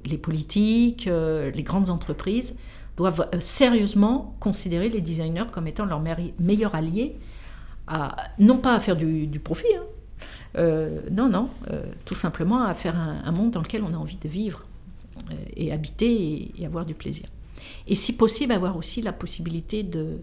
[0.06, 2.56] les politiques, les grandes entreprises
[2.98, 6.02] doivent sérieusement considérer les designers comme étant leur
[6.40, 7.16] meilleur allié,
[7.88, 9.74] à, non pas à faire du, du profit,
[10.58, 11.48] hein, non, non,
[12.04, 14.66] tout simplement à faire un, monde dans lequel on a envie de vivre
[15.56, 17.26] et habiter et, avoir du plaisir.
[17.88, 20.20] Et si possible, avoir aussi la possibilité de,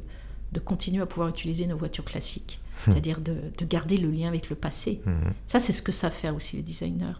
[0.52, 2.92] de continuer à pouvoir utiliser nos voitures classiques, hum.
[2.92, 5.00] c'est-à-dire de, de, garder le lien avec le passé.
[5.06, 5.32] Hum.
[5.46, 7.18] Ça, c'est ce que savent faire aussi les designers.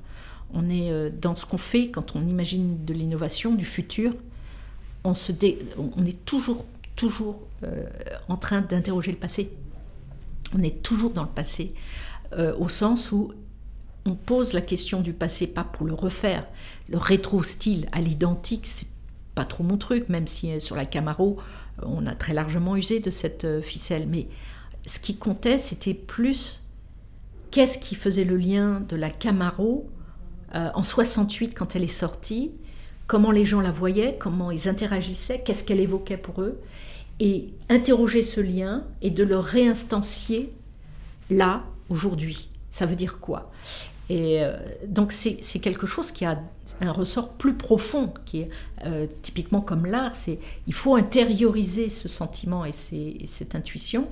[0.55, 4.15] On est dans ce qu'on fait quand on imagine de l'innovation, du futur.
[5.03, 5.32] On, se
[5.77, 7.43] on est toujours, toujours
[8.28, 9.51] en train d'interroger le passé.
[10.55, 11.74] On est toujours dans le passé.
[12.32, 13.32] Euh, au sens où
[14.05, 16.47] on pose la question du passé pas pour le refaire.
[16.88, 18.86] Le rétro-style à l'identique, c'est
[19.34, 21.36] pas trop mon truc, même si euh, sur la Camaro,
[21.80, 24.06] euh, on a très largement usé de cette ficelle.
[24.08, 24.28] Mais
[24.86, 26.62] ce qui comptait, c'était plus
[27.50, 29.90] qu'est-ce qui faisait le lien de la Camaro
[30.52, 32.52] en 68 quand elle est sortie,
[33.06, 36.58] comment les gens la voyaient, comment ils interagissaient, qu'est-ce qu'elle évoquait pour eux,
[37.20, 40.52] et interroger ce lien et de le réinstancier
[41.30, 42.48] là aujourd'hui.
[42.70, 43.50] Ça veut dire quoi?
[44.08, 44.56] Et euh,
[44.86, 46.40] donc c'est quelque chose qui a
[46.80, 48.50] un ressort plus profond, qui est
[48.84, 50.12] euh, typiquement comme l'art.
[50.66, 54.08] Il faut intérioriser ce sentiment et, cette intuition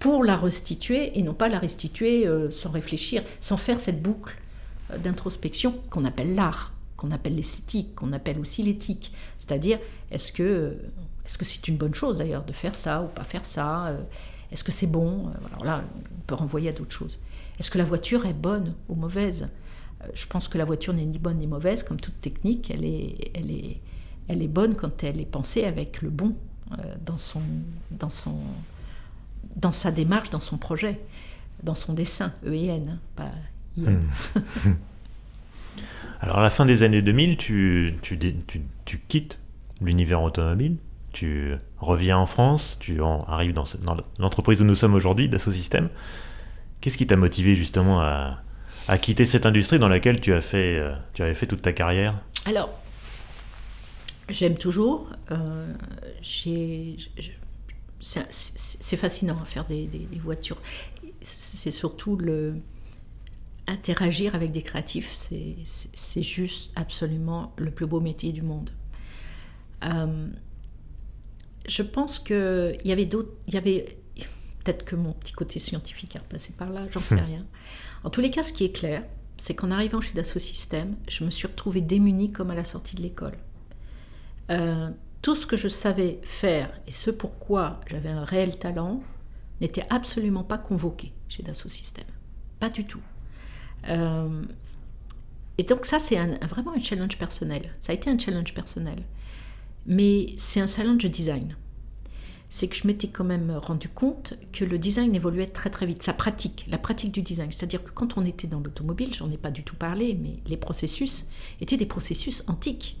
[0.00, 4.36] pour la restituer et non pas la restituer euh, sans réfléchir, sans faire cette boucle
[5.02, 9.12] d'introspection qu'on appelle l'art, qu'on appelle l'esthétique, qu'on appelle aussi l'éthique.
[9.38, 9.78] C'est-à-dire,
[10.10, 10.76] est-ce que
[11.26, 13.94] est-ce que c'est une bonne chose d'ailleurs de faire ça ou pas faire ça
[14.50, 15.30] est-ce que c'est bon?
[15.50, 17.18] Alors là, on peut renvoyer à d'autres choses.
[17.58, 19.48] Est-ce que la voiture est bonne ou mauvaise?
[20.02, 22.70] Euh, Je pense que la voiture n'est ni bonne ni mauvaise, comme toute technique.
[22.70, 23.80] Elle est, elle est,
[24.28, 26.36] elle est bonne quand elle est pensée avec le bon
[26.72, 27.42] euh, dans, son,
[27.90, 28.36] dans, son,
[29.56, 31.00] dans sa démarche, dans son projet,
[31.62, 33.30] dans son dessin, E et N, hein, pas
[33.76, 33.80] I.
[33.80, 34.74] Hmm.
[36.20, 39.38] Alors à la fin des années 2000, tu, tu, tu, tu quittes
[39.80, 40.76] l'univers automobile,
[41.12, 43.64] tu reviens en France, tu en, arrives dans,
[44.18, 45.52] l'entreprise où nous sommes aujourd'hui, Dassault.
[46.80, 48.42] Qu'est-ce qui t'a motivé justement à,
[49.00, 52.20] quitter cette industrie dans laquelle tu as fait, euh, tu avais fait toute ta carrière?
[52.46, 52.70] Alors,
[54.30, 55.10] j'aime toujours.
[55.30, 55.72] Euh,
[56.22, 56.96] c'est
[58.96, 59.90] fascinant à faire des,
[60.22, 60.58] voitures.
[61.20, 62.56] C'est surtout le
[63.66, 68.70] interagir avec des créatifs, c'est juste absolument le plus beau métier du monde.
[69.84, 70.28] Euh,
[71.68, 73.32] je pense qu'il y avait d'autres.
[73.46, 73.98] Y avait.
[74.68, 77.24] Peut-être que mon petit côté scientifique est repassé par là, j'en sais hmm.
[77.24, 77.42] rien.
[78.04, 79.02] En tous les cas, ce qui est clair,
[79.38, 82.94] c'est qu'en arrivant chez Dassault Systèmes, je me suis retrouvée démunie comme à la sortie
[82.94, 83.38] de l'école.
[84.50, 84.90] Euh,
[85.22, 89.02] tout ce que je savais faire et ce pourquoi j'avais un réel talent
[89.62, 92.04] n'était absolument pas convoqué chez Dassault Systèmes.
[92.60, 93.00] Pas du tout.
[93.88, 94.42] Euh,
[95.56, 97.74] et donc ça, c'est vraiment un challenge personnel.
[97.80, 98.98] Ça a été un challenge personnel.
[99.86, 101.56] Mais c'est un challenge de design.
[102.50, 106.02] C'est que je m'étais quand même rendu compte que le design évoluait très très vite.
[106.02, 107.52] Sa pratique, la pratique du design.
[107.52, 110.56] C'est-à-dire que quand on était dans l'automobile, j'en ai pas du tout parlé, mais les
[110.56, 111.26] processus
[111.60, 112.96] étaient des processus antiques.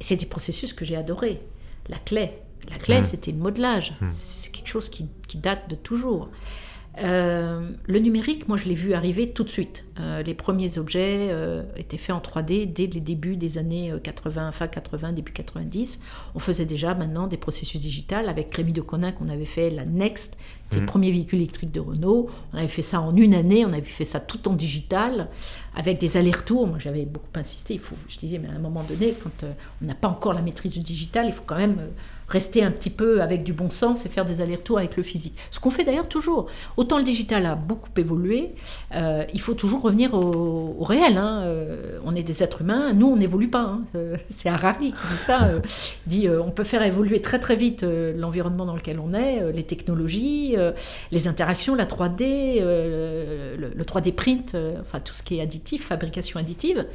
[0.00, 1.42] C'est des processus que j'ai adorés.
[1.88, 2.32] La clé,
[2.68, 3.04] la clé, mmh.
[3.04, 3.92] c'était le modelage.
[4.00, 4.06] Mmh.
[4.14, 6.30] C'est quelque chose qui, qui, date de toujours.
[7.02, 9.84] Euh, le numérique, moi je l'ai vu arriver tout de suite.
[9.98, 14.52] Euh, les premiers objets euh, étaient faits en 3D dès les débuts des années 80,
[14.52, 16.00] fin 80, début 90.
[16.34, 19.84] On faisait déjà maintenant des processus digitales avec Rémi de Conin qu'on avait fait la
[19.84, 20.36] Next,
[20.70, 20.88] c'est le mhm.
[20.88, 22.28] premier véhicule électrique de Renault.
[22.52, 25.28] On avait fait ça en une année, on avait fait ça tout en digital,
[25.74, 26.66] avec des allers-retours.
[26.66, 29.46] Moi j'avais beaucoup insisté, il faut, je disais, mais à un moment donné, quand
[29.82, 31.80] on n'a pas encore la maîtrise du digital, il faut quand même
[32.30, 35.36] rester un petit peu avec du bon sens et faire des allers-retours avec le physique.
[35.50, 36.46] Ce qu'on fait d'ailleurs toujours.
[36.76, 38.54] Autant le digital a beaucoup évolué,
[38.94, 41.18] euh, il faut toujours revenir au, réel.
[41.18, 41.42] Hein.
[41.42, 43.62] Euh, on est des êtres humains, nous on n'évolue pas.
[43.62, 43.82] Hein.
[43.96, 45.50] Euh, c'est Harari qui dit ça.
[46.06, 50.56] dit on peut faire évoluer très très vite l'environnement dans lequel on est, les technologies,
[51.10, 56.86] les interactions, la 3D, le, 3D print, enfin tout ce qui est additif, fabrication additive.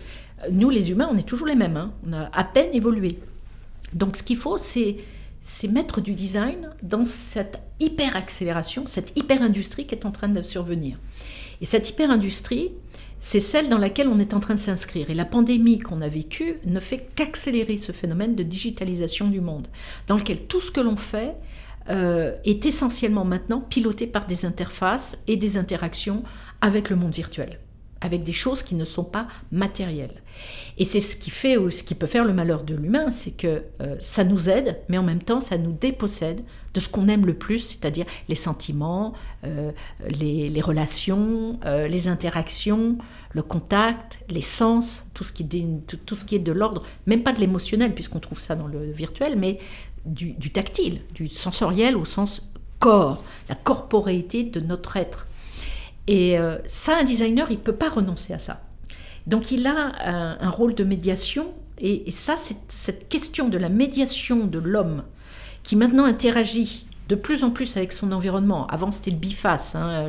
[0.52, 1.78] Nous les humains, on est toujours les mêmes.
[1.78, 1.92] Hein.
[2.08, 3.20] On a à peine évolué.
[3.94, 4.98] Donc ce qu'il faut, c'est
[5.48, 10.98] c'est mettre du design dans cette hyper-accélération, cette hyper-industrie qui est en train de survenir.
[11.62, 12.72] Et cette hyper-industrie,
[13.20, 15.12] c'est celle dans laquelle on est en train de s'inscrire.
[15.12, 19.68] Et la pandémie qu'on a vécue ne fait qu'accélérer ce phénomène de digitalisation du monde,
[20.08, 21.36] dans lequel tout ce que l'on fait
[21.92, 26.24] euh, est essentiellement maintenant piloté par des interfaces et des interactions
[26.60, 27.60] avec le monde virtuel
[28.06, 30.22] avec des choses qui ne sont pas matérielles.
[30.78, 33.32] Et c'est ce qui fait ou ce qui peut faire le malheur de l'humain, c'est
[33.32, 36.42] que euh, ça nous aide, mais en même temps ça nous dépossède
[36.74, 39.14] de ce qu'on aime le plus, c'est-à-dire les sentiments,
[39.46, 39.72] euh,
[40.06, 42.98] les, relations, euh, les interactions,
[43.32, 48.20] le contact, les sens, tout ce qui, est de l'ordre, même pas de l'émotionnel puisqu'on
[48.20, 49.60] trouve ça dans le virtuel, mais
[50.06, 55.28] du, du tactile, du sensoriel au sens corps, la corporéité de notre être.
[56.08, 56.38] Et
[56.68, 58.62] ça, un designer, il ne peut pas renoncer à ça.
[59.28, 64.46] Donc il a un, rôle de médiation, et, ça, c'est cette question de la médiation
[64.46, 65.04] de l'homme
[65.64, 68.66] qui maintenant interagit de plus en plus avec son environnement.
[68.68, 69.76] Avant, c'était le biface.
[69.76, 70.08] Hein,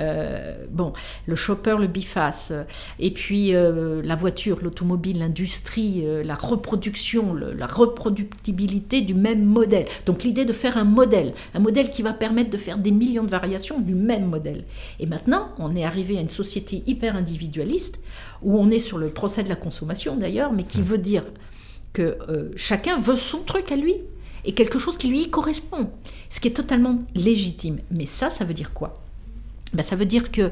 [0.00, 0.92] euh, bon,
[1.26, 2.52] le chopper, le biface.
[2.98, 9.86] Et puis euh, la voiture, l'automobile, l'industrie, euh, la reproduction, la reproductibilité du même modèle.
[10.06, 13.24] Donc l'idée de faire un modèle, un modèle qui va permettre de faire des millions
[13.24, 14.64] de variations du même modèle.
[14.98, 18.00] Et maintenant, on est arrivé à une société hyper individualiste,
[18.44, 20.84] où on est sur le procès de la consommation d'ailleurs, mais qui mmh.
[20.84, 21.24] veut dire
[21.92, 22.18] que
[22.56, 23.94] chacun veut son truc à lui
[24.44, 25.90] et quelque chose qui lui correspond,
[26.30, 27.78] ce qui est totalement légitime.
[27.90, 28.94] Mais ça, ça veut dire quoi?
[29.72, 30.50] Ben, Ça veut dire que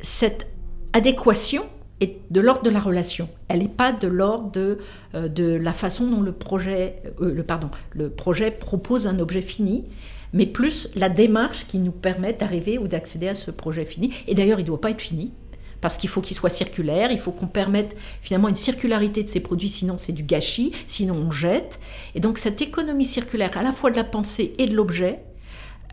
[0.00, 0.46] cette
[0.92, 1.64] adéquation
[2.00, 3.28] est de l'ordre de la relation.
[3.48, 4.78] Elle n'est pas de l'ordre de,
[5.14, 9.42] euh, de la façon dont le projet, euh, le, pardon, le projet propose un objet
[9.42, 9.84] fini,
[10.32, 14.12] mais plus la démarche qui nous permet d'arriver ou d'accéder à ce projet fini.
[14.28, 15.32] Et d'ailleurs, il ne doit pas être fini
[15.80, 19.40] parce qu'il faut qu'il soit circulaire, il faut qu'on permette finalement une circularité de ces
[19.40, 21.80] produits, sinon c'est du gâchis, sinon on jette.
[22.14, 25.22] Et donc cette économie circulaire, à la fois de la pensée et de l'objet,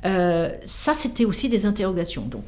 [0.05, 2.23] euh, ça c'était aussi des interrogations.
[2.23, 2.43] Donc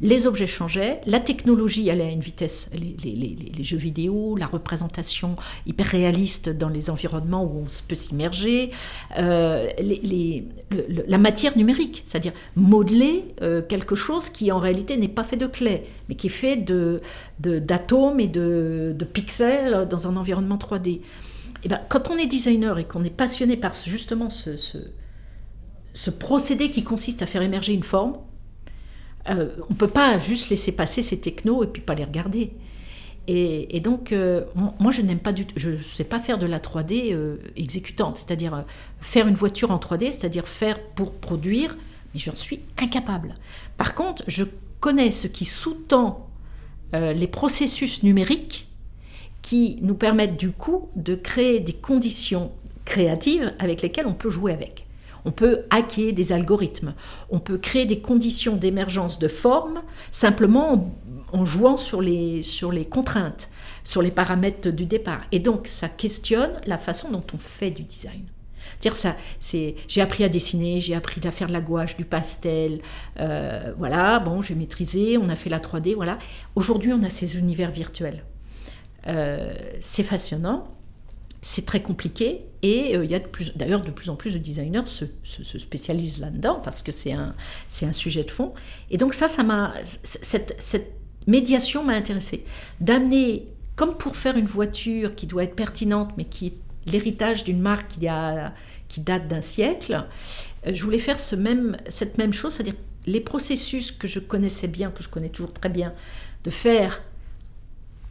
[0.00, 5.36] les objets changeaient, la technologie allait à une vitesse, les, jeux vidéo, la représentation
[5.66, 8.70] hyper réaliste dans les environnements où on peut s'immerger,
[9.18, 9.68] euh,
[11.06, 15.46] la matière numérique, c'est-à-dire modeler euh, quelque chose qui en réalité n'est pas fait de
[15.46, 17.00] clés, mais qui est fait de,
[17.38, 20.88] d'atomes et de, pixels dans un environnement 3D.
[20.88, 21.02] Et
[21.64, 24.52] eh ben, quand on est designer et qu'on est passionné par justement ce,
[25.92, 28.16] ce procédé qui consiste à faire émerger une forme,
[29.28, 32.52] euh, on ne peut pas juste laisser passer ces technos et puis pas les regarder.
[33.32, 34.42] Et, donc, euh,
[34.80, 38.16] moi, je n'aime pas du je ne sais pas faire de la 3D euh, exécutante,
[38.16, 38.64] c'est-à-dire
[39.00, 41.76] faire une voiture en 3D, c'est-à-dire faire pour produire,
[42.12, 43.36] mais j'en suis incapable.
[43.76, 44.42] Par contre, je
[44.80, 46.26] connais ce qui sous-tend
[46.92, 48.66] les processus numériques
[49.42, 52.50] qui nous permettent du coup de créer des conditions
[52.84, 54.86] créatives avec lesquelles on peut jouer avec.
[55.24, 56.94] On peut hacker des algorithmes,
[57.30, 60.94] on peut créer des conditions d'émergence de formes simplement
[61.32, 63.48] en jouant sur les, sur les contraintes,
[63.84, 65.22] sur les paramètres du départ.
[65.32, 68.24] Et donc, ça questionne la façon dont on fait du design.
[68.80, 72.04] Dire ça, c'est, j'ai appris à dessiner, j'ai appris à faire de la gouache, du
[72.04, 72.80] pastel,
[73.18, 76.18] euh, voilà, bon, j'ai maîtrisé, on a fait la 3D, voilà.
[76.54, 78.24] Aujourd'hui, on a ces univers virtuels.
[79.06, 80.68] Euh, c'est fascinant,
[81.42, 83.20] c'est très compliqué, et euh, il y a
[83.56, 87.34] d'ailleurs de plus en plus de designers se, se, spécialisent là-dedans parce que c'est un,
[87.82, 88.52] un sujet de fond.
[88.90, 89.42] Et donc ça, ça
[89.84, 90.92] cette, cette
[91.26, 92.44] médiation m'a intéressée.
[92.80, 93.46] D'amener,
[93.76, 96.54] comme pour faire une voiture qui doit être pertinente, mais qui est
[96.86, 98.52] l'héritage d'une marque qui, a,
[98.88, 100.06] qui date d'un siècle,
[100.66, 102.76] euh, je voulais faire ce même, cette même chose, c'est-à-dire
[103.06, 105.94] les processus que je connaissais bien, que je connais toujours très bien,
[106.44, 107.02] de faire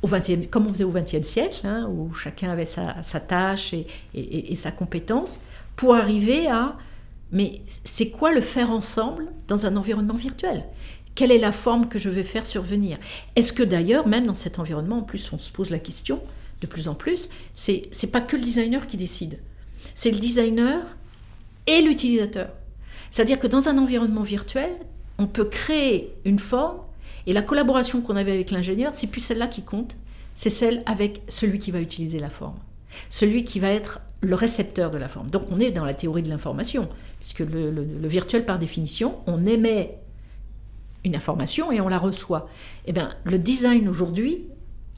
[0.01, 3.87] au 20 comme on faisait au XXe siècle, hein, où chacun avait sa, tâche et,
[4.13, 5.41] et, sa compétence,
[5.75, 6.75] pour arriver à
[7.31, 10.63] mais c'est quoi le faire ensemble dans un environnement virtuel?
[11.13, 12.97] Quelle est la forme que je vais faire survenir?
[13.35, 16.21] Est-ce que d'ailleurs, même dans cet environnement, en plus, on se pose la question
[16.61, 19.39] de plus en plus, c'est pas que le designer qui décide,
[19.95, 20.97] c'est le designer
[21.67, 22.49] et l'utilisateur.
[23.11, 24.71] C'est-à-dire que dans un environnement virtuel,
[25.17, 26.79] on peut créer une forme
[27.29, 29.95] et la collaboration qu'on avait avec l'ingénieur, c'est plus celle-là qui compte,
[30.33, 32.57] c'est celle avec celui qui va utiliser la forme,
[33.11, 35.29] celui qui va être le récepteur de la forme.
[35.29, 36.89] Donc on est dans la théorie de l'information,
[37.19, 39.99] puisque le, le virtuel par définition, on émet
[41.05, 42.49] une information et on la reçoit.
[42.87, 44.45] Eh bien, le design aujourd'hui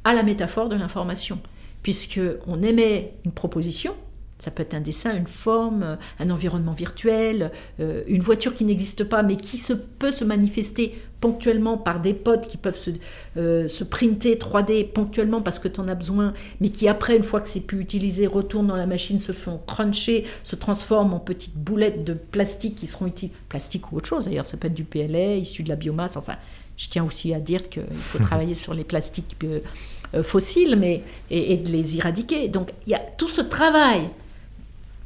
[0.05, 1.37] a la métaphore de l'information,
[1.83, 3.93] puisque on émet une proposition,
[4.41, 9.03] ça peut être un dessin, une forme, un environnement virtuel, euh, une voiture qui n'existe
[9.03, 12.89] pas, mais qui se, peut se manifester ponctuellement par des pods qui peuvent se,
[13.38, 17.23] euh, se printer 3D ponctuellement parce que tu en as besoin, mais qui après, une
[17.23, 21.19] fois que c'est pu utiliser, retournent dans la machine, se font cruncher, se transforment en
[21.19, 24.73] petites boulettes de plastique qui seront utiles, plastique ou autre chose d'ailleurs, ça peut être
[24.73, 26.38] du PLA, issu de la biomasse, enfin,
[26.77, 31.53] je tiens aussi à dire qu'il faut travailler sur les plastiques euh, fossiles mais, et,
[31.53, 32.47] et de les éradiquer.
[32.47, 34.09] Donc il y a tout ce travail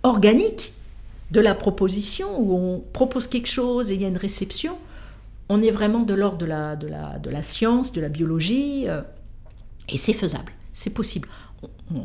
[0.06, 0.74] organique
[1.32, 4.78] de la proposition, où on propose quelque chose et il y a une réception,
[5.50, 8.88] on est vraiment de l'ordre de la, de, la, de la science, de la biologie,
[8.88, 9.02] euh,
[9.90, 11.28] et c'est faisable, c'est possible.
[11.94, 12.04] On,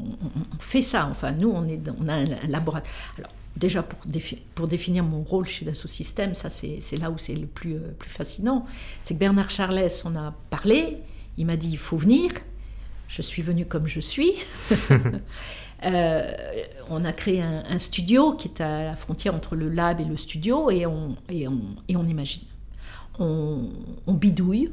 [0.59, 2.93] fait ça, enfin, nous, on, est, on a un, laboratoire.
[3.18, 3.98] Alors, déjà, pour,
[4.55, 7.93] pour, définir mon rôle chez Dassault Systèmes, ça, c'est là où c'est le plus, euh,
[7.98, 8.64] plus fascinant,
[9.05, 10.98] c'est que Bernard Charles, on a parlé,
[11.36, 12.31] il m'a dit, il faut venir,
[13.09, 14.32] je suis venu comme je suis.
[15.85, 16.32] Euh,
[16.90, 20.16] on a créé un, studio qui est à la frontière entre le lab et le
[20.16, 21.16] studio et on,
[21.89, 22.43] imagine.
[23.19, 23.69] On,
[24.09, 24.70] bidouille,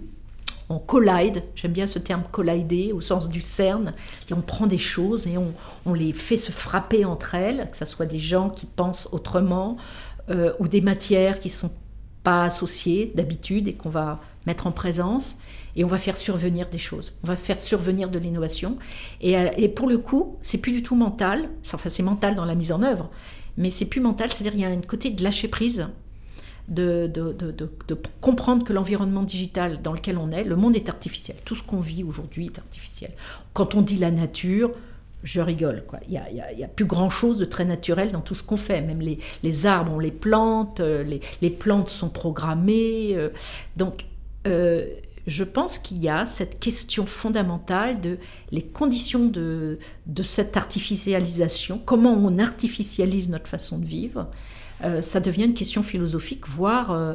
[0.69, 3.93] on collide, j'aime bien ce terme collider au sens du CERN,
[4.29, 5.53] et on prend des choses et on,
[5.85, 9.77] on, les fait se frapper entre elles, que ce soit des gens qui pensent autrement
[10.29, 11.71] euh, ou des matières qui ne sont
[12.23, 15.39] pas associées d'habitude et qu'on va mettre en présence
[15.77, 17.13] et on va faire survenir des choses.
[17.23, 18.77] On va faire survenir de l'innovation.
[19.21, 21.49] Et, euh, pour le coup, c'est plus du tout mental.
[21.71, 23.09] Enfin, c'est mental dans la mise en œuvre,
[23.57, 24.31] mais c'est plus mental.
[24.31, 25.87] C'est-à-dire il y a un côté de lâcher prise.
[26.67, 31.37] De, de, de, comprendre que l'environnement digital dans lequel on est, le monde est artificiel.
[31.45, 33.11] Tout ce qu'on vit aujourd'hui est artificiel.
[33.53, 34.71] Quand on dit la nature,
[35.23, 35.85] je rigole.
[35.87, 35.99] Quoi.
[36.09, 36.21] Il
[36.57, 38.81] n'y a, plus grand-chose de très naturel dans tout ce qu'on fait.
[38.81, 43.13] Même les, les, arbres, on les plante, euh, les, les plantes sont programmées.
[43.15, 43.29] Euh.
[43.77, 44.03] donc,
[45.27, 48.17] je pense qu'il y a cette question fondamentale de
[48.51, 49.77] les conditions de,
[50.23, 54.29] cette artificialisation, comment on artificialise notre façon de vivre.
[54.85, 57.13] Euh, ça devient une question philosophique, voire euh,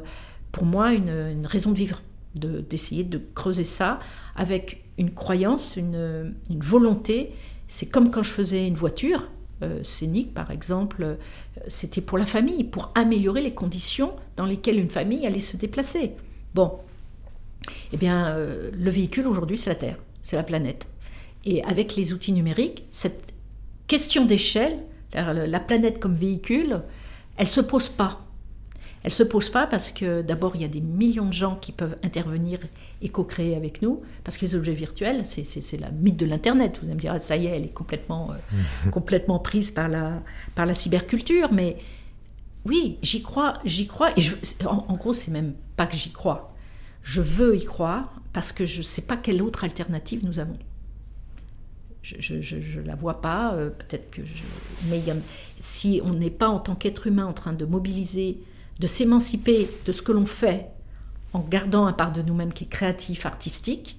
[0.53, 2.03] pour moi une, raison de vivre,
[2.35, 3.99] d'essayer de, creuser ça
[4.37, 7.33] avec une croyance, une, volonté.
[7.67, 9.29] C'est comme quand je faisais une voiture
[9.63, 11.17] euh, scénique, par exemple,
[11.67, 16.13] c'était pour la famille, pour améliorer les conditions dans lesquelles une famille allait se déplacer.
[16.55, 16.79] Bon,
[17.93, 20.87] eh bien, euh, le véhicule aujourd'hui, c'est la Terre, c'est la planète.
[21.45, 23.33] Et avec les outils numériques, cette
[23.87, 24.79] question d'échelle,
[25.15, 26.83] la planète comme véhicule,
[27.37, 28.23] elle ne se pose pas.
[29.03, 31.57] Elle ne se pose pas parce que d'abord, il y a des millions de gens
[31.57, 32.61] qui peuvent intervenir
[33.01, 36.79] et co-créer avec nous, parce que les objets virtuels, c'est la mythe de l'Internet.
[36.79, 39.89] Vous allez me dire, ah, ça y est, elle est complètement, euh, complètement prise par
[39.89, 40.23] la,
[40.55, 41.79] par la cyberculture, mais
[42.65, 44.23] oui, j'y crois, j'y crois, et
[44.65, 46.52] en, en, gros, c'est même pas que j'y crois,
[47.03, 50.59] je veux y croire parce que je ne sais pas quelle autre alternative nous avons.
[52.03, 54.43] Je ne la vois pas, euh, peut-être que je...
[54.91, 55.01] Mais
[55.61, 58.39] si on n'est pas en tant qu'être humain en train de mobiliser,
[58.81, 60.67] de s'émanciper de ce que l'on fait
[61.33, 63.99] en gardant un part de nous-mêmes qui est créatif, artistique,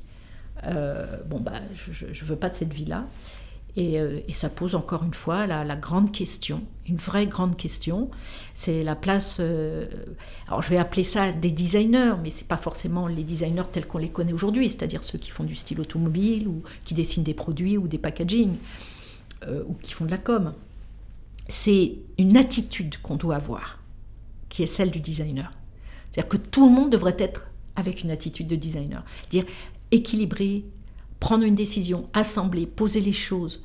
[0.66, 1.62] euh, bon, bah,
[1.92, 3.06] je ne veux pas de cette vie-là.
[3.78, 8.10] Euh, et, ça pose encore une fois la, grande question, une vraie grande question.
[8.54, 9.38] C'est la place.
[9.40, 9.88] Euh,
[10.48, 13.98] alors je vais appeler ça des designers, mais c'est pas forcément les designers tels qu'on
[13.98, 17.78] les connaît aujourd'hui, c'est-à-dire ceux qui font du style automobile ou qui dessinent des produits
[17.78, 18.56] ou des packaging
[19.68, 20.54] ou qui font de la com.
[21.50, 23.80] C'est une attitude qu'on doit avoir,
[24.48, 25.52] qui est celle du designer.
[26.10, 29.04] C'est-à-dire que tout le monde devrait être avec une attitude de designer.
[29.30, 29.44] Dire
[29.92, 30.64] équilibré,
[31.24, 33.64] prendre une décision, assembler, poser les choses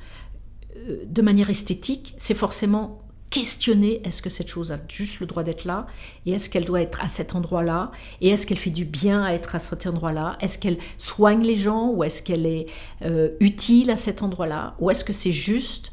[0.77, 5.43] euh, de manière esthétique, c'est forcément questionner est-ce que cette chose a juste le droit
[5.43, 5.85] d'être là?
[6.25, 7.91] Et est-ce qu'elle doit être à cet endroit-là?
[8.21, 10.37] Et est-ce qu'elle fait du bien à être à cet endroit-là?
[10.39, 12.67] Est-ce qu'elle soigne les gens ou est-ce qu'elle est
[13.01, 14.75] euh, utile à cet endroit-là?
[14.79, 15.91] Ou est-ce que c'est juste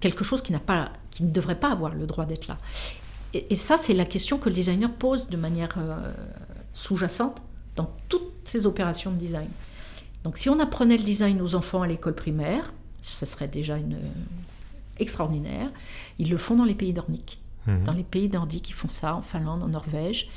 [0.00, 2.58] quelque chose qui n'a pas qui ne devrait pas avoir le droit d'être là?
[3.34, 6.12] Et, ça c'est la question que le designer pose de manière euh,
[6.74, 7.40] sous-jacente
[7.76, 9.48] dans toutes ces opérations de design.
[10.28, 13.94] Donc si on apprenait le design aux enfants à l'école primaire, ce serait déjà une,
[13.94, 15.70] euh, extraordinaire.
[16.18, 17.40] Ils le font dans les pays nordiques.
[17.66, 17.84] Mhm.
[17.84, 20.28] Dans les pays nordiques, ils font ça, en Finlande, en Norvège,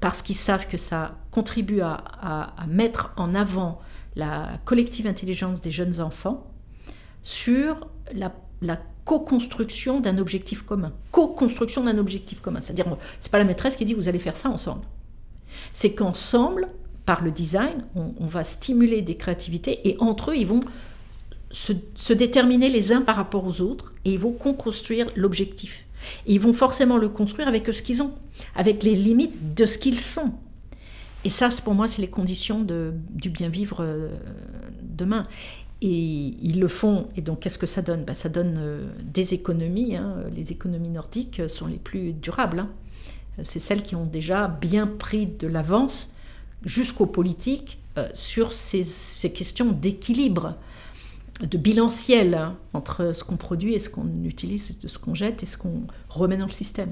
[0.00, 3.80] parce qu'ils savent que ça contribue à, mettre en avant
[4.16, 6.46] la collective intelligence des jeunes enfants
[7.22, 10.92] sur la, la co-construction d'un objectif commun.
[11.10, 12.60] Co-construction d'un objectif commun.
[12.60, 12.84] C'est-à-dire,
[13.18, 14.84] c'est pas la maîtresse qui dit vous allez faire ça ensemble.
[15.72, 16.68] C'est qu'ensemble,
[17.08, 20.60] par le design, on, va stimuler des créativités et entre eux, ils vont
[21.50, 25.86] se, déterminer les uns par rapport aux autres et ils vont construire l'objectif.
[26.26, 28.12] Et ils vont forcément le construire avec ce qu'ils ont,
[28.54, 30.34] avec les limites de ce qu'ils sont.
[31.24, 34.10] Et ça, pour moi, c'est les conditions de, du bien vivre euh,
[34.82, 35.26] demain.
[35.80, 37.08] Et ils le font.
[37.16, 38.04] Et donc, qu'est-ce que ça donne?
[38.04, 39.96] Ben, Ça donne euh, des économies.
[39.96, 40.24] Hein.
[40.36, 42.58] Les économies nordiques sont les plus durables.
[42.58, 42.70] Hein.
[43.44, 46.14] C'est celles qui ont déjà bien pris de l'avance
[46.64, 48.84] jusqu'aux politiques euh, sur ces,
[49.32, 50.54] questions d'équilibre,
[51.40, 55.46] de bilanciel hein, entre ce qu'on produit et ce qu'on utilise, ce qu'on jette et
[55.46, 56.90] ce qu'on remet dans le système.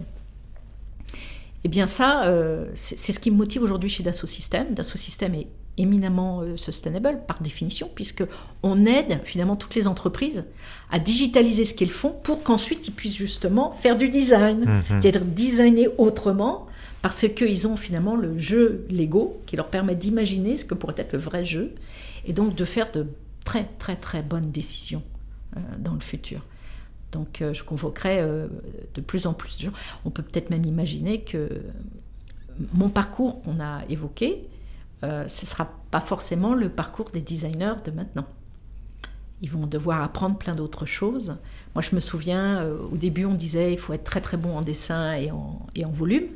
[1.64, 4.74] Eh bien ça, euh, c'est ce qui me motive aujourd'hui chez Dassault Systèmes.
[4.74, 5.48] Dassault Systèmes est
[5.78, 8.24] éminemment euh, sustainable par définition, puisque
[8.62, 10.44] on aide finalement toutes les entreprises
[10.90, 15.00] à digitaliser ce qu'elles font pour qu'ensuite ils puissent justement faire du design, mmh.
[15.00, 16.66] c'est-à-dire designer autrement
[17.06, 21.12] parce qu'ils ont finalement le jeu Lego qui leur permet d'imaginer ce que pourrait être
[21.12, 21.72] le vrai jeu
[22.24, 23.06] et donc de faire de
[23.44, 25.04] très très très bonnes décisions
[25.56, 26.44] euh, dans le futur.
[27.12, 28.48] Donc euh, je convoquerai euh,
[28.96, 29.72] de plus en plus de gens.
[30.04, 31.48] On peut peut-être même imaginer que
[32.72, 34.42] mon parcours qu'on a évoqué,
[35.02, 38.26] ce ne sera pas forcément le parcours des designers de maintenant.
[39.42, 41.36] Ils vont devoir apprendre plein d'autres choses.
[41.76, 44.62] Moi, je me souviens, au début, on disait il faut être très très bon en
[44.62, 45.30] dessin et
[45.76, 46.30] et en volume.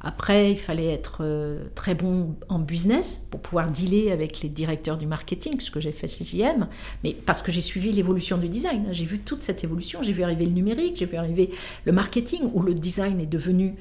[0.00, 4.96] Après, il fallait être euh, très bon en business pour pouvoir dealer avec les directeurs
[4.96, 6.68] du marketing, ce que j'ai fait chez JM,
[7.02, 8.86] mais parce que j'ai suivi l'évolution du design.
[8.92, 11.50] J'ai vu toute cette évolution, j'ai vu arriver le numérique, j'ai vu arriver
[11.84, 13.74] le marketing, où le design est devenu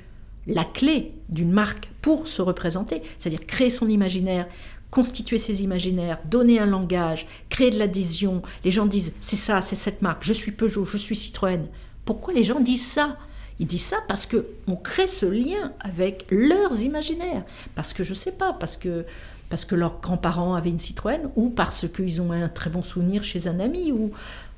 [0.48, 4.48] la clé d'une marque pour se représenter, c'est-à-dire créer son imaginaire,
[4.90, 8.42] constituer ses imaginaires, donner un langage, créer de l'adhésion.
[8.64, 11.68] Les gens disent c'est ça, c'est cette marque, je suis Peugeot, je suis Citroën.
[12.06, 13.18] Pourquoi les gens disent ça?
[13.60, 17.44] Ils disent ça parce que on crée ce lien avec leurs imaginaires.
[17.76, 19.06] Parce que je sais pas, parce que
[19.50, 23.24] parce que leurs grands-parents avaient une Citroën ou parce qu'ils ont un très bon souvenir
[23.24, 24.12] chez un ami ou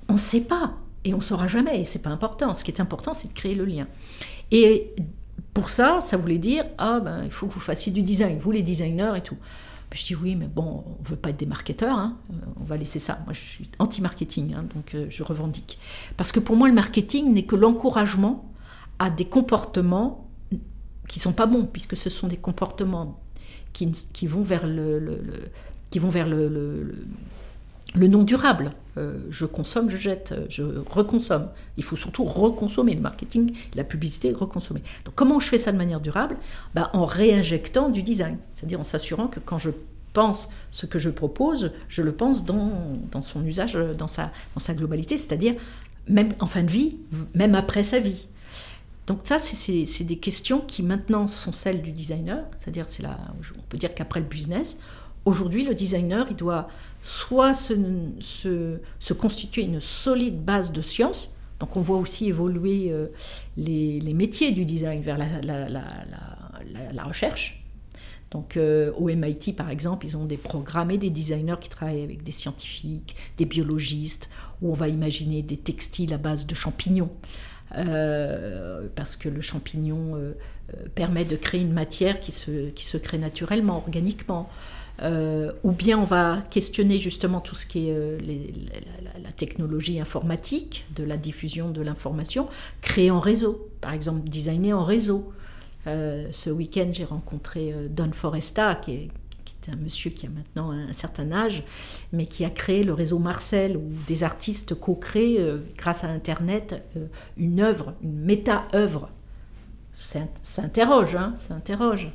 [0.07, 0.73] on ne sait pas
[1.05, 2.53] et on saura jamais et c'est pas important.
[2.53, 3.87] Ce qui est important, c'est de créer le lien.
[4.51, 4.95] Et
[5.53, 8.51] pour ça, ça voulait dire ah ben il faut que vous fassiez du design, vous
[8.51, 9.37] les designers et tout.
[9.91, 12.15] Je dis oui, mais bon, on veut pas être des marketeurs, hein.
[12.31, 13.19] euh, on va laisser ça.
[13.25, 15.79] Moi, je suis anti-marketing, hein, donc euh, je revendique.
[16.15, 18.45] Parce que pour moi, le marketing n'est que l'encouragement
[18.99, 20.27] à des comportements
[21.07, 23.19] qui sont pas bons, puisque ce sont des comportements
[23.73, 25.19] qui, qui vont vers le,
[25.89, 26.93] qui vont vers le,
[27.95, 28.73] le, non durable.
[28.97, 31.47] Euh, je consomme, je jette, je reconsomme.
[31.77, 34.81] Il faut surtout reconsommer le marketing, la publicité, reconsommer.
[35.05, 36.37] Donc comment je fais ça de manière durable?
[36.75, 39.71] Ben, En réinjectant du design, c'est-à-dire en s'assurant que quand je
[40.13, 42.71] pense ce que je propose, je le pense dans,
[43.11, 45.55] dans son usage, dans sa, dans sa globalité, c'est-à-dire
[46.07, 46.97] même en fin de vie,
[47.35, 48.27] même après sa vie.
[49.09, 53.17] Donc ça, c'est des questions qui maintenant sont celles du designer, c'est-à-dire c'est là,
[53.57, 54.77] on peut dire qu'après le business,
[55.25, 56.69] aujourd'hui le designer, il doit
[57.01, 57.73] soit se,
[59.13, 63.07] constituer une solide base de science, donc on voit aussi évoluer euh,
[63.57, 67.63] les, métiers du design vers la recherche,
[68.29, 72.03] Donc euh, au MIT par exemple, ils ont des programmes et des designers qui travaillent
[72.03, 74.29] avec des scientifiques, des biologistes,
[74.61, 77.09] où on va imaginer des textiles à base de champignons.
[77.77, 80.33] Euh, parce que le champignon euh,
[80.95, 84.49] permet de créer une matière qui se, qui se crée naturellement, organiquement.
[85.63, 87.95] ou bien on va questionner justement tout ce qui est
[89.23, 92.49] la, technologie informatique, de la diffusion de l'information,
[92.81, 95.31] créer en réseau, par exemple designer en réseau.
[95.87, 99.09] Euh, ce week-end, j'ai rencontré euh, Don Foresta, qui est,
[99.69, 101.63] un monsieur qui a maintenant un, certain âge,
[102.11, 106.83] mais qui a créé le réseau Marcel, où des artistes co-créent, euh, grâce à Internet,
[107.37, 109.09] une œuvre, une méta-œuvre.
[110.41, 112.11] Ça interroge, hein, ça interroge.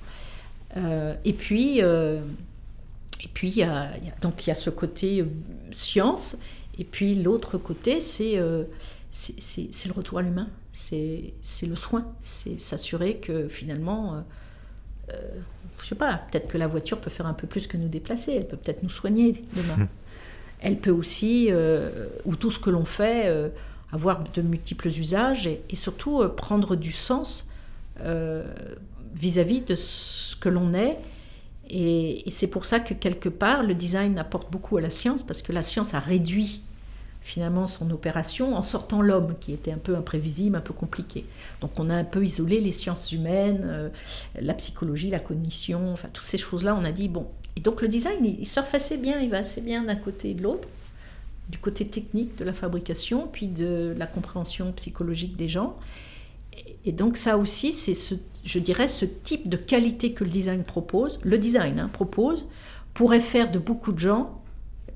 [0.76, 3.90] et puis, et puis il y a,
[4.20, 5.24] donc il y a ce côté
[5.70, 6.36] science,
[6.78, 8.66] et puis l'autre côté, c'est le
[9.93, 11.32] retour à l'humain, c'est
[11.62, 14.20] le soin, c'est s'assurer que finalement, euh,
[15.12, 15.40] euh,
[15.85, 18.32] je sais pas, peut-être que la voiture peut faire un peu plus que nous déplacer,
[18.32, 19.82] elle peut peut-être nous soigner demain.
[19.82, 19.89] Hum.
[20.61, 23.31] Elle peut aussi, euh, ou tout ce que l'on fait,
[23.93, 27.51] avoir de multiples usages et, surtout prendre du sens
[29.15, 30.98] vis-à-vis de ce que l'on est.
[31.69, 35.43] et c'est pour ça que quelque part, le design apporte beaucoup à la science, parce
[35.43, 36.62] que la science a réduit
[37.24, 41.24] finalement son opération en sortant l'homme, qui était un peu imprévisible, un peu compliqué.
[41.62, 43.88] Donc on a un peu isolé les sciences humaines, euh,
[44.38, 47.26] la psychologie, la cognition, enfin toutes ces choses-là, on a dit, bon.
[47.56, 50.34] Et donc le design, il, surfe assez bien, il va assez bien d'un côté et
[50.34, 50.68] de l'autre,
[51.48, 55.78] du côté technique de la fabrication, puis de la compréhension psychologique des gens.
[56.84, 60.62] Et donc ça aussi, c'est ce, je dirais, ce type de qualité que le design
[60.62, 62.44] propose, le design hein, propose,
[62.92, 64.42] pourrait faire de beaucoup de gens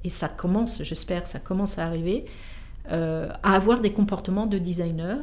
[0.04, 2.26] et ça commence, j'espère, ça commence à arriver,
[2.90, 5.18] euh, à avoir des comportements de designer,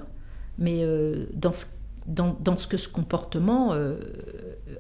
[0.58, 1.66] mais euh, dans, ce,
[2.08, 3.98] dans, dans, ce que ce comportement euh,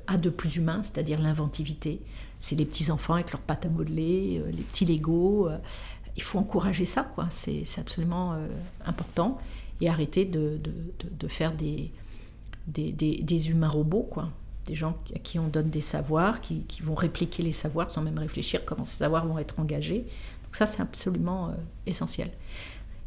[0.07, 2.01] a de plus humain, c'est-à-dire l'inventivité.
[2.39, 5.49] C'est les petits enfants avec leurs pâtes à modeler, les petits Lego.
[6.15, 7.27] il faut encourager ça, quoi.
[7.31, 8.35] C'est absolument
[8.85, 9.39] important.
[9.81, 10.71] Et arrêter de, de,
[11.09, 11.91] de, faire des,
[12.67, 14.29] des, des, des humains robots, quoi
[14.65, 18.01] des gens à qui on donne des savoirs, qui, qui, vont répliquer les savoirs sans
[18.01, 20.05] même réfléchir comment ces savoirs vont être engagés.
[20.43, 21.53] Donc ça, c'est absolument euh,
[21.85, 22.31] essentiel.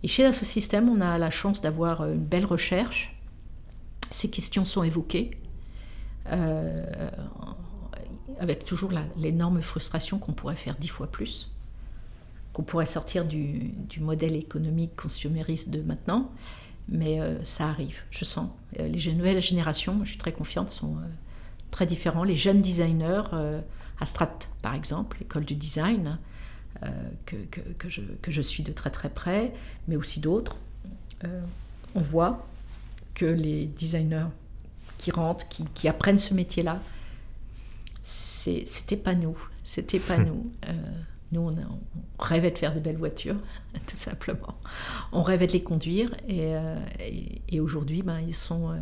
[0.02, 3.16] Et chez ce système, on a la chance d'avoir euh, une belle recherche.
[4.10, 5.32] Ces questions sont évoquées,
[6.28, 7.10] euh,
[8.38, 11.50] avec toujours l'énorme frustration qu'on pourrait faire dix fois plus,
[12.52, 16.30] qu'on pourrait sortir du, du, modèle économique consumériste de maintenant.
[16.88, 18.48] Mais ça arrive, je sens.
[18.78, 20.96] les nouvelles générations, je suis très confiante, sont
[21.78, 22.24] très différents.
[22.24, 23.60] Les jeunes designers, euh,
[24.00, 26.18] à Strat par exemple, école du design,
[26.82, 26.88] euh,
[27.24, 29.52] que, que, que, je, que, je, suis de très très près,
[29.86, 30.56] mais aussi d'autres,
[31.22, 31.40] euh,
[31.94, 32.48] on voit
[33.14, 34.26] que les designers
[34.98, 36.80] qui rentrent, qui, qui apprennent ce métier-là,
[38.02, 40.50] c'était pas nous, c'était pas nous.
[41.30, 41.78] nous, on, on,
[42.18, 43.38] rêvait de faire des belles voitures,
[43.86, 44.58] tout simplement.
[45.12, 46.54] On rêvait de les conduire, et,
[46.98, 48.76] et, et aujourd'hui, ben, ils sont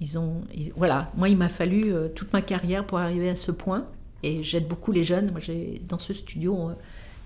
[0.00, 0.42] ils ont,
[0.76, 3.86] voilà, moi, il m'a fallu euh, toute ma carrière pour arriver à ce point.
[4.22, 5.32] Et j'aide beaucoup les jeunes.
[5.32, 5.40] Moi,
[5.88, 6.70] dans ce studio,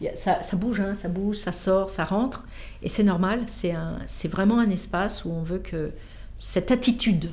[0.03, 2.45] euh, ça, bouge, hein, ça bouge, ça sort, ça rentre.
[2.83, 3.45] Et c'est normal.
[3.49, 5.93] C'est vraiment un espace où on veut que
[6.39, 7.31] cette attitude,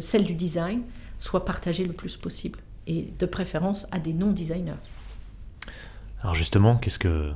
[0.00, 0.82] celle du design,
[1.18, 2.58] soit partagée le plus possible.
[2.86, 4.74] Et de préférence à des non-designers.
[6.24, 7.32] Alors justement, qu'est-ce que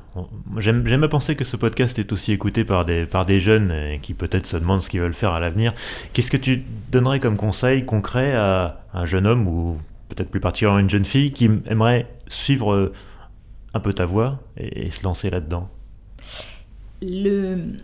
[0.57, 4.15] j'aime à penser que ce podcast est aussi écouté par des par des jeunes qui
[4.15, 5.75] peut-être se demandent ce qu'ils veulent faire à l'avenir.
[6.15, 9.77] Qu'est-ce que tu donnerais comme conseil concret à un jeune homme ou
[10.09, 12.91] peut-être plus particulièrement une jeune fille qui aimerait suivre
[13.75, 15.69] un peu ta voie et, se lancer là-dedans?
[17.03, 17.75] Le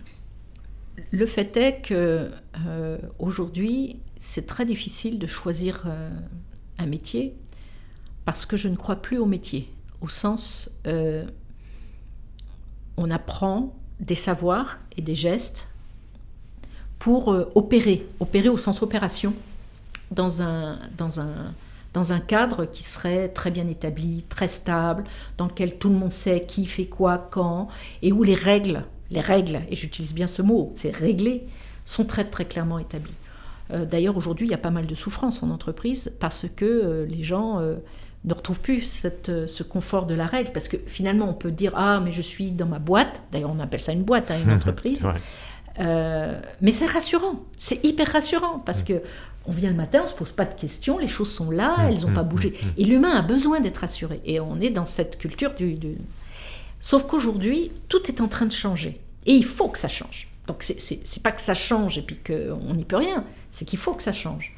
[1.10, 2.30] le fait est que
[2.66, 6.08] euh, aujourd'hui, c'est très difficile de choisir euh,
[6.78, 7.34] un métier
[8.24, 9.73] parce que je ne crois plus au métier
[10.04, 11.24] au sens euh,
[12.98, 15.68] on apprend des savoirs et des gestes
[16.98, 19.32] pour euh, opérer, opérer au sens opération,
[20.10, 21.54] dans un, dans, un,
[21.94, 25.04] dans un cadre qui serait très bien établi, très stable,
[25.38, 27.68] dans lequel tout le monde sait qui fait quoi, quand,
[28.02, 31.46] et où les règles, les règles, et j'utilise bien ce mot, c'est réglé,
[31.86, 33.14] sont très très clairement établies.
[33.70, 37.22] Euh, d'ailleurs, aujourd'hui, il y a pas mal de souffrance en entreprise parce que les
[37.22, 37.58] gens
[38.24, 41.50] ne retrouve plus cette, euh, ce confort de la règle, parce que finalement on peut
[41.50, 44.36] dire ah mais je suis dans ma boîte, d'ailleurs on appelle ça une boîte, hein,
[44.44, 45.06] une entreprise,
[45.78, 48.86] euh, mais c'est rassurant, c'est hyper rassurant parce mm.
[48.86, 49.02] que
[49.46, 51.86] on vient le matin, on se pose pas de questions, les choses sont là, mm,
[51.88, 54.86] elles n'ont mm, pas bougé, et l'humain a besoin d'être assuré, et on est dans
[54.86, 55.96] cette culture du, du...
[56.80, 60.28] sauf qu'aujourd'hui tout est en train de changer, et il faut que ça change.
[60.46, 63.94] Donc c'est pas que ça change et puis qu'on n'y peut rien, c'est qu'il faut
[63.94, 64.52] que ça change.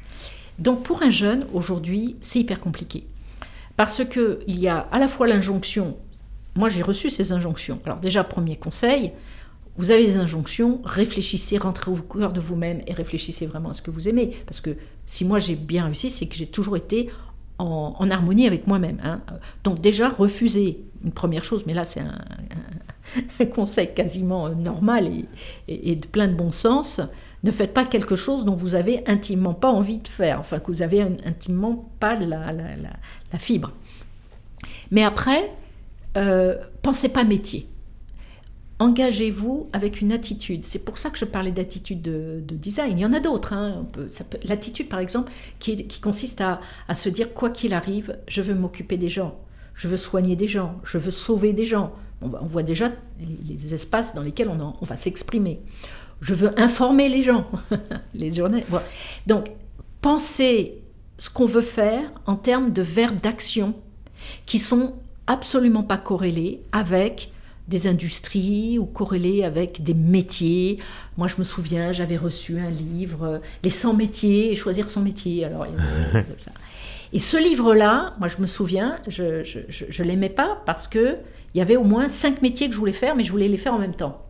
[0.59, 3.05] Donc pour un jeune, aujourd'hui, c'est hyper compliqué.
[3.77, 5.97] Parce qu'il y a à la fois l'injonction,
[6.55, 7.79] moi j'ai reçu ces injonctions.
[7.85, 9.13] Alors déjà, premier conseil,
[9.77, 13.83] vous avez des injonctions, réfléchissez, rentrez au cœur de vous-même et réfléchissez vraiment à ce
[13.83, 14.35] que vous aimez.
[14.47, 14.75] Parce que
[15.05, 17.09] si moi j'ai bien réussi, c'est que j'ai toujours été
[17.59, 18.99] en, harmonie avec moi-même.
[19.03, 19.21] Hein.
[19.63, 25.09] Donc déjà, refusez une première chose, mais là c'est un, conseil quasiment normal
[25.67, 26.99] et, de plein de bon sens.
[27.47, 30.67] Ne faites pas quelque chose dont vous avez intimement pas envie de faire, enfin que
[30.67, 32.51] vous avez intimement pas la,
[33.37, 33.71] fibre.
[34.91, 35.49] Mais après,
[36.17, 37.69] euh, pensez pas métier
[38.79, 40.63] engagez-vous avec une attitude.
[40.63, 42.97] C'est pour ça que je parlais d'attitude de, design.
[42.97, 43.53] Il y en a d'autres.
[43.53, 43.87] Hein.
[44.43, 46.59] L'attitude, par exemple, qui, consiste à,
[46.93, 49.39] se dire, quoi qu'il arrive, je veux m'occuper des gens,
[49.73, 51.93] je veux soigner des gens, je veux sauver des gens.
[52.21, 55.61] Bah, on voit déjà les, espaces dans lesquels on, on va s'exprimer.
[56.21, 57.47] Je veux informer les gens,
[58.13, 58.65] les journées.
[59.27, 59.51] Donc,
[60.01, 60.81] pensez
[61.17, 63.75] ce qu'on veut faire en termes de verbes d'action
[64.45, 64.95] qui sont
[65.27, 67.31] absolument pas corrélés avec
[67.67, 70.79] des industries ou corrélées avec des métiers.
[71.17, 75.01] Moi, je me souviens, j'avais reçu un livre, euh, Les 100 métiers, et choisir son
[75.01, 75.43] métier.
[75.43, 75.67] Alors,
[77.13, 81.19] Et ce livre-là, moi, je me souviens, je ne l'aimais pas parce qu'il
[81.55, 83.73] y avait au moins cinq métiers que je voulais faire, mais je voulais les faire
[83.73, 84.26] en même temps.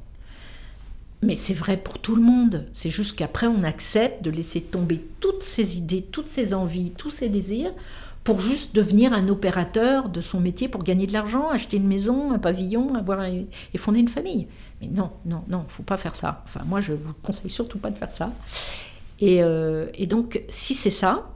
[1.23, 2.68] Mais c'est vrai pour tout le monde.
[2.73, 7.10] C'est juste qu'après, on accepte de laisser tomber toutes ces idées, toutes ces envies, tous
[7.10, 7.73] ces désirs
[8.23, 12.34] pour juste devenir un opérateur de son métier pour gagner de l'argent, acheter une maison,
[12.34, 14.48] un pavillon, avoir et fonder une famille.
[14.81, 16.44] Mais non, non, non, faut pas faire ça.
[16.45, 18.34] Enfin, moi, je vous conseille surtout pas de faire ça.
[19.19, 21.31] Et, euh, donc, si c'est ça,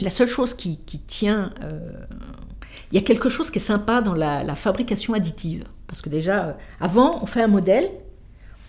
[0.00, 1.92] la seule chose qui, tient, euh,
[2.90, 5.64] il y a quelque chose qui est sympa dans la, fabrication additive.
[5.86, 7.88] Parce que déjà, euh, avant, on fait un modèle,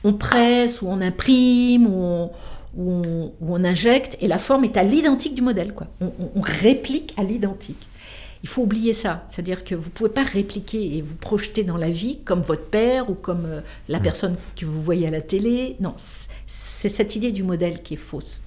[0.03, 2.29] on presse ou on imprime ou
[2.77, 5.73] on, injecte et la forme est à l'identique du modèle.
[5.73, 5.87] Quoi.
[6.01, 7.87] On, réplique à l'identique.
[8.41, 11.77] Il faut oublier ça, c'est-à-dire que vous ne pouvez pas répliquer et vous projeter dans
[11.77, 14.03] la vie comme votre père ou comme euh, la mm.
[14.03, 15.77] personne que vous voyez à la télé.
[15.79, 15.93] Non,
[16.45, 18.43] c'est cette idée du modèle qui est fausse.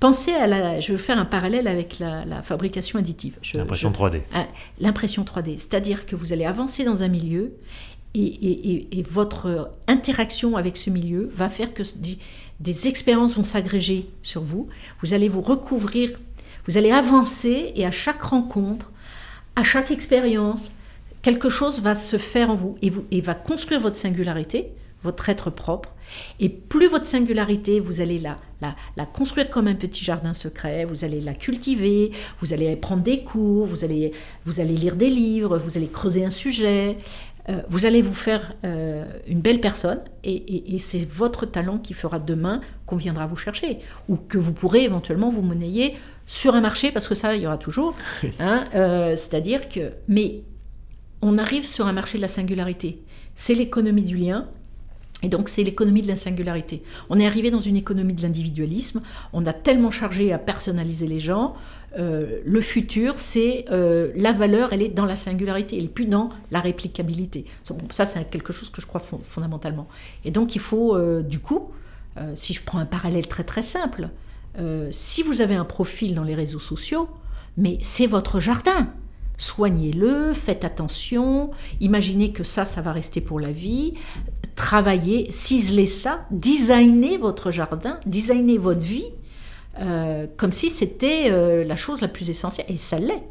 [0.00, 0.80] Pensez à la.
[0.80, 3.38] Je veux faire un parallèle avec la, fabrication additive.
[3.54, 4.20] L'impression 3D.
[4.32, 4.46] Ah,
[4.78, 5.58] l'impression 3D.
[5.58, 7.54] C'est-à-dire que vous allez avancer dans un milieu
[8.14, 11.82] et, votre interaction avec ce milieu va faire que
[12.60, 14.68] des expériences vont s'agréger sur vous,
[15.02, 16.10] vous allez vous recouvrir,
[16.66, 18.90] vous allez avancer et à chaque rencontre,
[19.56, 20.72] à chaque expérience,
[21.22, 24.72] quelque chose va se faire en vous et, vous, et va construire votre singularité,
[25.02, 25.90] votre être propre.
[26.40, 30.84] Et plus votre singularité, vous allez la, la, la, construire comme un petit jardin secret,
[30.84, 34.12] vous allez la cultiver, vous allez prendre des cours, vous allez,
[34.46, 36.96] vous allez lire des livres, vous allez creuser un sujet,
[37.48, 42.18] euh, vous allez vous faire euh, une belle personne et, c'est votre talent qui fera
[42.18, 45.96] demain qu'on viendra vous chercher ou que vous pourrez éventuellement vous monnayer
[46.26, 47.94] sur un marché parce que ça il y aura toujours.
[48.40, 50.42] Hein, euh, c'est-à-dire que mais
[51.22, 53.02] on arrive sur un marché de la singularité.
[53.34, 54.46] C'est l'économie du lien.
[55.22, 56.82] Et donc c'est l'économie de la singularité.
[57.10, 59.02] On est arrivé dans une économie de l'individualisme,
[59.32, 61.56] on a tellement chargé à personnaliser les gens,
[61.96, 66.06] euh, le futur, c'est euh, la valeur, elle est dans la singularité, elle n'est plus
[66.06, 67.46] dans la réplicabilité.
[67.90, 69.88] ça, c'est quelque chose que je crois fondamentalement.
[70.24, 71.70] Et donc, il faut, euh, du coup,
[72.34, 74.08] si je prends un parallèle très très simple,
[74.90, 77.08] si vous avez un profil dans les réseaux sociaux,
[77.56, 78.88] mais c'est votre jardin.
[79.36, 83.94] Soignez-le, faites attention, imaginez que ça, ça va rester pour la vie,
[84.56, 89.06] travaillez, ciselez ça, designez votre jardin, designez votre vie
[89.80, 93.22] euh, comme si c'était euh, la chose la plus essentielle, et ça l'est.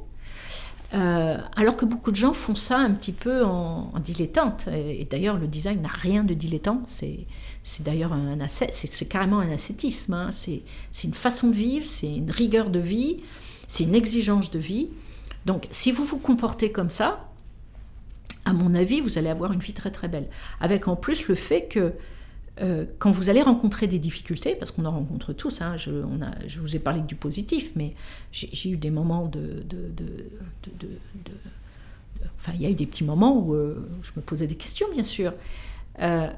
[0.93, 4.67] Euh, alors que beaucoup de gens font ça un petit peu en, dilettante.
[4.71, 6.81] Et, d'ailleurs, le design n'a rien de dilettant.
[6.85, 7.27] C'est,
[7.81, 10.13] d'ailleurs un c'est, carrément un ascétisme.
[10.13, 10.29] Hein.
[10.31, 10.63] C'est,
[11.03, 13.23] une façon de vivre, c'est une rigueur de vie,
[13.67, 14.89] c'est une exigence de vie.
[15.45, 17.29] Donc, si vous vous comportez comme ça,
[18.45, 20.29] à mon avis, vous allez avoir une vie très très belle.
[20.61, 21.93] Avec en plus le fait que
[22.61, 25.91] euh, quand vous allez rencontrer des difficultés, parce qu'on en rencontre tous, hein, je,
[26.59, 27.93] vous ai parlé du positif, mais
[28.31, 29.63] j'ai eu des moments de,
[32.39, 34.87] Enfin, il y a eu des petits moments où euh, je me posais des questions,
[34.91, 35.33] bien sûr.
[36.01, 36.29] Euh,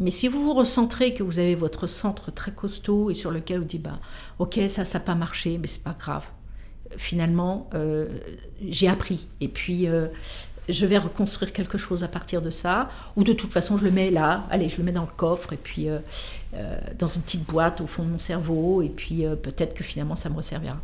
[0.00, 3.58] mais si vous vous recentrez, que vous avez votre centre très costaud et sur lequel
[3.58, 4.00] vous dites, bah,
[4.38, 6.24] ok, ça, ça n'a pas marché, mais c'est pas grave.
[6.96, 7.68] Finalement,
[8.66, 9.26] j'ai appris.
[9.40, 9.86] Et puis,
[10.68, 13.90] je vais reconstruire quelque chose à partir de ça, ou de toute façon je le
[13.90, 15.98] mets là, allez, je le mets dans le coffre, et puis euh,
[16.54, 19.84] euh, dans une petite boîte au fond de mon cerveau, et puis euh, peut-être que
[19.84, 20.76] finalement ça me resservira.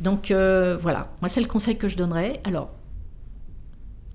[0.00, 2.40] Donc voilà, moi c'est le conseil que je donnerais.
[2.44, 2.70] Alors,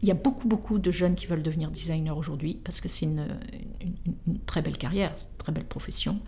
[0.01, 3.05] il y a beaucoup, beaucoup de jeunes qui veulent devenir designers aujourd'hui, parce que c'est
[3.05, 3.27] une,
[4.45, 6.19] très belle carrière, c'est une très belle profession.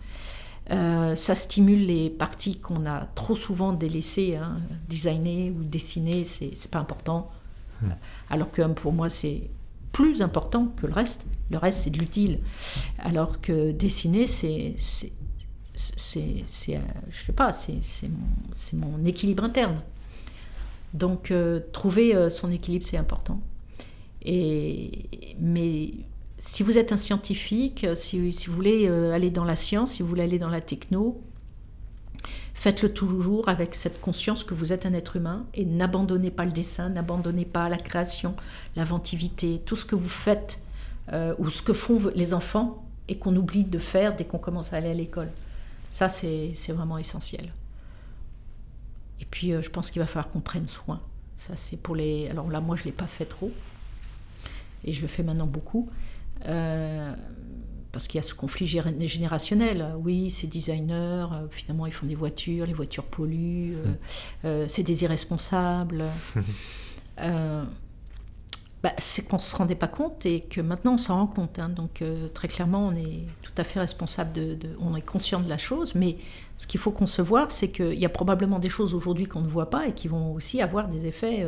[0.70, 4.36] Euh, ça stimule les parties qu'on a trop souvent délaissées.
[4.36, 4.58] Hein.
[4.88, 7.30] Designer ou dessiner, c'est pas important.
[7.80, 7.90] Hmm.
[8.30, 9.50] Alors que pour moi, c'est
[9.92, 11.26] plus important que le reste.
[11.50, 12.40] Le reste, c'est de l'utile.
[12.98, 14.74] Alors que dessiner, c'est.
[15.80, 16.78] C'est, euh,
[17.08, 17.80] je sais pas, c'est
[18.72, 19.80] mon, mon, équilibre interne.
[20.92, 23.40] Donc, euh, trouver son équilibre, c'est important.
[24.22, 25.92] Et, mais
[26.38, 30.08] si vous êtes un scientifique, si, vous voulez euh, aller dans la science, si vous
[30.08, 31.20] voulez aller dans la techno,
[32.58, 36.50] faites-le toujours avec cette conscience que vous êtes un être humain et n'abandonnez pas le
[36.50, 38.34] dessin, n'abandonnez pas la création,
[38.74, 40.60] l'inventivité, tout ce que vous faites
[41.12, 44.72] euh, ou ce que font les enfants et qu'on oublie de faire dès qu'on commence
[44.72, 45.30] à aller à l'école.
[45.90, 47.52] Ça, c'est vraiment essentiel.
[49.20, 51.00] Et puis, euh, je pense qu'il va falloir qu'on prenne soin.
[51.36, 52.28] Ça, c'est pour les.
[52.28, 53.52] Alors là, moi, je ne l'ai pas fait trop.
[54.84, 55.88] Et je le fais maintenant beaucoup.
[56.46, 57.14] Euh,
[57.92, 59.94] parce qu'il y a ce conflit générationnel.
[59.98, 63.76] Oui, ces designers, euh, finalement, ils font des voitures, les voitures polluent,
[64.44, 66.04] euh, c'est des irresponsables.
[68.82, 71.58] bah, c'est qu'on ne se rendait pas compte et que maintenant on s'en rend compte.
[71.58, 71.68] Hein.
[71.68, 72.04] Donc
[72.34, 75.96] très clairement, on est tout à fait responsable, de, on est conscient de la chose,
[75.96, 76.18] mais
[76.58, 79.70] ce qu'il faut concevoir, c'est qu'il y a probablement des choses aujourd'hui qu'on ne voit
[79.70, 81.44] pas et qui vont aussi avoir des effets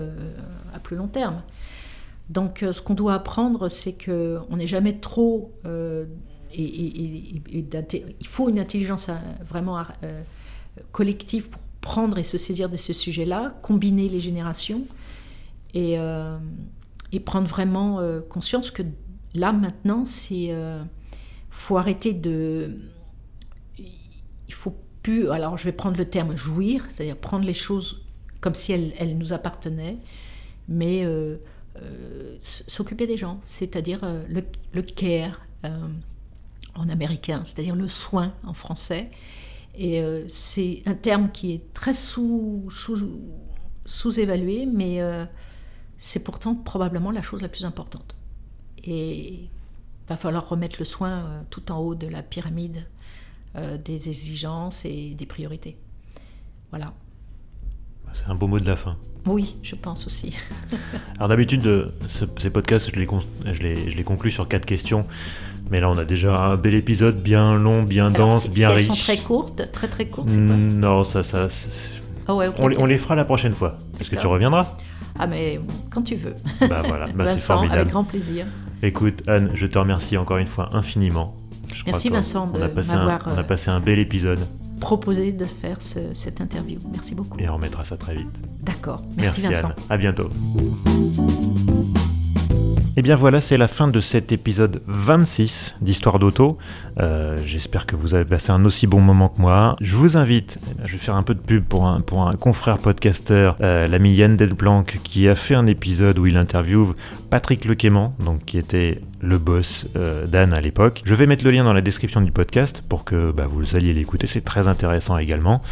[0.75, 1.43] à plus long terme.
[2.31, 5.53] Donc, euh, ce qu'on doit apprendre, c'est qu'on n'est jamais trop.
[6.51, 9.15] Euh, et, il faut une intelligence euh,
[9.47, 9.83] vraiment
[10.93, 14.87] collective pour prendre et se saisir de ce sujet-là, combiner les générations
[15.75, 15.97] et,
[17.13, 18.83] et prendre vraiment conscience que
[19.35, 20.55] là, maintenant, c'est.
[21.49, 22.77] faut arrêter de.
[23.79, 25.31] Il faut plus.
[25.31, 28.05] Alors, je vais prendre le terme jouir, c'est-à-dire prendre les choses
[28.43, 29.97] comme si elles, nous appartenaient,
[30.69, 31.07] mais
[31.77, 34.25] euh, s'occuper des gens, c'est-à-dire euh,
[34.73, 35.69] le, care euh,
[36.81, 39.11] en américain, c'est-à-dire le soin en français.
[39.77, 42.69] Et c'est un terme qui est très sous,
[43.87, 45.01] sous, évalué mais
[45.97, 48.17] c'est pourtant probablement la chose la plus importante.
[48.83, 49.49] Et il
[50.09, 52.85] va falloir remettre le soin tout en haut de la pyramide
[53.55, 55.77] des exigences et des priorités.
[56.71, 56.93] Voilà.
[58.15, 58.97] C'est un beau mot de la fin.
[59.27, 60.35] Oui, je pense aussi.
[61.17, 63.07] Alors d'habitude, euh, ces podcasts, je les,
[63.53, 65.07] je, les, je les conclus sur quatre questions.
[65.71, 68.89] Mais là, on a déjà un bel épisode bien long, bien dense, bien riche.
[68.91, 70.29] Elles sont très courtes, très très courtes.
[70.31, 71.49] non, ça, ça.
[72.27, 73.77] Ah ouais, on, on, les fera la prochaine fois.
[74.01, 74.77] Est-ce que tu reviendras
[75.19, 75.61] Ah mais
[75.91, 76.35] quand tu veux.
[76.61, 77.81] Bah voilà, bah, c'est formidable.
[77.81, 78.47] Avec grand plaisir.
[78.83, 81.37] Écoute Anne, je te remercie encore une fois infiniment.
[81.87, 84.41] Merci Vincent on, a passé un, on a passé un bel épisode
[84.81, 86.81] proposer de faire cette interview.
[86.91, 87.39] Merci beaucoup.
[87.39, 88.27] Et on remettra ça très vite.
[88.63, 89.03] D'accord.
[89.17, 89.75] Merci, Merci Vincent.
[89.89, 90.31] À bientôt.
[92.91, 96.59] Et eh bien voilà, c'est la fin de cet épisode 26 d'Histoire d'auto.
[96.99, 99.77] Euh, j'espère que vous avez passé un aussi bon moment que moi.
[99.81, 102.01] Je vous invite, eh je vais faire un peu de pub pour un,
[102.33, 106.97] confrère podcasteur, euh, l'ami Yann Delblanc, qui a fait un épisode où il interviewe
[107.31, 111.03] Patrick Lequément, donc qui était le boss euh, d'Anne à l'époque.
[111.05, 113.95] Je vais mettre le lien dans la description du podcast pour que bah, vous alliez
[113.95, 115.63] l'écouter, c'est très intéressant également.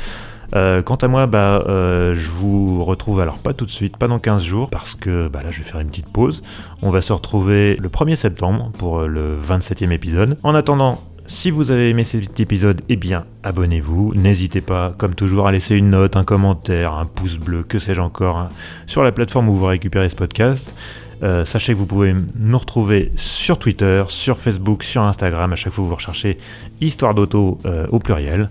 [0.55, 4.09] Euh, quant à moi, bah, euh, je vous retrouve alors pas tout de suite, pas
[4.09, 6.43] dans 15 jours, parce que bah, là je vais faire une petite pause.
[6.83, 10.39] On va se retrouver le 1er septembre pour le 27e épisode.
[10.43, 14.15] En attendant, si vous avez aimé cet épisode, eh bien abonnez-vous.
[14.15, 18.01] N'hésitez pas, comme toujours, à laisser une note, un commentaire, un pouce bleu, que sais-je
[18.01, 18.49] encore, hein,
[18.87, 20.75] sur la plateforme où vous récupérez ce podcast.
[21.23, 25.73] Euh, sachez que vous pouvez nous retrouver sur Twitter, sur Facebook, sur Instagram, à chaque
[25.73, 26.39] fois vous recherchez
[26.81, 28.51] Histoire d'auto euh, au pluriel.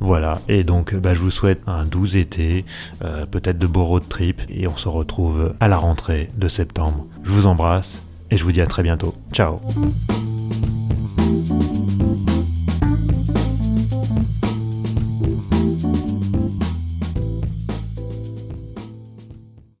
[0.00, 2.64] Voilà, et donc bah, je vous souhaite un doux été,
[3.02, 7.06] euh, peut-être de beaux road trip, et on se retrouve à la rentrée de septembre.
[7.24, 9.14] Je vous embrasse et je vous dis à très bientôt.
[9.32, 9.60] Ciao